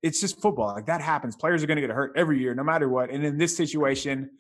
it's 0.02 0.20
just 0.20 0.40
football. 0.40 0.68
Like 0.68 0.86
that 0.86 1.00
happens. 1.00 1.36
Players 1.36 1.62
are 1.62 1.66
going 1.66 1.76
to 1.76 1.82
get 1.82 1.90
hurt 1.90 2.12
every 2.16 2.40
year, 2.40 2.54
no 2.54 2.62
matter 2.62 2.88
what. 2.88 3.10
And 3.10 3.24
in 3.24 3.38
this 3.38 3.56
situation, 3.56 4.30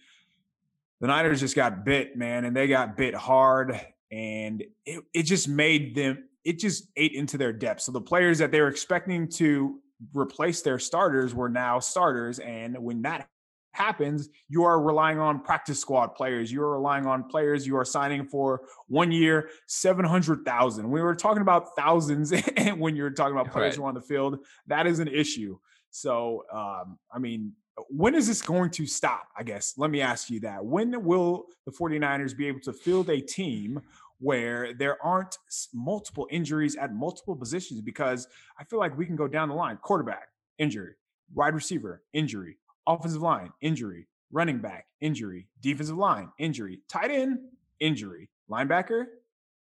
the 1.00 1.08
Niners 1.08 1.40
just 1.40 1.56
got 1.56 1.84
bit, 1.84 2.16
man, 2.16 2.44
and 2.44 2.56
they 2.56 2.68
got 2.68 2.96
bit 2.96 3.14
hard. 3.14 3.78
And 4.10 4.62
it, 4.84 5.02
it 5.12 5.22
just 5.24 5.48
made 5.48 5.96
them, 5.96 6.28
it 6.46 6.58
just 6.60 6.88
ate 6.96 7.12
into 7.12 7.36
their 7.36 7.52
depth. 7.52 7.80
So 7.82 7.90
the 7.92 8.00
players 8.00 8.38
that 8.38 8.52
they 8.52 8.60
were 8.60 8.68
expecting 8.68 9.28
to 9.32 9.80
replace 10.14 10.62
their 10.62 10.78
starters 10.78 11.34
were 11.34 11.48
now 11.48 11.80
starters. 11.80 12.38
And 12.38 12.78
when 12.78 13.02
that 13.02 13.28
happens, 13.74 14.28
you 14.48 14.62
are 14.64 14.80
relying 14.80 15.18
on 15.18 15.40
practice 15.40 15.80
squad 15.80 16.14
players. 16.14 16.50
You 16.52 16.62
are 16.62 16.72
relying 16.72 17.04
on 17.06 17.24
players 17.24 17.66
you 17.66 17.76
are 17.76 17.84
signing 17.84 18.24
for 18.24 18.62
one 18.86 19.10
year, 19.10 19.48
700,000. 19.66 20.88
We 20.88 21.02
were 21.02 21.14
talking 21.14 21.42
about 21.42 21.74
thousands 21.76 22.32
and 22.32 22.80
when 22.80 22.94
you're 22.96 23.10
talking 23.10 23.34
about 23.36 23.50
players 23.52 23.72
Right. 23.72 23.76
who 23.76 23.84
are 23.84 23.88
on 23.88 23.94
the 23.94 24.00
field. 24.00 24.38
That 24.68 24.86
is 24.86 24.98
an 25.00 25.08
issue. 25.08 25.58
So, 25.90 26.44
um, 26.52 26.98
I 27.12 27.18
mean, 27.18 27.52
when 27.90 28.14
is 28.14 28.26
this 28.26 28.40
going 28.40 28.70
to 28.70 28.86
stop? 28.86 29.28
I 29.36 29.42
guess. 29.42 29.74
Let 29.76 29.90
me 29.90 30.00
ask 30.00 30.30
you 30.30 30.40
that. 30.40 30.64
When 30.64 31.04
will 31.04 31.46
the 31.66 31.72
49ers 31.72 32.36
be 32.36 32.46
able 32.48 32.60
to 32.60 32.72
field 32.72 33.10
a 33.10 33.20
team 33.20 33.80
where 34.18 34.72
there 34.74 35.02
aren't 35.04 35.36
multiple 35.74 36.26
injuries 36.30 36.76
at 36.76 36.92
multiple 36.94 37.36
positions? 37.36 37.80
Because 37.80 38.26
I 38.58 38.64
feel 38.64 38.78
like 38.78 38.96
we 38.96 39.06
can 39.06 39.16
go 39.16 39.28
down 39.28 39.48
the 39.48 39.54
line 39.54 39.78
quarterback, 39.82 40.28
injury, 40.58 40.94
wide 41.34 41.54
receiver, 41.54 42.02
injury, 42.12 42.56
offensive 42.86 43.22
line, 43.22 43.50
injury, 43.60 44.06
running 44.30 44.58
back, 44.58 44.86
injury, 45.00 45.48
defensive 45.60 45.96
line, 45.96 46.30
injury, 46.38 46.80
tight 46.88 47.10
end, 47.10 47.38
injury, 47.80 48.28
linebacker, 48.50 49.04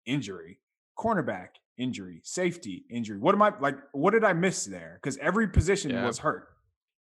injury, 0.06 0.58
cornerback, 0.98 1.48
injury, 1.78 2.20
safety, 2.24 2.84
injury. 2.90 3.18
What 3.18 3.34
am 3.34 3.42
I 3.42 3.52
like? 3.60 3.76
What 3.92 4.12
did 4.12 4.24
I 4.24 4.32
miss 4.32 4.64
there? 4.64 4.98
Because 5.02 5.16
every 5.18 5.48
position 5.48 5.90
Yeah. 5.90 6.06
was 6.06 6.18
hurt. 6.18 6.48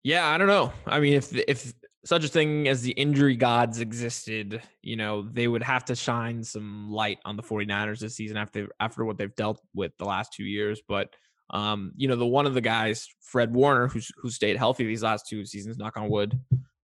Yeah, 0.03 0.27
I 0.27 0.37
don't 0.37 0.47
know. 0.47 0.73
I 0.85 0.99
mean, 0.99 1.13
if 1.13 1.33
if 1.35 1.73
such 2.03 2.25
a 2.25 2.27
thing 2.27 2.67
as 2.67 2.81
the 2.81 2.91
injury 2.91 3.35
gods 3.35 3.79
existed, 3.79 4.61
you 4.81 4.95
know, 4.95 5.21
they 5.21 5.47
would 5.47 5.63
have 5.63 5.85
to 5.85 5.95
shine 5.95 6.43
some 6.43 6.89
light 6.89 7.19
on 7.25 7.35
the 7.35 7.43
49ers 7.43 7.99
this 7.99 8.15
season 8.15 8.37
after 8.37 8.69
after 8.79 9.05
what 9.05 9.17
they've 9.17 9.35
dealt 9.35 9.61
with 9.75 9.91
the 9.97 10.05
last 10.05 10.33
two 10.33 10.43
years. 10.43 10.81
But 10.87 11.13
um, 11.51 11.91
you 11.95 12.07
know, 12.07 12.15
the 12.15 12.25
one 12.25 12.45
of 12.45 12.53
the 12.53 12.61
guys, 12.61 13.07
Fred 13.19 13.53
Warner, 13.53 13.87
who's 13.87 14.11
who 14.17 14.29
stayed 14.29 14.57
healthy 14.57 14.85
these 14.85 15.03
last 15.03 15.27
two 15.27 15.45
seasons, 15.45 15.77
knock 15.77 15.97
on 15.97 16.09
wood. 16.09 16.39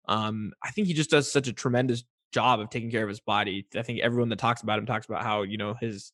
Um, 0.08 0.52
I 0.64 0.72
think 0.72 0.88
he 0.88 0.94
just 0.94 1.10
does 1.10 1.32
such 1.32 1.48
a 1.48 1.54
tremendous 1.54 2.04
job 2.32 2.60
of 2.60 2.70
taking 2.70 2.92
care 2.92 3.04
of 3.04 3.10
his 3.10 3.20
body. 3.20 3.66
I 3.76 3.82
think 3.82 4.00
everyone 4.02 4.30
that 4.30 4.40
talks 4.40 4.62
about 4.62 4.80
him 4.80 4.86
talks 4.86 5.06
about 5.06 5.24
how, 5.24 5.44
you 5.44 5.58
know, 5.58 5.74
his 5.80 6.12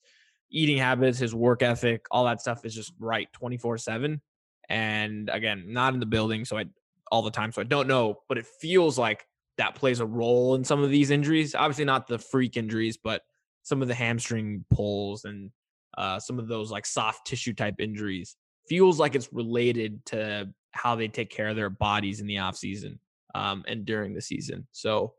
eating 0.49 0.77
habits, 0.77 1.17
his 1.17 1.33
work 1.33 1.61
ethic, 1.61 2.05
all 2.11 2.25
that 2.25 2.41
stuff 2.41 2.63
is 2.65 2.73
just 2.73 2.93
right 2.99 3.27
24/7. 3.33 4.21
And 4.69 5.29
again, 5.29 5.65
not 5.67 5.93
in 5.93 5.99
the 5.99 6.05
building, 6.05 6.45
so 6.45 6.57
I 6.57 6.65
all 7.13 7.21
the 7.21 7.29
time. 7.29 7.51
So 7.51 7.61
I 7.61 7.65
don't 7.65 7.87
know, 7.87 8.21
but 8.27 8.39
it 8.39 8.47
feels 8.47 8.97
like 8.97 9.23
that 9.59 9.75
plays 9.75 9.99
a 9.99 10.05
role 10.05 10.55
in 10.55 10.63
some 10.63 10.81
of 10.81 10.89
these 10.89 11.11
injuries. 11.11 11.53
Obviously, 11.53 11.85
not 11.85 12.07
the 12.07 12.17
freak 12.17 12.57
injuries, 12.57 12.97
but 12.97 13.21
some 13.61 13.83
of 13.83 13.87
the 13.87 13.93
hamstring 13.93 14.65
pulls 14.73 15.23
and 15.23 15.51
uh, 15.95 16.19
some 16.19 16.39
of 16.39 16.47
those 16.47 16.71
like 16.71 16.87
soft 16.87 17.27
tissue 17.27 17.53
type 17.53 17.75
injuries 17.77 18.35
feels 18.67 18.99
like 18.99 19.13
it's 19.13 19.31
related 19.31 20.03
to 20.07 20.49
how 20.71 20.95
they 20.95 21.07
take 21.07 21.29
care 21.29 21.49
of 21.49 21.55
their 21.55 21.69
bodies 21.69 22.19
in 22.19 22.25
the 22.25 22.39
off 22.39 22.57
season 22.57 22.97
um, 23.35 23.63
and 23.67 23.85
during 23.85 24.15
the 24.15 24.21
season. 24.21 24.65
So 24.71 25.13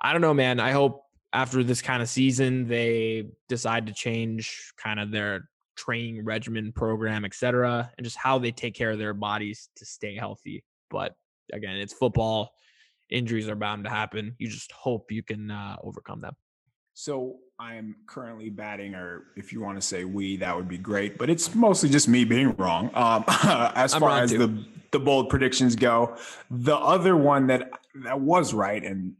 I 0.00 0.12
don't 0.12 0.22
know, 0.22 0.34
man. 0.34 0.60
I 0.60 0.70
hope 0.70 1.02
after 1.32 1.64
this 1.64 1.82
kind 1.82 2.00
of 2.00 2.08
season 2.08 2.68
they 2.68 3.26
decide 3.48 3.88
to 3.88 3.92
change 3.92 4.72
kind 4.80 5.00
of 5.00 5.10
their 5.10 5.48
training 5.76 6.24
regimen 6.24 6.70
program, 6.70 7.24
et 7.24 7.34
cetera, 7.34 7.90
and 7.98 8.04
just 8.04 8.16
how 8.16 8.38
they 8.38 8.52
take 8.52 8.76
care 8.76 8.92
of 8.92 8.98
their 8.98 9.14
bodies 9.14 9.68
to 9.74 9.84
stay 9.84 10.14
healthy. 10.14 10.62
But 10.90 11.14
again, 11.52 11.76
it's 11.76 11.92
football. 11.92 12.54
Injuries 13.10 13.48
are 13.48 13.56
bound 13.56 13.84
to 13.84 13.90
happen. 13.90 14.34
You 14.38 14.48
just 14.48 14.72
hope 14.72 15.10
you 15.10 15.22
can 15.22 15.50
uh, 15.50 15.76
overcome 15.82 16.20
them. 16.20 16.34
So 16.94 17.36
I'm 17.58 17.94
currently 18.06 18.50
batting, 18.50 18.94
or 18.94 19.28
if 19.36 19.52
you 19.52 19.60
want 19.60 19.80
to 19.80 19.86
say 19.86 20.04
we, 20.04 20.36
that 20.38 20.54
would 20.54 20.68
be 20.68 20.78
great. 20.78 21.16
But 21.16 21.30
it's 21.30 21.54
mostly 21.54 21.88
just 21.88 22.08
me 22.08 22.24
being 22.24 22.54
wrong. 22.56 22.90
Um, 22.94 23.24
as 23.74 23.94
I'm 23.94 24.00
far 24.00 24.20
as 24.20 24.32
too. 24.32 24.38
the 24.38 24.64
the 24.90 24.98
bold 24.98 25.28
predictions 25.28 25.76
go, 25.76 26.16
the 26.50 26.76
other 26.76 27.16
one 27.16 27.46
that 27.48 27.70
that 28.04 28.20
was 28.20 28.52
right, 28.52 28.82
and 28.82 29.14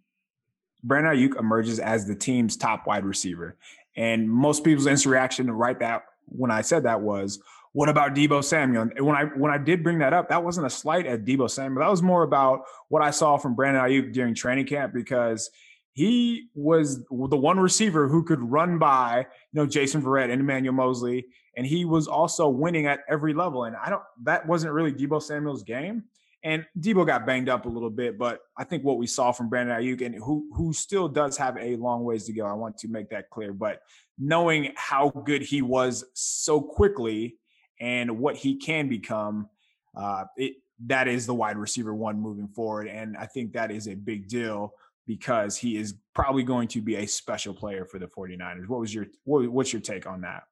Brandon 0.82 1.14
Aiyuk 1.14 1.38
emerges 1.38 1.78
as 1.78 2.06
the 2.06 2.14
team's 2.14 2.56
top 2.56 2.86
wide 2.86 3.04
receiver. 3.04 3.56
And 3.96 4.30
most 4.30 4.64
people's 4.64 4.86
instant 4.86 5.12
reaction 5.12 5.46
to 5.46 5.52
write 5.52 5.80
that 5.80 6.04
when 6.26 6.50
I 6.50 6.62
said 6.62 6.84
that 6.84 7.00
was, 7.00 7.40
what 7.78 7.88
about 7.88 8.12
Deebo 8.12 8.42
Samuel? 8.42 8.90
And 8.96 9.06
when 9.06 9.14
I 9.14 9.26
when 9.36 9.52
I 9.52 9.56
did 9.56 9.84
bring 9.84 10.00
that 10.00 10.12
up, 10.12 10.30
that 10.30 10.42
wasn't 10.42 10.66
a 10.66 10.70
slight 10.70 11.06
at 11.06 11.24
Deebo 11.24 11.48
Samuel. 11.48 11.80
That 11.80 11.90
was 11.90 12.02
more 12.02 12.24
about 12.24 12.62
what 12.88 13.02
I 13.02 13.12
saw 13.12 13.36
from 13.36 13.54
Brandon 13.54 13.80
Aiyuk 13.80 14.12
during 14.12 14.34
training 14.34 14.66
camp 14.66 14.92
because 14.92 15.48
he 15.92 16.48
was 16.56 17.04
the 17.08 17.36
one 17.36 17.60
receiver 17.60 18.08
who 18.08 18.24
could 18.24 18.42
run 18.42 18.80
by, 18.80 19.18
you 19.18 19.60
know, 19.60 19.64
Jason 19.64 20.02
Verrett 20.02 20.24
and 20.24 20.40
Emmanuel 20.40 20.74
Moseley, 20.74 21.26
and 21.56 21.64
he 21.64 21.84
was 21.84 22.08
also 22.08 22.48
winning 22.48 22.86
at 22.86 22.98
every 23.08 23.32
level. 23.32 23.62
And 23.62 23.76
I 23.76 23.90
don't 23.90 24.02
that 24.24 24.44
wasn't 24.44 24.72
really 24.72 24.92
Deebo 24.92 25.22
Samuel's 25.22 25.62
game. 25.62 26.02
And 26.42 26.66
Deebo 26.80 27.06
got 27.06 27.26
banged 27.26 27.48
up 27.48 27.64
a 27.64 27.68
little 27.68 27.90
bit, 27.90 28.18
but 28.18 28.40
I 28.56 28.64
think 28.64 28.82
what 28.82 28.98
we 28.98 29.06
saw 29.06 29.30
from 29.30 29.48
Brandon 29.48 29.80
Aiyuk 29.80 30.04
and 30.04 30.16
who 30.16 30.48
who 30.52 30.72
still 30.72 31.06
does 31.06 31.36
have 31.36 31.56
a 31.56 31.76
long 31.76 32.02
ways 32.02 32.24
to 32.24 32.32
go, 32.32 32.44
I 32.44 32.54
want 32.54 32.76
to 32.78 32.88
make 32.88 33.08
that 33.10 33.30
clear. 33.30 33.52
But 33.52 33.82
knowing 34.18 34.72
how 34.74 35.10
good 35.10 35.42
he 35.42 35.62
was 35.62 36.04
so 36.14 36.60
quickly 36.60 37.36
and 37.80 38.18
what 38.18 38.36
he 38.36 38.56
can 38.56 38.88
become, 38.88 39.48
uh, 39.96 40.24
it 40.36 40.54
that 40.86 41.08
is 41.08 41.26
the 41.26 41.34
wide 41.34 41.56
receiver 41.56 41.94
one 41.94 42.20
moving 42.20 42.48
forward, 42.48 42.86
and 42.86 43.16
I 43.16 43.26
think 43.26 43.52
that 43.52 43.70
is 43.70 43.88
a 43.88 43.94
big 43.94 44.28
deal 44.28 44.74
because 45.06 45.56
he 45.56 45.76
is 45.76 45.94
probably 46.14 46.42
going 46.42 46.68
to 46.68 46.82
be 46.82 46.96
a 46.96 47.06
special 47.06 47.54
player 47.54 47.84
for 47.84 47.98
the 47.98 48.06
49ers. 48.06 48.68
What 48.68 48.78
was 48.80 48.94
your 48.94 49.06
what, 49.24 49.48
what's 49.48 49.72
your 49.72 49.82
take 49.82 50.06
on 50.06 50.20
that? 50.20 50.44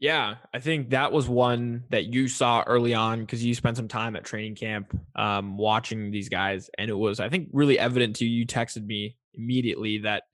Yeah, 0.00 0.36
I 0.54 0.60
think 0.60 0.90
that 0.90 1.10
was 1.10 1.28
one 1.28 1.84
that 1.90 2.06
you 2.06 2.28
saw 2.28 2.62
early 2.66 2.94
on 2.94 3.20
because 3.20 3.44
you 3.44 3.52
spent 3.54 3.76
some 3.76 3.88
time 3.88 4.14
at 4.14 4.24
training 4.24 4.54
camp 4.54 4.96
um, 5.16 5.58
watching 5.58 6.10
these 6.10 6.28
guys, 6.28 6.70
and 6.78 6.88
it 6.88 6.94
was 6.94 7.20
I 7.20 7.28
think 7.28 7.48
really 7.52 7.78
evident 7.78 8.16
to 8.16 8.24
you. 8.24 8.40
You 8.40 8.46
texted 8.46 8.86
me 8.86 9.16
immediately 9.34 9.98
that, 9.98 10.24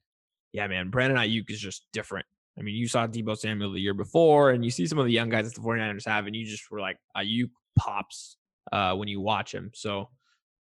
yeah, 0.53 0.67
man, 0.67 0.89
Brandon 0.89 1.17
Aiyuk 1.17 1.49
is 1.49 1.59
just 1.59 1.85
different. 1.93 2.25
I 2.57 2.61
mean, 2.61 2.75
you 2.75 2.87
saw 2.87 3.05
Deebo 3.05 3.37
Samuel 3.37 3.73
the 3.73 3.81
year 3.81 3.93
before, 3.93 4.51
and 4.51 4.63
you 4.63 4.71
see 4.71 4.85
some 4.85 4.97
of 4.97 5.05
the 5.05 5.11
young 5.11 5.29
guys 5.29 5.45
that 5.45 5.59
the 5.59 5.67
49ers 5.67 6.05
have, 6.05 6.25
and 6.25 6.35
you 6.35 6.45
just 6.45 6.71
were 6.71 6.79
like, 6.79 6.97
Aiyuk 7.17 7.49
pops 7.77 8.37
uh, 8.71 8.95
when 8.95 9.07
you 9.07 9.19
watch 9.19 9.53
him. 9.53 9.71
So 9.73 10.09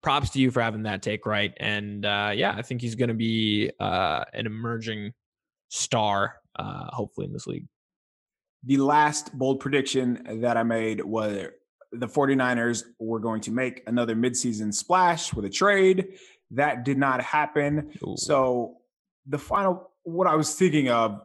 props 0.04 0.30
to 0.32 0.40
you 0.40 0.52
for 0.52 0.62
having 0.62 0.84
that 0.84 1.02
take 1.02 1.26
right. 1.26 1.54
And 1.60 2.06
uh, 2.06 2.32
yeah, 2.36 2.54
I 2.56 2.62
think 2.62 2.82
he's 2.82 2.96
going 2.96 3.10
to 3.10 3.16
be 3.16 3.72
uh, 3.80 4.24
an 4.34 4.46
emerging 4.46 5.14
star, 5.70 6.36
uh, 6.58 6.88
hopefully, 6.92 7.26
in 7.26 7.34
this 7.34 7.48
league 7.48 7.66
the 8.64 8.78
last 8.78 9.38
bold 9.38 9.60
prediction 9.60 10.42
that 10.42 10.58
I 10.58 10.64
made 10.64 11.04
was 11.04 11.48
the 11.92 12.08
49ers 12.08 12.84
were 13.00 13.20
going 13.20 13.42
to 13.42 13.52
make 13.52 13.84
another 13.88 14.16
midseason 14.16 14.74
splash 14.74 15.34
with 15.34 15.46
a 15.46 15.50
trade. 15.50 16.10
That 16.52 16.84
did 16.84 16.98
not 16.98 17.22
happen. 17.22 17.92
Ooh. 18.04 18.16
So 18.18 18.78
the 19.28 19.38
final, 19.38 19.89
what 20.04 20.28
I 20.28 20.36
was 20.36 20.56
thinking 20.56 20.90
of, 20.90 21.22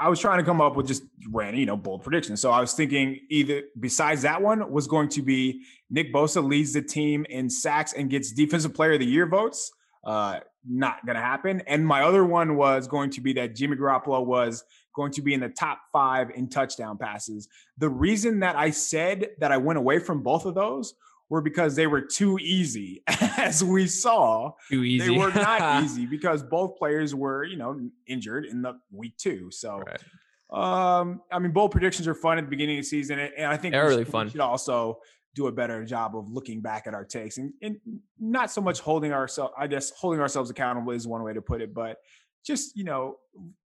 I 0.00 0.08
was 0.08 0.18
trying 0.18 0.38
to 0.38 0.44
come 0.44 0.60
up 0.60 0.76
with 0.76 0.86
just 0.86 1.04
random, 1.30 1.60
you 1.60 1.66
know, 1.66 1.76
bold 1.76 2.02
predictions. 2.02 2.40
So 2.40 2.50
I 2.50 2.60
was 2.60 2.74
thinking 2.74 3.20
either 3.30 3.62
besides 3.78 4.22
that 4.22 4.42
one 4.42 4.70
was 4.70 4.86
going 4.86 5.08
to 5.10 5.22
be 5.22 5.64
Nick 5.88 6.12
Bosa 6.12 6.42
leads 6.46 6.72
the 6.72 6.82
team 6.82 7.24
in 7.30 7.48
sacks 7.48 7.92
and 7.92 8.10
gets 8.10 8.32
defensive 8.32 8.74
player 8.74 8.92
of 8.92 9.00
the 9.00 9.06
year 9.06 9.26
votes. 9.26 9.72
Uh, 10.04 10.40
not 10.68 11.04
going 11.06 11.16
to 11.16 11.22
happen. 11.22 11.62
And 11.66 11.86
my 11.86 12.02
other 12.02 12.24
one 12.24 12.56
was 12.56 12.86
going 12.86 13.10
to 13.10 13.20
be 13.20 13.32
that 13.34 13.54
Jimmy 13.54 13.76
Garoppolo 13.76 14.24
was 14.24 14.64
going 14.94 15.12
to 15.12 15.22
be 15.22 15.34
in 15.34 15.40
the 15.40 15.48
top 15.48 15.80
five 15.92 16.30
in 16.30 16.48
touchdown 16.48 16.98
passes. 16.98 17.48
The 17.78 17.88
reason 17.88 18.40
that 18.40 18.56
I 18.56 18.70
said 18.70 19.28
that 19.38 19.52
I 19.52 19.56
went 19.56 19.78
away 19.78 19.98
from 19.98 20.22
both 20.22 20.46
of 20.46 20.54
those 20.54 20.94
were 21.28 21.40
because 21.40 21.74
they 21.74 21.86
were 21.86 22.00
too 22.00 22.38
easy, 22.40 23.02
as 23.38 23.62
we 23.64 23.86
saw. 23.86 24.52
Too 24.70 24.84
easy. 24.84 25.08
They 25.08 25.18
were 25.18 25.32
not 25.32 25.82
easy 25.84 26.06
because 26.06 26.42
both 26.42 26.76
players 26.76 27.14
were, 27.14 27.44
you 27.44 27.56
know, 27.56 27.78
injured 28.06 28.46
in 28.46 28.62
the 28.62 28.74
week 28.92 29.16
two. 29.16 29.50
So, 29.50 29.82
right. 29.82 31.00
um, 31.00 31.22
I 31.32 31.38
mean, 31.38 31.52
bold 31.52 31.70
predictions 31.70 32.06
are 32.08 32.14
fun 32.14 32.38
at 32.38 32.44
the 32.44 32.50
beginning 32.50 32.78
of 32.78 32.84
the 32.84 32.88
season, 32.88 33.18
and 33.18 33.46
I 33.46 33.56
think 33.56 33.72
they're 33.72 33.88
really 33.88 34.04
fun. 34.04 34.26
We 34.26 34.32
should 34.32 34.40
also 34.40 34.98
do 35.34 35.48
a 35.48 35.52
better 35.52 35.84
job 35.84 36.16
of 36.16 36.30
looking 36.30 36.60
back 36.60 36.86
at 36.86 36.94
our 36.94 37.04
takes 37.04 37.38
and, 37.38 37.52
and 37.60 37.76
not 38.20 38.50
so 38.50 38.60
much 38.60 38.80
holding 38.80 39.12
ourselves. 39.12 39.52
I 39.58 39.66
guess 39.66 39.90
holding 39.90 40.20
ourselves 40.20 40.50
accountable 40.50 40.92
is 40.92 41.08
one 41.08 41.22
way 41.22 41.32
to 41.32 41.42
put 41.42 41.60
it, 41.60 41.74
but 41.74 41.96
just 42.44 42.76
you 42.76 42.84
know 42.84 43.16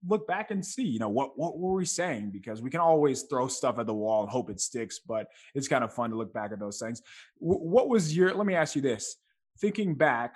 look 0.07 0.27
back 0.27 0.51
and 0.51 0.65
see 0.65 0.83
you 0.83 0.99
know 0.99 1.09
what 1.09 1.37
what 1.37 1.59
were 1.59 1.73
we 1.73 1.85
saying? 1.85 2.31
Because 2.31 2.61
we 2.61 2.69
can 2.69 2.79
always 2.79 3.23
throw 3.23 3.47
stuff 3.47 3.77
at 3.77 3.85
the 3.85 3.93
wall 3.93 4.21
and 4.21 4.29
hope 4.29 4.49
it 4.49 4.59
sticks 4.59 4.99
but 4.99 5.27
it's 5.53 5.67
kind 5.67 5.83
of 5.83 5.93
fun 5.93 6.09
to 6.09 6.15
look 6.15 6.33
back 6.33 6.51
at 6.51 6.59
those 6.59 6.79
things. 6.79 7.01
W- 7.41 7.59
what 7.59 7.89
was 7.89 8.15
your 8.15 8.33
let 8.33 8.45
me 8.45 8.55
ask 8.55 8.75
you 8.75 8.81
this. 8.81 9.17
Thinking 9.59 9.95
back 9.95 10.35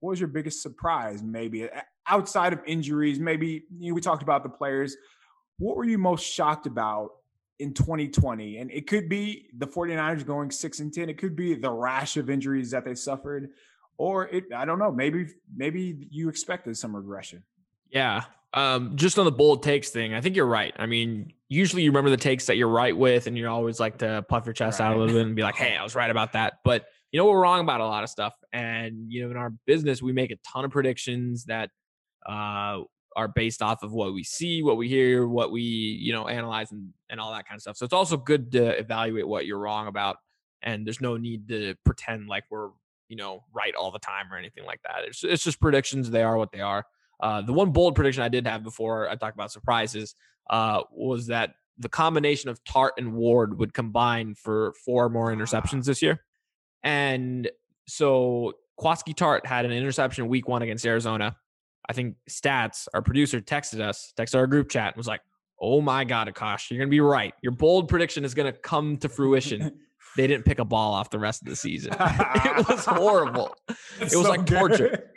what 0.00 0.10
was 0.10 0.20
your 0.20 0.28
biggest 0.28 0.62
surprise 0.62 1.22
maybe 1.22 1.68
outside 2.06 2.52
of 2.52 2.60
injuries 2.66 3.18
maybe 3.18 3.64
you 3.78 3.90
know, 3.90 3.94
we 3.94 4.00
talked 4.00 4.22
about 4.22 4.42
the 4.42 4.50
players. 4.50 4.96
What 5.58 5.76
were 5.76 5.84
you 5.84 5.98
most 5.98 6.24
shocked 6.24 6.66
about 6.66 7.10
in 7.60 7.72
2020 7.72 8.58
and 8.58 8.70
it 8.70 8.86
could 8.86 9.08
be 9.08 9.48
the 9.56 9.66
49ers 9.66 10.26
going 10.26 10.50
6 10.50 10.80
and 10.80 10.92
10 10.92 11.08
it 11.08 11.18
could 11.18 11.36
be 11.36 11.54
the 11.54 11.70
rash 11.70 12.16
of 12.16 12.28
injuries 12.28 12.70
that 12.72 12.84
they 12.84 12.94
suffered. 12.94 13.50
Or 13.96 14.26
it 14.26 14.52
i 14.54 14.64
don't 14.64 14.80
know 14.80 14.92
maybe 14.92 15.28
maybe 15.56 16.08
you 16.10 16.28
expected 16.28 16.76
some 16.76 16.94
regression 16.94 17.44
yeah. 17.94 18.24
Um, 18.52 18.96
just 18.96 19.18
on 19.18 19.24
the 19.24 19.32
bold 19.32 19.62
takes 19.62 19.88
thing, 19.88 20.12
I 20.12 20.20
think 20.20 20.36
you're 20.36 20.44
right. 20.46 20.74
I 20.76 20.84
mean, 20.84 21.32
usually 21.48 21.82
you 21.82 21.90
remember 21.90 22.10
the 22.10 22.18
takes 22.18 22.44
that 22.46 22.56
you're 22.58 22.68
right 22.68 22.96
with, 22.96 23.26
and 23.26 23.38
you 23.38 23.48
always 23.48 23.80
like 23.80 23.98
to 23.98 24.24
puff 24.28 24.44
your 24.44 24.52
chest 24.52 24.78
right. 24.80 24.86
out 24.86 24.96
a 24.96 24.98
little 24.98 25.14
bit 25.14 25.26
and 25.26 25.34
be 25.34 25.42
like, 25.42 25.56
hey, 25.56 25.76
I 25.76 25.82
was 25.82 25.94
right 25.94 26.10
about 26.10 26.34
that. 26.34 26.58
But 26.62 26.84
you 27.14 27.18
know, 27.18 27.26
we're 27.26 27.40
wrong 27.40 27.60
about 27.60 27.80
a 27.80 27.86
lot 27.86 28.02
of 28.02 28.10
stuff. 28.10 28.34
And, 28.52 29.06
you 29.08 29.22
know, 29.22 29.30
in 29.30 29.36
our 29.36 29.50
business, 29.66 30.02
we 30.02 30.12
make 30.12 30.32
a 30.32 30.36
ton 30.44 30.64
of 30.64 30.72
predictions 30.72 31.44
that 31.44 31.70
uh, 32.28 32.80
are 33.14 33.28
based 33.32 33.62
off 33.62 33.84
of 33.84 33.92
what 33.92 34.12
we 34.12 34.24
see, 34.24 34.64
what 34.64 34.76
we 34.76 34.88
hear, 34.88 35.28
what 35.28 35.52
we, 35.52 35.62
you 35.62 36.12
know, 36.12 36.26
analyze 36.26 36.72
and, 36.72 36.92
and 37.08 37.20
all 37.20 37.30
that 37.30 37.46
kind 37.46 37.56
of 37.56 37.62
stuff. 37.62 37.76
So 37.76 37.84
it's 37.84 37.94
also 37.94 38.16
good 38.16 38.50
to 38.50 38.76
evaluate 38.76 39.28
what 39.28 39.46
you're 39.46 39.60
wrong 39.60 39.86
about. 39.86 40.16
And 40.60 40.84
there's 40.84 41.00
no 41.00 41.16
need 41.16 41.46
to 41.50 41.76
pretend 41.84 42.26
like 42.26 42.42
we're, 42.50 42.70
you 43.08 43.14
know, 43.14 43.44
right 43.54 43.76
all 43.76 43.92
the 43.92 44.00
time 44.00 44.32
or 44.32 44.36
anything 44.36 44.64
like 44.64 44.80
that. 44.82 45.04
It's, 45.06 45.22
it's 45.22 45.44
just 45.44 45.60
predictions. 45.60 46.10
They 46.10 46.24
are 46.24 46.36
what 46.36 46.50
they 46.50 46.62
are. 46.62 46.84
Uh, 47.20 47.42
the 47.42 47.52
one 47.52 47.70
bold 47.70 47.94
prediction 47.94 48.22
I 48.22 48.28
did 48.28 48.46
have 48.46 48.62
before 48.62 49.08
I 49.08 49.16
talk 49.16 49.34
about 49.34 49.52
surprises 49.52 50.14
uh, 50.50 50.82
was 50.92 51.28
that 51.28 51.54
the 51.78 51.88
combination 51.88 52.50
of 52.50 52.62
Tartt 52.64 52.92
and 52.98 53.14
Ward 53.14 53.58
would 53.58 53.74
combine 53.74 54.34
for 54.34 54.74
four 54.84 55.08
more 55.08 55.34
interceptions 55.34 55.86
this 55.86 56.02
year. 56.02 56.20
And 56.82 57.50
so 57.88 58.52
Jaquiski 58.78 59.14
Tartt 59.14 59.46
had 59.46 59.64
an 59.64 59.72
interception 59.72 60.28
week 60.28 60.48
one 60.48 60.62
against 60.62 60.86
Arizona. 60.86 61.36
I 61.88 61.92
think 61.92 62.16
Stats, 62.30 62.88
our 62.94 63.02
producer, 63.02 63.40
texted 63.40 63.80
us, 63.80 64.12
texted 64.16 64.36
our 64.36 64.46
group 64.46 64.70
chat, 64.70 64.88
and 64.88 64.96
was 64.96 65.06
like, 65.06 65.20
Oh 65.60 65.80
my 65.80 66.04
God, 66.04 66.28
Akash, 66.28 66.70
you're 66.70 66.78
going 66.78 66.88
to 66.88 66.90
be 66.90 67.00
right. 67.00 67.32
Your 67.42 67.52
bold 67.52 67.88
prediction 67.88 68.24
is 68.24 68.34
going 68.34 68.52
to 68.52 68.58
come 68.58 68.96
to 68.98 69.08
fruition. 69.08 69.78
they 70.16 70.26
didn't 70.26 70.44
pick 70.44 70.58
a 70.58 70.64
ball 70.64 70.92
off 70.92 71.10
the 71.10 71.18
rest 71.18 71.42
of 71.42 71.48
the 71.48 71.56
season. 71.56 71.94
it 72.00 72.68
was 72.68 72.84
horrible. 72.86 73.54
That's 73.98 74.12
it 74.12 74.16
was 74.16 74.26
so 74.26 74.30
like 74.30 74.46
good. 74.46 74.58
torture 74.58 75.10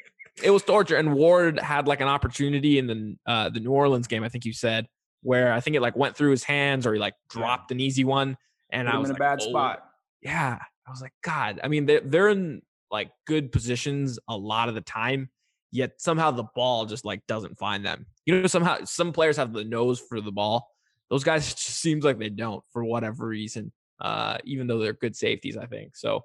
it 0.43 0.51
was 0.51 0.63
torture. 0.63 0.95
And 0.95 1.13
Ward 1.13 1.59
had 1.59 1.87
like 1.87 2.01
an 2.01 2.07
opportunity 2.07 2.77
in 2.77 2.87
the 2.87 3.15
uh, 3.25 3.49
the 3.49 3.59
New 3.59 3.71
Orleans 3.71 4.07
game, 4.07 4.23
I 4.23 4.29
think 4.29 4.45
you 4.45 4.53
said, 4.53 4.87
where 5.21 5.51
I 5.51 5.59
think 5.59 5.75
it 5.75 5.81
like 5.81 5.95
went 5.95 6.15
through 6.15 6.31
his 6.31 6.43
hands 6.43 6.85
or 6.85 6.93
he 6.93 6.99
like 6.99 7.15
dropped 7.29 7.71
an 7.71 7.79
easy 7.79 8.03
one. 8.03 8.37
And 8.69 8.87
Put 8.87 8.95
I 8.95 8.97
was 8.99 9.09
in 9.09 9.13
like, 9.13 9.19
a 9.19 9.23
bad 9.23 9.39
oh. 9.41 9.49
spot. 9.49 9.83
Yeah, 10.21 10.57
I 10.85 10.91
was 10.91 11.01
like, 11.01 11.13
God. 11.23 11.59
I 11.63 11.67
mean, 11.67 11.85
they're 11.85 12.01
they're 12.01 12.29
in 12.29 12.61
like 12.91 13.11
good 13.25 13.51
positions 13.51 14.19
a 14.27 14.37
lot 14.37 14.69
of 14.69 14.75
the 14.75 14.81
time, 14.81 15.29
yet 15.71 15.99
somehow 16.01 16.31
the 16.31 16.45
ball 16.55 16.85
just 16.85 17.05
like 17.05 17.25
doesn't 17.27 17.57
find 17.57 17.85
them. 17.85 18.05
You 18.25 18.41
know, 18.41 18.47
somehow 18.47 18.83
some 18.85 19.13
players 19.13 19.37
have 19.37 19.53
the 19.53 19.63
nose 19.63 19.99
for 19.99 20.21
the 20.21 20.31
ball. 20.31 20.69
Those 21.09 21.23
guys 21.23 21.53
just 21.53 21.79
seems 21.79 22.03
like 22.03 22.19
they 22.19 22.29
don't 22.29 22.63
for 22.71 22.83
whatever 22.83 23.27
reason. 23.27 23.71
Uh, 23.99 24.37
even 24.43 24.67
though 24.67 24.77
they're 24.77 24.93
good 24.93 25.15
safeties, 25.15 25.57
I 25.57 25.65
think. 25.65 25.95
So 25.95 26.23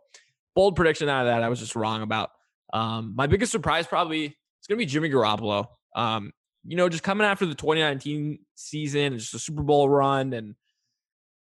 bold 0.54 0.76
prediction 0.76 1.08
out 1.08 1.26
of 1.26 1.32
that, 1.32 1.42
I 1.42 1.48
was 1.48 1.58
just 1.58 1.76
wrong 1.76 2.02
about. 2.02 2.30
Um, 2.72 3.12
my 3.16 3.26
biggest 3.26 3.52
surprise 3.52 3.86
probably 3.86 4.26
is 4.26 4.66
going 4.68 4.78
to 4.78 4.84
be 4.84 4.86
Jimmy 4.86 5.10
Garoppolo. 5.10 5.66
Um, 5.94 6.32
you 6.64 6.76
know, 6.76 6.88
just 6.88 7.02
coming 7.02 7.26
after 7.26 7.44
the 7.44 7.54
2019 7.54 8.38
season, 8.54 9.00
and 9.00 9.18
just 9.18 9.34
a 9.34 9.38
Super 9.38 9.62
Bowl 9.62 9.88
run, 9.88 10.32
and 10.32 10.54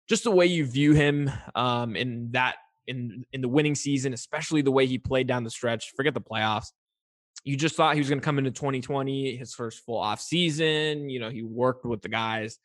just 0.08 0.24
the 0.24 0.32
way 0.32 0.46
you 0.46 0.66
view 0.66 0.94
him 0.94 1.32
um, 1.56 1.96
in 1.96 2.32
that 2.32 2.56
in 2.88 3.26
in 3.34 3.42
the 3.42 3.48
winning 3.48 3.76
season, 3.76 4.14
especially 4.14 4.62
the 4.62 4.72
way 4.72 4.86
he 4.86 4.98
played 4.98 5.28
down 5.28 5.44
the 5.44 5.50
stretch. 5.50 5.94
Forget 5.96 6.14
the 6.14 6.22
playoffs. 6.22 6.68
You 7.44 7.56
just 7.56 7.76
thought 7.76 7.96
he 7.96 8.02
was 8.02 8.10
going 8.10 8.20
to 8.20 8.26
come 8.26 8.38
into 8.38 8.52
2020, 8.52 9.38
his 9.38 9.54
first 9.54 9.86
full 9.86 9.98
off 9.98 10.22
season. 10.22 11.10
You 11.10 11.20
know, 11.20 11.30
he 11.30 11.42
worked 11.42 11.86
with 11.86 12.02
the 12.02 12.10
guys, 12.10 12.60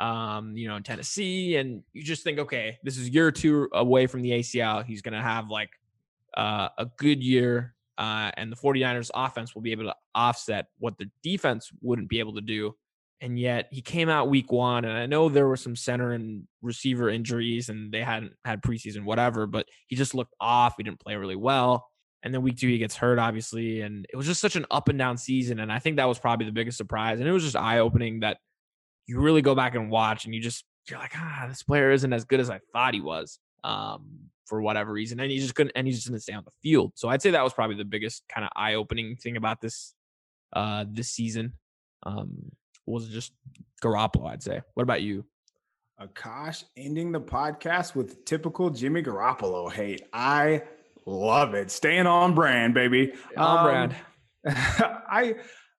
um, 0.00 0.56
you 0.56 0.68
know, 0.68 0.76
in 0.76 0.82
Tennessee, 0.82 1.56
and 1.56 1.82
you 1.92 2.02
just 2.02 2.24
think, 2.24 2.38
okay, 2.40 2.78
this 2.82 2.98
is 2.98 3.08
year 3.08 3.30
two 3.30 3.68
away 3.72 4.06
from 4.06 4.22
the 4.22 4.32
ACL. 4.32 4.84
He's 4.84 5.00
going 5.00 5.14
to 5.14 5.22
have 5.22 5.48
like 5.48 5.70
uh, 6.36 6.68
a 6.76 6.86
good 6.96 7.22
year 7.22 7.74
uh, 8.00 8.30
and 8.38 8.50
the 8.50 8.56
49ers 8.56 9.10
offense 9.14 9.54
will 9.54 9.60
be 9.60 9.72
able 9.72 9.84
to 9.84 9.94
offset 10.14 10.66
what 10.78 10.96
the 10.96 11.10
defense 11.22 11.70
wouldn't 11.82 12.08
be 12.08 12.18
able 12.18 12.34
to 12.34 12.40
do. 12.40 12.74
And 13.20 13.38
yet 13.38 13.68
he 13.70 13.82
came 13.82 14.08
out 14.08 14.30
week 14.30 14.50
one, 14.50 14.86
and 14.86 14.96
I 14.96 15.04
know 15.04 15.28
there 15.28 15.46
were 15.46 15.56
some 15.56 15.76
center 15.76 16.12
and 16.12 16.44
receiver 16.62 17.10
injuries, 17.10 17.68
and 17.68 17.92
they 17.92 18.00
hadn't 18.00 18.32
had 18.46 18.62
preseason, 18.62 19.04
whatever, 19.04 19.46
but 19.46 19.66
he 19.88 19.96
just 19.96 20.14
looked 20.14 20.34
off. 20.40 20.76
He 20.78 20.82
didn't 20.82 21.00
play 21.00 21.16
really 21.16 21.36
well. 21.36 21.86
And 22.22 22.32
then 22.32 22.40
week 22.40 22.56
two, 22.56 22.68
he 22.68 22.78
gets 22.78 22.96
hurt, 22.96 23.18
obviously. 23.18 23.82
And 23.82 24.06
it 24.10 24.16
was 24.16 24.26
just 24.26 24.40
such 24.40 24.56
an 24.56 24.64
up 24.70 24.88
and 24.88 24.98
down 24.98 25.18
season. 25.18 25.60
And 25.60 25.70
I 25.70 25.78
think 25.78 25.96
that 25.96 26.08
was 26.08 26.18
probably 26.18 26.46
the 26.46 26.52
biggest 26.52 26.78
surprise. 26.78 27.20
And 27.20 27.28
it 27.28 27.32
was 27.32 27.44
just 27.44 27.56
eye 27.56 27.80
opening 27.80 28.20
that 28.20 28.38
you 29.06 29.20
really 29.20 29.42
go 29.42 29.54
back 29.54 29.74
and 29.74 29.90
watch 29.90 30.24
and 30.24 30.34
you 30.34 30.40
just 30.40 30.64
you're 30.88 30.98
like, 30.98 31.12
ah, 31.16 31.44
this 31.48 31.62
player 31.62 31.90
isn't 31.90 32.12
as 32.12 32.24
good 32.24 32.40
as 32.40 32.48
I 32.48 32.60
thought 32.72 32.94
he 32.94 33.00
was. 33.00 33.38
Um, 33.62 34.30
for 34.50 34.60
whatever 34.60 34.92
reason, 34.92 35.20
and 35.20 35.30
he 35.30 35.38
just 35.38 35.54
couldn't, 35.54 35.72
and 35.76 35.86
he 35.86 35.92
just 35.92 36.06
didn't 36.06 36.20
stay 36.20 36.34
on 36.34 36.44
the 36.44 36.50
field. 36.62 36.92
So 36.96 37.08
I'd 37.08 37.22
say 37.22 37.30
that 37.30 37.44
was 37.44 37.54
probably 37.54 37.76
the 37.76 37.84
biggest 37.84 38.24
kind 38.28 38.44
of 38.44 38.50
eye-opening 38.56 39.16
thing 39.16 39.36
about 39.36 39.60
this, 39.60 39.94
uh, 40.52 40.84
this 40.90 41.08
season. 41.08 41.54
Um, 42.02 42.50
was 42.84 43.08
just 43.08 43.32
Garoppolo. 43.82 44.28
I'd 44.28 44.42
say. 44.42 44.60
What 44.74 44.82
about 44.82 45.02
you? 45.02 45.24
Akash 46.02 46.64
ending 46.76 47.12
the 47.12 47.20
podcast 47.20 47.94
with 47.94 48.24
typical 48.24 48.70
Jimmy 48.70 49.02
Garoppolo 49.02 49.70
hate. 49.70 50.02
I 50.12 50.62
love 51.06 51.54
it. 51.54 51.70
Staying 51.70 52.06
on 52.06 52.34
brand, 52.34 52.74
baby. 52.74 53.12
On 53.36 53.58
um, 53.58 53.64
brand. 53.64 53.96
I 54.46 55.36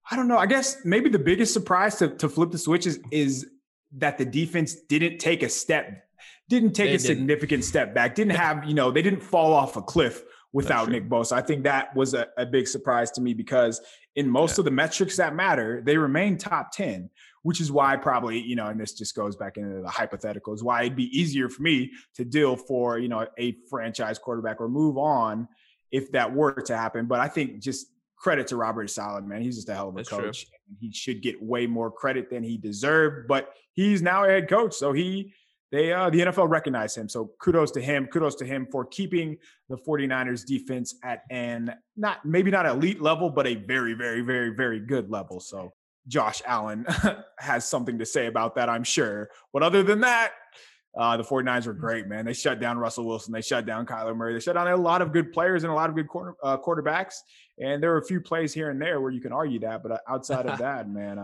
I 0.10 0.16
don't 0.16 0.28
know. 0.28 0.38
I 0.38 0.46
guess 0.46 0.78
maybe 0.86 1.10
the 1.10 1.20
biggest 1.20 1.54
surprise 1.54 1.98
to, 1.98 2.10
to 2.10 2.30
flip 2.30 2.52
the 2.52 2.58
switches 2.58 3.00
is 3.12 3.48
that 3.98 4.18
the 4.18 4.26
defense 4.26 4.76
didn't 4.88 5.18
take 5.18 5.44
a 5.44 5.50
step, 5.50 6.06
didn't 6.52 6.74
take 6.74 6.90
they 6.90 6.96
a 6.96 6.98
didn't. 6.98 7.18
significant 7.18 7.64
step 7.64 7.96
back, 7.96 8.14
didn't 8.14 8.36
have, 8.36 8.66
you 8.66 8.74
know, 8.74 8.92
they 8.92 9.02
didn't 9.02 9.22
fall 9.22 9.54
off 9.54 9.78
a 9.78 9.82
cliff 9.82 10.22
without 10.52 10.90
Nick 10.90 11.08
Bosa. 11.08 11.32
I 11.32 11.42
think 11.42 11.64
that 11.64 11.96
was 11.96 12.14
a, 12.14 12.28
a, 12.38 12.46
big 12.46 12.68
surprise 12.68 13.10
to 13.12 13.22
me 13.22 13.34
because 13.34 13.80
in 14.18 14.30
most 14.30 14.58
yeah. 14.58 14.62
of 14.62 14.66
the 14.66 14.72
metrics 14.72 15.16
that 15.16 15.34
matter, 15.34 15.82
they 15.86 15.96
remain 15.96 16.38
top 16.38 16.74
10, 16.74 17.10
which 17.44 17.62
is 17.62 17.72
why 17.72 17.96
probably, 17.96 18.38
you 18.38 18.58
know, 18.58 18.68
and 18.68 18.78
this 18.78 18.92
just 18.92 19.16
goes 19.16 19.38
back 19.38 19.56
into 19.56 19.82
the 19.82 19.88
hypotheticals, 19.88 20.62
why 20.62 20.82
it'd 20.82 20.98
be 20.98 21.18
easier 21.18 21.48
for 21.48 21.62
me 21.62 21.90
to 22.16 22.26
deal 22.26 22.58
for, 22.58 23.00
you 23.00 23.08
know, 23.08 23.26
a 23.40 23.56
franchise 23.70 24.20
quarterback 24.20 24.60
or 24.60 24.68
move 24.68 24.98
on 24.98 25.48
if 25.90 26.12
that 26.12 26.34
were 26.34 26.52
to 26.52 26.76
happen. 26.76 27.06
But 27.06 27.22
I 27.22 27.30
think 27.30 27.60
just 27.60 27.88
credit 28.18 28.48
to 28.48 28.58
Robert 28.58 28.90
Saleh, 28.90 29.24
man. 29.24 29.42
He's 29.42 29.56
just 29.56 29.70
a 29.70 29.74
hell 29.74 29.88
of 29.88 29.96
a 29.96 30.00
That's 30.00 30.10
coach. 30.10 30.48
True. 30.48 30.76
He 30.82 30.92
should 30.92 31.22
get 31.22 31.42
way 31.42 31.66
more 31.66 31.90
credit 31.90 32.30
than 32.30 32.44
he 32.44 32.58
deserved, 32.58 33.30
but 33.30 33.54
he's 33.72 34.02
now 34.02 34.26
a 34.26 34.28
head 34.28 34.50
coach. 34.50 34.74
So 34.74 34.92
he 34.92 35.34
they 35.72 35.94
uh 35.94 36.10
the 36.10 36.20
NFL 36.20 36.50
recognized 36.50 36.98
him. 36.98 37.08
So 37.08 37.32
kudos 37.40 37.72
to 37.72 37.82
him. 37.82 38.08
Kudos 38.08 38.36
to 38.36 38.46
him 38.46 38.68
for 38.72 38.86
keeping 38.86 39.38
the 39.70 39.78
49ers 39.78 40.46
defense 40.46 40.96
at 41.04 41.24
an 41.30 41.74
not 41.96 42.26
maybe 42.26 42.52
not 42.52 42.66
elite 42.66 43.02
level, 43.02 43.30
but 43.30 43.48
a 43.48 43.56
very, 43.56 43.94
very, 43.94 44.22
very, 44.22 44.50
very 44.50 44.80
good 44.80 45.10
level. 45.10 45.40
So 45.40 45.74
Josh 46.08 46.42
Allen 46.46 46.86
has 47.40 47.68
something 47.68 48.00
to 48.00 48.06
say 48.06 48.28
about 48.28 48.56
that, 48.56 48.70
I'm 48.70 48.84
sure. 48.84 49.30
But 49.54 49.64
other 49.64 49.84
than 49.84 50.02
that, 50.02 50.32
uh, 50.98 51.16
the 51.16 51.24
49ers 51.24 51.68
were 51.68 51.74
great, 51.74 52.08
man. 52.08 52.26
They 52.26 52.34
shut 52.34 52.60
down 52.60 52.78
Russell 52.78 53.06
Wilson. 53.06 53.32
They 53.32 53.42
shut 53.42 53.66
down 53.66 53.86
Kyler 53.86 54.16
Murray. 54.16 54.34
They 54.34 54.42
shut 54.42 54.56
down 54.56 54.68
a 54.68 54.76
lot 54.76 55.02
of 55.02 55.14
good 55.14 55.32
players 55.32 55.64
and 55.64 55.72
a 55.72 55.76
lot 55.76 55.90
of 55.90 55.96
good 55.96 56.08
quarter, 56.08 56.36
uh, 56.44 56.58
quarterbacks. 56.58 57.16
And 57.60 57.82
there 57.82 57.92
were 57.92 58.00
a 58.00 58.06
few 58.06 58.20
plays 58.20 58.54
here 58.54 58.72
and 58.72 58.82
there 58.82 59.00
where 59.00 59.12
you 59.12 59.22
can 59.22 59.32
argue 59.32 59.60
that. 59.60 59.84
But 59.84 59.94
uh, 59.94 59.98
outside 60.10 60.48
of 60.48 60.58
that, 60.60 60.90
man, 60.90 61.18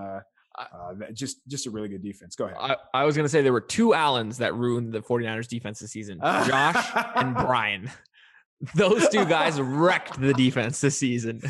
uh, 0.58 0.94
just 1.14 1.48
just 1.48 1.68
a 1.68 1.72
really 1.72 1.88
good 1.88 2.02
defense. 2.04 2.36
Go 2.36 2.46
ahead. 2.46 2.58
I, 2.60 2.76
I 2.94 3.06
was 3.06 3.16
going 3.16 3.26
to 3.26 3.30
say 3.30 3.42
there 3.42 3.54
were 3.54 3.62
two 3.62 3.94
Allens 3.94 4.40
that 4.40 4.56
ruined 4.56 4.92
the 4.92 5.02
49ers 5.02 5.48
defense 5.48 5.80
this 5.80 5.92
season 5.92 6.20
Josh 6.20 6.92
and 7.16 7.36
Brian. 7.36 7.92
Those 8.74 9.08
two 9.10 9.24
guys 9.26 9.62
wrecked 9.62 10.20
the 10.20 10.34
defense 10.34 10.82
this 10.82 10.98
season. 10.98 11.44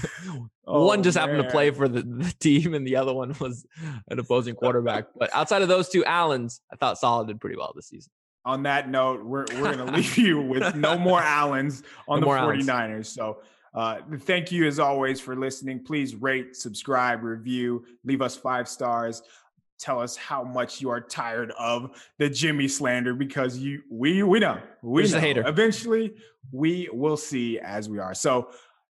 Oh, 0.66 0.86
one 0.86 1.04
just 1.04 1.16
man. 1.16 1.30
happened 1.30 1.48
to 1.48 1.50
play 1.50 1.72
for 1.72 1.88
the, 1.88 2.02
the, 2.02 2.34
team, 2.40 2.74
and 2.74 2.86
the 2.86 2.98
other 2.98 3.14
one 3.14 3.34
was 3.40 3.66
an 4.10 4.20
opposing 4.20 4.56
quarterback. 4.56 5.06
But 5.18 5.34
outside 5.34 5.62
of 5.62 5.70
those 5.70 5.88
two 5.88 6.04
Allens, 6.04 6.60
I 6.70 6.76
thought 6.76 6.98
Saleh 6.98 7.28
did 7.28 7.40
pretty 7.40 7.56
well 7.56 7.72
this 7.74 7.88
season. 7.88 8.12
On 8.44 8.64
that 8.64 8.90
note, 8.90 9.24
we're, 9.24 9.46
we're 9.54 9.74
going 9.74 9.78
to 9.88 9.92
leave 9.94 10.18
you 10.18 10.42
with 10.42 10.76
no 10.76 10.98
more 10.98 11.22
Allens 11.22 11.84
on 12.10 12.20
no 12.20 12.26
the 12.26 12.32
49ers. 12.34 12.70
Allens. 12.70 13.08
So 13.10 13.38
uh, 13.74 14.00
thank 14.20 14.52
you 14.52 14.66
as 14.66 14.80
always 14.80 15.20
for 15.20 15.36
listening. 15.36 15.84
Please 15.84 16.16
rate, 16.16 16.56
subscribe, 16.56 17.24
review, 17.24 17.86
leave 18.04 18.22
us 18.22 18.36
five 18.36 18.68
stars. 18.68 19.22
Tell 19.80 20.00
us 20.00 20.16
how 20.16 20.44
much 20.44 20.82
you 20.82 20.90
are 20.90 21.00
tired 21.02 21.52
of 21.60 21.92
the 22.18 22.30
Jimmy 22.30 22.68
slander 22.68 23.14
because 23.14 23.58
you 23.60 23.84
we 23.92 24.24
we 24.24 24.40
know 24.40 24.60
we 24.82 25.08
know. 25.08 25.20
hater. 25.20 25.44
Eventually, 25.48 26.16
we 26.52 26.90
will 26.92 27.18
see 27.18 27.60
as 27.60 27.88
we 27.88 28.00
are. 28.00 28.16
So 28.16 28.50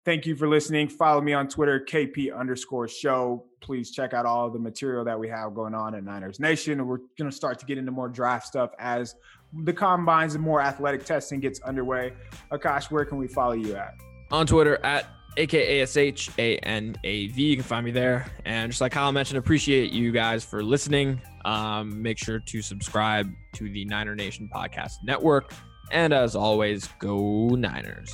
thank 0.05 0.25
you 0.25 0.35
for 0.35 0.47
listening. 0.47 0.87
Follow 0.87 1.19
me 1.19 1.33
on 1.33 1.49
Twitter, 1.49 1.79
KP 1.85 2.33
underscore 2.33 2.87
show. 2.87 3.45
Please 3.59 3.91
check 3.91 4.13
out 4.13 4.25
all 4.25 4.49
the 4.49 4.59
material 4.59 5.03
that 5.03 5.19
we 5.19 5.27
have 5.27 5.53
going 5.53 5.75
on 5.75 5.95
at 5.95 6.05
Niners 6.05 6.39
Nation. 6.39 6.87
We're 6.87 6.99
going 7.17 7.29
to 7.29 7.35
start 7.35 7.59
to 7.59 7.65
get 7.65 7.77
into 7.77 7.91
more 7.91 8.07
draft 8.07 8.47
stuff 8.47 8.71
as 8.79 9.15
the 9.51 9.73
combines 9.73 10.35
and 10.35 10.43
more 10.43 10.61
athletic 10.61 11.03
testing 11.03 11.41
gets 11.41 11.59
underway. 11.61 12.13
Akash, 12.51 12.89
where 12.89 13.03
can 13.03 13.17
we 13.17 13.27
follow 13.27 13.53
you 13.53 13.75
at? 13.75 13.95
On 14.31 14.47
Twitter 14.47 14.83
at 14.83 15.07
AKASHANAV. 15.37 17.37
You 17.37 17.55
can 17.55 17.63
find 17.63 17.85
me 17.85 17.91
there. 17.91 18.31
And 18.45 18.71
just 18.71 18.81
like 18.81 18.91
Kyle 18.91 19.11
mentioned, 19.11 19.37
appreciate 19.37 19.91
you 19.91 20.11
guys 20.11 20.43
for 20.43 20.63
listening. 20.63 21.21
Um, 21.45 22.01
make 22.01 22.17
sure 22.17 22.39
to 22.39 22.61
subscribe 22.61 23.33
to 23.53 23.69
the 23.69 23.85
Niner 23.85 24.15
Nation 24.15 24.49
Podcast 24.53 25.03
Network. 25.03 25.53
And 25.91 26.13
as 26.13 26.35
always, 26.35 26.87
go 26.99 27.49
Niners. 27.49 28.13